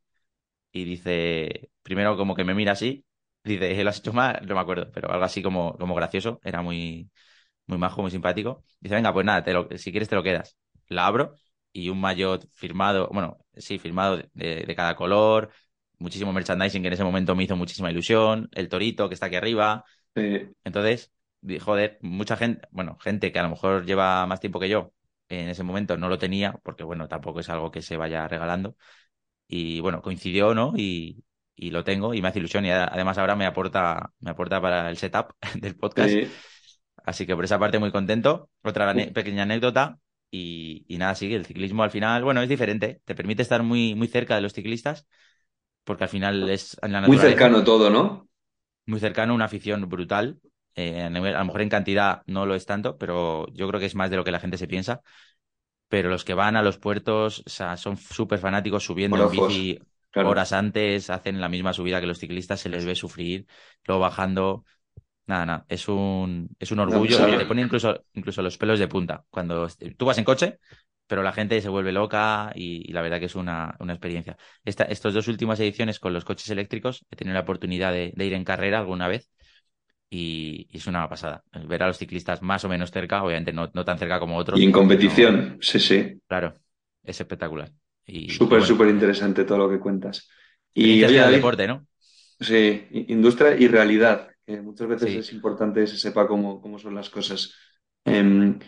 y 0.72 0.86
dice, 0.86 1.72
primero 1.84 2.18
como 2.18 2.36
que 2.36 2.44
me 2.44 2.56
mira 2.56 2.74
así. 2.74 3.06
Dice, 3.44 3.84
¿lo 3.84 3.90
has 3.92 4.00
hecho 4.00 4.14
mal? 4.14 4.42
No 4.48 4.56
me 4.56 4.62
acuerdo, 4.62 4.92
pero 4.94 5.12
algo 5.12 5.26
así 5.26 5.42
como, 5.44 5.78
como 5.78 5.96
gracioso. 5.96 6.40
Era 6.44 6.62
muy, 6.62 7.10
muy 7.68 7.78
majo, 7.78 8.02
muy 8.02 8.12
simpático. 8.12 8.64
Dice, 8.80 8.96
venga, 8.96 9.14
pues 9.14 9.26
nada, 9.26 9.44
te 9.44 9.54
lo, 9.54 9.68
si 9.78 9.92
quieres 9.92 10.10
te 10.10 10.16
lo 10.16 10.24
quedas. 10.24 10.58
La 10.88 11.08
abro 11.08 11.36
y 11.74 11.90
un 11.90 12.02
maillot 12.02 12.48
firmado, 12.54 13.10
bueno, 13.14 13.40
sí, 13.56 13.80
firmado 13.80 14.18
de, 14.34 14.66
de 14.66 14.76
cada 14.76 14.96
color, 14.96 15.52
muchísimo 16.00 16.34
merchandising 16.34 16.82
que 16.82 16.88
en 16.88 16.94
ese 16.94 17.04
momento 17.04 17.36
me 17.36 17.44
hizo 17.44 17.56
muchísima 17.56 17.92
ilusión, 17.92 18.50
el 18.54 18.70
torito 18.70 19.08
que 19.10 19.14
está 19.16 19.28
aquí 19.28 19.36
arriba. 19.36 19.86
Entonces, 20.64 21.12
joder, 21.62 21.98
mucha 22.02 22.38
gente, 22.38 22.68
bueno, 22.72 22.98
gente 23.00 23.32
que 23.32 23.40
a 23.40 23.44
lo 23.44 23.50
mejor 23.50 23.86
lleva 23.86 24.26
más 24.28 24.40
tiempo 24.40 24.60
que 24.60 24.70
yo, 24.70 24.94
en 25.30 25.50
ese 25.50 25.64
momento 25.64 25.98
no 25.98 26.10
lo 26.10 26.18
tenía, 26.20 26.54
porque 26.64 26.84
bueno, 26.84 27.08
tampoco 27.08 27.40
es 27.40 27.50
algo 27.50 27.72
que 27.72 27.82
se 27.82 27.98
vaya 27.98 28.28
regalando. 28.28 28.76
Y 29.48 29.80
bueno, 29.82 30.02
coincidió, 30.02 30.54
¿no? 30.54 30.74
Y, 30.78 31.24
y 31.56 31.72
lo 31.72 31.84
tengo 31.84 32.14
y 32.14 32.22
me 32.22 32.28
hace 32.30 32.40
ilusión 32.40 32.66
y 32.66 32.72
además 32.72 33.18
ahora 33.18 33.36
me 33.36 33.46
aporta, 33.46 34.14
me 34.20 34.32
aporta 34.32 34.62
para 34.62 34.90
el 34.90 34.98
setup 34.98 35.34
del 35.56 35.76
podcast. 35.76 36.22
Así 37.06 37.26
que 37.26 37.36
por 37.36 37.46
esa 37.46 37.60
parte 37.60 37.80
muy 37.80 37.92
contento. 37.92 38.50
Otra 38.64 38.94
pequeña 39.14 39.44
anécdota. 39.44 40.00
Y, 40.32 40.86
y 40.88 40.98
nada, 40.98 41.16
sí, 41.16 41.34
el 41.34 41.46
ciclismo 41.46 41.84
al 41.84 41.92
final, 41.92 42.24
bueno, 42.24 42.42
es 42.42 42.50
diferente. 42.50 43.02
Te 43.06 43.16
permite 43.16 43.42
estar 43.42 43.64
muy, 43.64 43.96
muy 43.96 44.08
cerca 44.08 44.36
de 44.36 44.42
los 44.42 44.54
ciclistas 44.54 45.08
porque 45.90 46.04
al 46.04 46.10
final 46.12 46.48
es 46.52 46.78
Muy 47.08 47.18
cercano 47.18 47.64
todo, 47.64 47.90
¿no? 47.90 48.30
Muy 48.86 49.00
cercano, 49.00 49.34
una 49.34 49.46
afición 49.46 49.90
brutal. 49.90 50.40
Eh, 50.76 51.02
a, 51.02 51.10
lo 51.10 51.46
mejor 51.46 51.64
en 51.64 51.70
cantidad 51.70 52.22
no 52.28 52.46
lo 52.46 52.54
es 52.54 52.68
tanto, 52.68 53.00
pero 53.00 53.48
yo 53.54 53.68
creo 53.68 53.80
que 53.80 53.88
es 53.88 53.96
más 53.96 54.12
de 54.12 54.18
lo 54.18 54.24
que 54.24 54.30
la 54.30 54.40
gente 54.40 54.60
se 54.60 54.68
piensa. 54.68 55.02
Pero 55.88 56.12
los 56.12 56.24
que 56.24 56.36
van 56.36 56.56
a 56.56 56.62
los 56.62 56.78
puertos, 56.78 57.42
o 57.44 57.50
sea, 57.50 57.76
son 57.76 57.98
súper 57.98 58.38
fanáticos 58.38 58.84
subiendo 58.84 59.18
en 59.18 59.32
bici 59.32 59.80
horas 60.14 60.54
antes, 60.54 61.10
hacen 61.10 61.42
la 61.42 61.50
misma 61.50 61.74
subida 61.74 62.00
que 62.00 62.06
los 62.06 62.20
ciclistas, 62.20 62.60
se 62.60 62.70
les 62.70 62.86
ve 62.86 62.94
sufrir, 62.94 63.48
luego 63.88 64.00
bajando. 64.00 64.66
Nada, 65.26 65.48
nada, 65.48 65.66
es 65.70 65.88
un, 65.88 66.56
es 66.60 66.72
un 66.72 66.82
orgullo. 66.82 67.18
te 67.36 67.48
pone 67.48 67.64
incluso, 67.64 68.04
incluso 68.14 68.44
los 68.44 68.60
pelos 68.60 68.78
de 68.78 68.88
punta. 68.88 69.26
Cuando 69.32 69.68
tú 69.98 70.06
vas 70.06 70.20
en 70.20 70.24
coche, 70.24 70.60
pero 71.10 71.24
la 71.24 71.32
gente 71.32 71.60
se 71.60 71.70
vuelve 71.70 71.92
loca 71.92 72.52
y, 72.54 72.94
la 72.94 73.02
verdad 73.02 73.20
que 73.20 73.26
es 73.26 73.36
una, 73.36 73.76
una 73.80 73.94
experiencia. 73.94 74.38
Esta, 74.64 74.84
estas 74.84 75.12
dos 75.12 75.28
últimas 75.28 75.60
ediciones 75.60 76.00
con 76.00 76.14
los 76.14 76.24
coches 76.24 76.48
eléctricos 76.52 77.04
he 77.10 77.16
tenido 77.16 77.34
la 77.34 77.42
oportunidad 77.42 77.92
de, 77.92 78.14
ir 78.16 78.34
en 78.34 78.44
carrera 78.44 78.78
alguna 78.78 79.08
vez 79.08 79.28
y, 80.08 80.68
es 80.72 80.86
una 80.86 81.10
pasada. 81.10 81.44
Ver 81.68 81.82
a 81.82 81.88
los 81.88 81.98
ciclistas 81.98 82.44
más 82.44 82.64
o 82.64 82.70
menos 82.70 82.92
cerca, 82.92 83.24
obviamente 83.24 83.52
no, 83.52 83.72
no 83.74 83.84
tan 83.84 83.98
cerca 83.98 84.20
como 84.20 84.38
otros. 84.38 84.60
Y 84.60 84.66
en 84.66 84.72
competición, 84.72 85.58
sí, 85.62 85.80
sí. 85.80 86.22
Claro, 86.28 86.54
es 87.04 87.20
espectacular. 87.20 87.72
Súper, 88.28 88.62
súper 88.62 88.90
interesante 88.90 89.46
todo 89.46 89.58
lo 89.58 89.70
que 89.70 89.80
cuentas. 89.80 90.30
Y 90.76 91.02
el 91.02 91.32
deporte, 91.32 91.68
¿no? 91.68 91.88
Sí, 92.40 92.86
industria 93.08 93.58
y 93.58 93.68
realidad, 93.68 94.30
que 94.46 94.62
muchas 94.62 94.88
veces 94.88 95.16
es 95.16 95.34
importante 95.34 95.82
que 95.82 95.88
se 95.88 95.98
sepa 95.98 96.28
cómo, 96.28 96.62
cómo 96.62 96.78
son 96.78 96.94
las 96.94 97.10
cosas. 97.10 97.56
Em, 98.06 98.60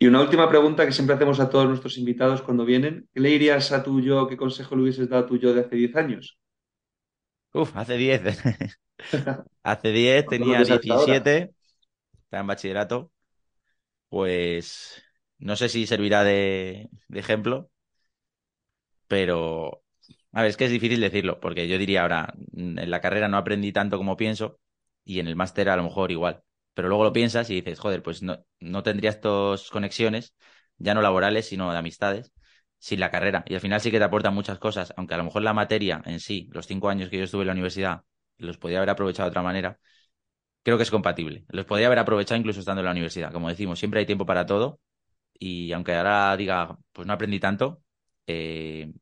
y 0.00 0.06
una 0.08 0.20
última 0.20 0.48
pregunta 0.48 0.84
que 0.84 0.90
siempre 0.92 1.14
hacemos 1.14 1.38
a 1.38 1.48
todos 1.48 1.68
nuestros 1.68 1.96
invitados 1.96 2.42
cuando 2.42 2.64
vienen. 2.64 3.08
¿Qué 3.14 3.20
le 3.20 3.28
dirías 3.28 3.70
a 3.72 3.82
tu 3.84 4.00
yo, 4.00 4.26
qué 4.26 4.36
consejo 4.36 4.74
le 4.74 4.82
hubieses 4.82 5.08
dado 5.08 5.24
a 5.24 5.26
tu 5.28 5.38
yo 5.38 5.54
de 5.54 5.60
hace 5.60 5.76
10 5.76 5.94
años? 5.96 6.38
Uf, 7.52 7.76
hace 7.76 7.96
10. 7.96 8.22
hace 9.62 9.92
10 9.92 10.28
tenía 10.28 10.64
17, 10.64 11.54
estaba 12.24 12.40
en 12.42 12.46
bachillerato. 12.46 13.12
Pues 14.08 15.02
no 15.38 15.56
sé 15.56 15.68
si 15.68 15.86
servirá 15.86 16.24
de, 16.24 16.90
de 17.08 17.20
ejemplo, 17.20 17.70
pero 19.08 19.82
a 20.32 20.42
ver, 20.42 20.50
es 20.50 20.56
que 20.56 20.66
es 20.66 20.70
difícil 20.70 21.00
decirlo, 21.00 21.40
porque 21.40 21.68
yo 21.68 21.78
diría 21.78 22.02
ahora, 22.02 22.34
en 22.54 22.90
la 22.90 23.00
carrera 23.00 23.28
no 23.28 23.36
aprendí 23.36 23.72
tanto 23.72 23.98
como 23.98 24.16
pienso 24.16 24.60
y 25.04 25.20
en 25.20 25.26
el 25.28 25.36
máster 25.36 25.68
a 25.68 25.76
lo 25.76 25.84
mejor 25.84 26.10
igual 26.12 26.42
pero 26.80 26.88
luego 26.88 27.04
lo 27.04 27.12
piensas 27.12 27.50
y 27.50 27.56
dices, 27.56 27.78
joder, 27.78 28.02
pues 28.02 28.22
no, 28.22 28.42
no 28.58 28.82
tendría 28.82 29.10
estas 29.10 29.68
conexiones, 29.68 30.34
ya 30.78 30.94
no 30.94 31.02
laborales, 31.02 31.46
sino 31.46 31.70
de 31.70 31.76
amistades. 31.78 32.32
sin 32.78 33.00
la 33.00 33.10
carrera. 33.10 33.44
Y 33.46 33.54
al 33.54 33.60
final 33.60 33.82
sí 33.82 33.90
que 33.90 33.98
te 33.98 34.04
aporta 34.04 34.30
muchas 34.30 34.58
cosas, 34.58 34.94
aunque 34.96 35.12
a 35.14 35.18
lo 35.18 35.24
mejor 35.24 35.42
la 35.42 35.52
materia 35.52 36.00
en 36.06 36.20
sí, 36.20 36.48
los 36.52 36.66
cinco 36.66 36.88
años 36.88 37.10
que 37.10 37.18
yo 37.18 37.24
estuve 37.24 37.42
en 37.42 37.48
la 37.48 37.52
universidad, 37.52 38.02
los 38.38 38.56
podía 38.56 38.78
haber 38.78 38.88
aprovechado 38.90 39.26
de 39.28 39.30
otra 39.30 39.42
manera. 39.42 39.78
Creo 40.62 40.76
que 40.78 40.84
es 40.84 40.90
compatible. 40.90 41.44
Los 41.48 41.66
podía 41.66 41.86
haber 41.86 41.98
aprovechado 41.98 42.38
incluso 42.38 42.60
estando 42.60 42.80
en 42.80 42.86
la 42.86 42.92
universidad. 42.92 43.32
Como 43.32 43.48
decimos, 43.50 43.78
siempre 43.78 44.00
hay 44.00 44.06
tiempo 44.06 44.26
para 44.26 44.46
todo. 44.46 44.80
Y 45.38 45.72
aunque 45.72 45.94
ahora 45.94 46.36
diga, 46.36 46.78
pues 46.92 47.06
no 47.06 47.14
aprendí 47.14 47.40
tanto, 47.40 47.82
eh, 48.26 48.92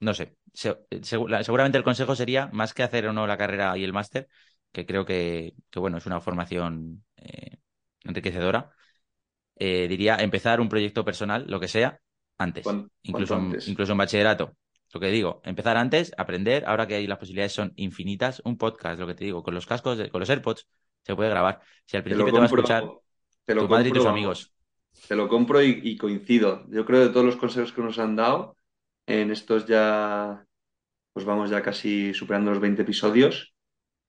no 0.00 0.14
sé. 0.14 0.36
seguramente 0.52 1.78
el 1.78 1.84
consejo 1.84 2.16
sería, 2.16 2.48
más 2.52 2.74
que 2.74 2.82
hacer 2.84 3.06
o 3.08 3.12
no 3.12 3.26
la 3.26 3.38
carrera 3.38 3.76
y 3.78 3.84
el 3.84 3.92
máster, 3.92 4.28
que 4.72 4.86
creo 4.86 5.04
que, 5.04 5.54
bueno, 5.74 5.98
es 5.98 6.06
una 6.06 6.20
formación 6.20 7.04
eh, 7.16 7.58
enriquecedora, 8.04 8.72
eh, 9.56 9.86
diría 9.88 10.16
empezar 10.16 10.60
un 10.60 10.68
proyecto 10.68 11.04
personal, 11.04 11.44
lo 11.48 11.58
que 11.58 11.68
sea, 11.68 12.00
antes. 12.38 12.66
incluso, 13.02 13.40
incluso 13.66 13.92
en 13.92 13.98
bachillerato. 13.98 14.56
Lo 14.92 15.00
que 15.00 15.08
digo, 15.08 15.42
empezar 15.44 15.76
antes, 15.76 16.12
aprender, 16.16 16.64
ahora 16.66 16.86
que 16.86 16.94
hay 16.94 17.06
las 17.06 17.18
posibilidades 17.18 17.52
son 17.52 17.72
infinitas, 17.76 18.40
un 18.44 18.56
podcast, 18.56 18.98
lo 19.00 19.06
que 19.06 19.14
te 19.14 19.24
digo, 19.24 19.42
con 19.42 19.54
los 19.54 19.66
cascos, 19.66 19.98
con 20.10 20.20
los 20.20 20.30
AirPods, 20.30 20.66
se 21.02 21.14
puede 21.14 21.30
grabar. 21.30 21.60
Si 21.84 21.96
al 21.96 22.02
principio 22.02 22.32
te, 22.32 22.38
va 22.38 22.44
a 22.44 22.46
escuchar 22.46 22.84
te 23.44 23.54
lo 23.54 23.62
tu 23.62 23.68
madre 23.68 23.88
y 23.90 23.92
tus 23.92 24.06
amigos. 24.06 24.52
Te 25.06 25.14
lo 25.14 25.28
compro 25.28 25.62
y, 25.62 25.96
coincido. 25.96 26.64
Yo 26.68 26.84
creo 26.84 27.00
de 27.00 27.08
todos 27.10 27.26
los 27.26 27.36
consejos 27.36 27.72
que 27.72 27.82
nos 27.82 27.98
han 27.98 28.16
dado, 28.16 28.56
en 29.06 29.30
estos 29.30 29.66
ya, 29.66 30.46
pues 31.12 31.26
vamos 31.26 31.50
ya 31.50 31.62
casi 31.62 32.14
superando 32.14 32.50
los 32.50 32.60
20 32.60 32.82
episodios, 32.82 33.54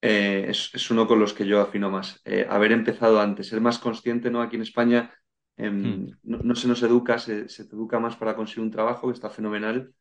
eh, 0.07 0.45
es, 0.49 0.91
uno 0.91 1.07
con 1.07 1.19
los 1.19 1.33
que 1.33 1.45
yo 1.45 1.61
afino 1.61 1.89
más. 1.89 2.21
Eh, 2.25 2.45
haber 2.49 2.71
empezado 2.71 3.19
antes, 3.19 3.47
ser 3.47 3.61
más 3.61 3.79
consciente, 3.79 4.29
¿no? 4.31 4.41
Aquí 4.41 4.55
en 4.55 4.61
España 4.61 5.11
Em, 5.57 6.05
hmm. 6.05 6.17
no, 6.23 6.55
se 6.55 6.67
nos 6.67 6.81
educa, 6.83 7.17
se, 7.17 7.45
te 7.45 7.75
educa 7.75 7.99
más 7.99 8.15
para 8.15 8.35
conseguir 8.35 8.63
un 8.63 8.71
trabajo, 8.71 9.07
que 9.07 9.13
está 9.13 9.29
fenomenal, 9.31 9.91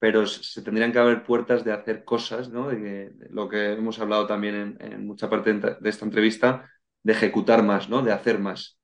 pero 0.00 0.26
se 0.26 0.60
tendrían 0.62 0.92
que 0.92 0.98
haber 0.98 1.22
puertas 1.22 1.64
de 1.64 1.72
hacer 1.72 2.04
cosas, 2.04 2.50
¿no? 2.50 2.68
De, 2.68 3.12
lo 3.30 3.48
que 3.48 3.72
hemos 3.72 4.00
hablado 4.00 4.26
también 4.26 4.76
en, 4.80 5.06
mucha 5.06 5.30
parte 5.30 5.54
de 5.54 5.88
esta 5.88 6.04
entrevista, 6.04 6.68
de 7.02 7.12
ejecutar 7.12 7.62
más, 7.62 7.88
¿no? 7.88 8.02
De 8.02 8.12
hacer 8.12 8.40
más. 8.40 8.78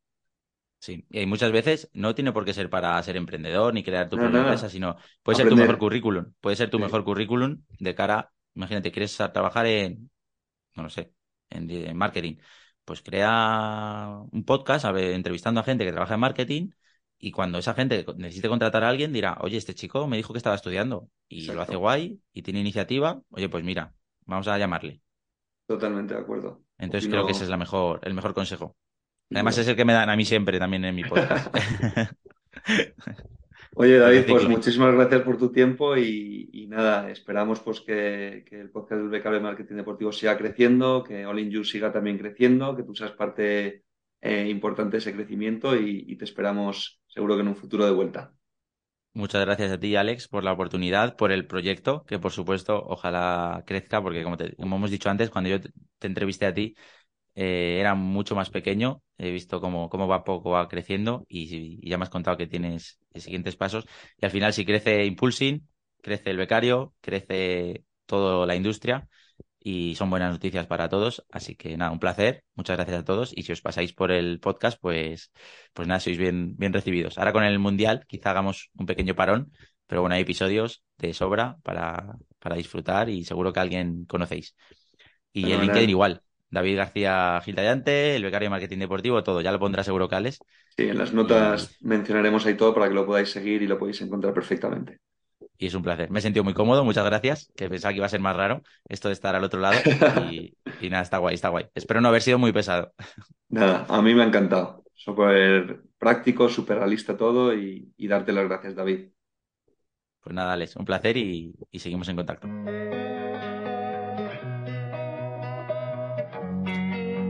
Sí, 0.79 1.05
y 1.11 1.27
muchas 1.27 1.53
veces 1.53 1.91
no 1.93 2.15
tiene 2.15 2.33
por 2.33 2.45
qué 2.45 2.55
ser 2.55 2.71
para 2.71 3.03
ser 3.03 3.17
emprendedor 3.17 3.75
ni 3.75 3.83
crear 3.83 4.09
tu 4.09 4.17
propia 4.17 4.41
empresa, 4.41 4.71
sino 4.71 4.97
puede 5.23 5.37
ser 5.37 5.49
tu 5.49 5.57
mejor 5.57 5.79
currículum, 5.79 6.33
puede 6.41 6.57
ser 6.57 6.71
tu 6.71 6.79
mejor 6.79 7.05
currículum 7.05 7.61
de 7.79 7.95
cara, 7.95 8.31
imagínate, 8.55 8.91
quieres 8.91 9.15
trabajar 9.17 9.67
en, 9.67 10.11
no 10.75 10.83
lo 10.85 10.91
sé, 10.91 11.13
en 11.51 11.97
marketing 11.97 12.37
pues 12.91 13.03
crea 13.03 14.21
un 14.33 14.45
podcast 14.45 14.85
entrevistando 14.85 15.61
a 15.61 15.63
gente 15.63 15.85
que 15.85 15.93
trabaja 15.93 16.15
en 16.15 16.21
marketing 16.21 16.71
y 17.19 17.31
cuando 17.31 17.59
esa 17.59 17.73
gente 17.75 18.05
necesite 18.17 18.49
contratar 18.49 18.83
a 18.83 18.89
alguien 18.89 19.13
dirá, 19.13 19.39
oye, 19.43 19.59
este 19.59 19.75
chico 19.75 20.09
me 20.09 20.17
dijo 20.17 20.33
que 20.33 20.39
estaba 20.39 20.57
estudiando 20.57 21.09
y 21.29 21.47
lo 21.53 21.63
hace 21.63 21.77
guay 21.77 22.21
y 22.33 22.43
tiene 22.43 22.59
iniciativa, 22.59 23.23
oye, 23.31 23.49
pues 23.49 23.63
mira, 23.63 23.95
vamos 24.25 24.49
a 24.49 24.59
llamarle. 24.59 25.03
Totalmente 25.67 26.15
de 26.15 26.21
acuerdo. 26.21 26.63
Entonces 26.79 27.09
creo 27.09 27.27
que 27.27 27.33
ese 27.33 27.45
es 27.45 27.51
la 27.51 27.57
mejor, 27.57 28.01
el 28.03 28.15
mejor 28.15 28.35
consejo. 28.35 28.77
Además 29.31 29.57
es 29.59 29.69
el 29.69 29.77
que 29.77 29.85
me 29.85 29.93
dan 29.93 30.11
a 30.11 30.17
mí 30.17 30.25
siempre 30.25 30.59
también 30.59 30.85
en 30.85 30.95
mi 30.97 31.05
podcast. 31.05 31.55
Oye, 33.77 33.99
David, 33.99 34.25
pues 34.29 34.49
muchísimas 34.49 34.95
gracias 34.95 35.23
por 35.23 35.39
tu 35.39 35.53
tiempo 35.53 35.97
y, 35.97 36.67
nada, 36.69 37.11
esperamos 37.11 37.61
pues 37.61 37.81
que, 37.81 38.45
el 38.51 38.71
podcast 38.71 39.03
del 39.03 39.21
BKB 39.21 39.41
Marketing 39.41 39.77
Deportivo 39.77 40.13
siga 40.13 40.37
creciendo, 40.37 41.05
que 41.05 41.25
All 41.25 41.39
in 41.39 41.51
You 41.51 41.65
siga 41.65 41.93
también 41.93 42.19
creciendo, 42.19 42.77
que 42.77 42.83
tú 42.83 42.95
seas 42.95 43.13
parte 43.13 43.85
eh, 44.21 44.49
importante 44.49 44.93
de 44.93 44.99
ese 44.99 45.15
crecimiento 45.15 45.77
y, 45.77 46.17
te 46.17 46.25
esperamos 46.25 47.01
seguro 47.07 47.37
que 47.37 47.43
en 47.43 47.49
un 47.49 47.57
futuro 47.57 47.87
de 47.87 47.93
vuelta. 47.93 48.33
Muchas 49.13 49.45
gracias 49.45 49.73
a 49.73 49.79
ti, 49.79 49.97
Alex, 49.97 50.29
por 50.29 50.45
la 50.45 50.53
oportunidad, 50.53 51.17
por 51.17 51.33
el 51.33 51.47
proyecto, 51.47 52.05
que 52.05 52.19
por 52.19 52.31
supuesto 52.33 52.81
ojalá 52.85 53.65
crezca, 53.67 54.03
porque 54.03 54.23
como, 54.23 54.37
como 54.57 54.77
hemos 54.77 54.91
dicho 54.91 55.11
antes, 55.11 55.31
cuando 55.31 55.51
yo 55.51 55.61
te 55.61 56.07
entrevisté 56.07 56.47
a 56.47 56.55
ti, 56.55 56.77
eh, 57.35 57.79
era 57.81 57.95
mucho 57.95 58.35
más 58.35 58.51
pequeño. 58.51 59.03
He 59.19 59.31
visto 59.31 59.61
cómo, 59.61 59.89
cómo 59.91 60.09
va 60.09 60.25
poco 60.25 60.51
va 60.51 60.69
creciendo 60.69 61.25
y, 61.29 61.89
ya 61.89 61.99
me 61.99 62.05
has 62.05 62.11
contado 62.11 62.37
que 62.37 62.47
tienes 62.47 62.99
siguientes 63.15 63.57
pasos. 63.57 63.87
Y 64.19 64.25
al 64.25 64.31
final, 64.31 64.53
si 64.53 64.65
crece 64.65 65.05
Impulsing, 65.05 65.69
crece 66.03 66.31
el 66.31 66.37
becario, 66.37 66.95
crece 67.01 67.85
toda 68.07 68.47
la 68.47 68.57
industria 68.57 69.09
y 69.63 69.95
son 69.95 70.11
buenas 70.11 70.33
noticias 70.33 70.67
para 70.67 70.89
todos. 70.89 71.25
Así 71.31 71.55
que 71.55 71.77
nada, 71.77 71.91
un 71.91 72.01
placer. 72.01 72.45
Muchas 72.55 72.77
gracias 72.77 73.01
a 73.01 73.05
todos. 73.05 73.33
Y 73.37 73.43
si 73.43 73.53
os 73.53 73.61
pasáis 73.61 73.93
por 73.93 74.11
el 74.11 74.41
podcast, 74.41 74.79
pues, 74.81 75.33
pues 75.75 75.87
nada, 75.87 76.01
sois 76.01 76.19
bien, 76.19 76.57
bien 76.57 76.73
recibidos. 76.73 77.19
Ahora 77.19 77.33
con 77.33 77.45
el 77.45 77.59
Mundial, 77.59 78.05
quizá 78.09 78.31
hagamos 78.31 78.71
un 78.75 78.87
pequeño 78.87 79.15
parón, 79.15 79.53
pero 79.87 80.01
bueno, 80.01 80.15
hay 80.15 80.23
episodios 80.23 80.83
de 80.99 81.13
sobra 81.15 81.59
para, 81.63 82.17
para 82.39 82.57
disfrutar 82.57 83.09
y 83.11 83.25
seguro 83.25 83.53
que 83.53 83.61
alguien 83.61 84.05
conocéis. 84.07 84.55
Y 85.33 85.53
el 85.53 85.61
LinkedIn 85.61 85.91
igual. 85.91 86.23
David 86.51 86.77
García 86.77 87.41
Giltallante, 87.45 88.17
el 88.17 88.25
becario 88.25 88.47
de 88.47 88.51
marketing 88.51 88.79
deportivo, 88.79 89.23
todo. 89.23 89.41
Ya 89.41 89.53
lo 89.53 89.59
pondrás 89.59 89.89
Eurocales. 89.89 90.41
Sí, 90.77 90.89
en 90.89 90.99
las 90.99 91.13
notas 91.13 91.77
mencionaremos 91.81 92.45
ahí 92.47 92.55
todo 92.55 92.75
para 92.75 92.89
que 92.89 92.95
lo 92.95 93.07
podáis 93.07 93.31
seguir 93.31 93.63
y 93.63 93.67
lo 93.67 93.79
podéis 93.79 94.01
encontrar 94.01 94.35
perfectamente. 94.35 94.99
Y 95.57 95.67
es 95.67 95.75
un 95.75 95.83
placer. 95.83 96.11
Me 96.11 96.19
he 96.19 96.23
sentido 96.23 96.43
muy 96.43 96.55
cómodo, 96.55 96.85
muchas 96.85 97.05
gracias, 97.05 97.53
que 97.55 97.69
pensaba 97.69 97.93
que 97.93 97.99
iba 97.99 98.07
a 98.07 98.11
ser 98.11 98.21
más 98.21 98.35
raro 98.35 98.63
esto 98.89 99.09
de 99.09 99.15
estar 99.15 99.37
al 99.37 99.45
otro 99.45 99.61
lado. 99.61 99.79
Y, 100.33 100.89
nada, 100.89 101.03
está 101.03 101.19
guay, 101.19 101.35
está 101.35 101.51
guay. 101.51 101.67
Espero 101.75 102.01
no 102.01 102.09
haber 102.09 102.23
sido 102.23 102.39
muy 102.39 102.53
pesado. 102.53 102.95
Nada, 103.51 103.85
a 103.89 104.01
mí 104.01 104.15
me 104.15 104.23
ha 104.23 104.27
encantado. 104.27 104.83
Súper 104.95 105.83
práctico, 105.99 106.49
súper 106.49 106.79
realista 106.79 107.17
todo 107.17 107.55
y, 107.55 107.93
darte 107.99 108.33
las 108.33 108.47
gracias, 108.47 108.75
David. 108.75 109.11
Pues 110.23 110.35
nada, 110.35 110.55
Alex, 110.55 110.77
un 110.77 110.87
placer 110.87 111.17
y 111.19 111.55
seguimos 111.75 112.09
en 112.09 112.17
contacto. 112.17 112.49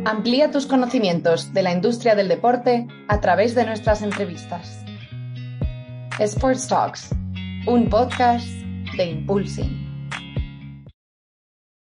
Amplía 0.05 0.51
tus 0.51 0.65
conocimientos 0.65 1.53
de 1.53 1.63
la 1.63 1.73
industria 1.73 2.15
del 2.15 2.29
deporte 2.29 2.87
a 3.09 3.21
través 3.21 3.55
de 3.55 3.67
nuestras 3.67 4.01
entrevistas. 4.01 4.83
Sports 6.19 6.69
Talks, 6.69 7.11
un 7.67 7.87
podcast 7.91 8.49
de 8.97 9.05
Impulsing. 9.05 9.90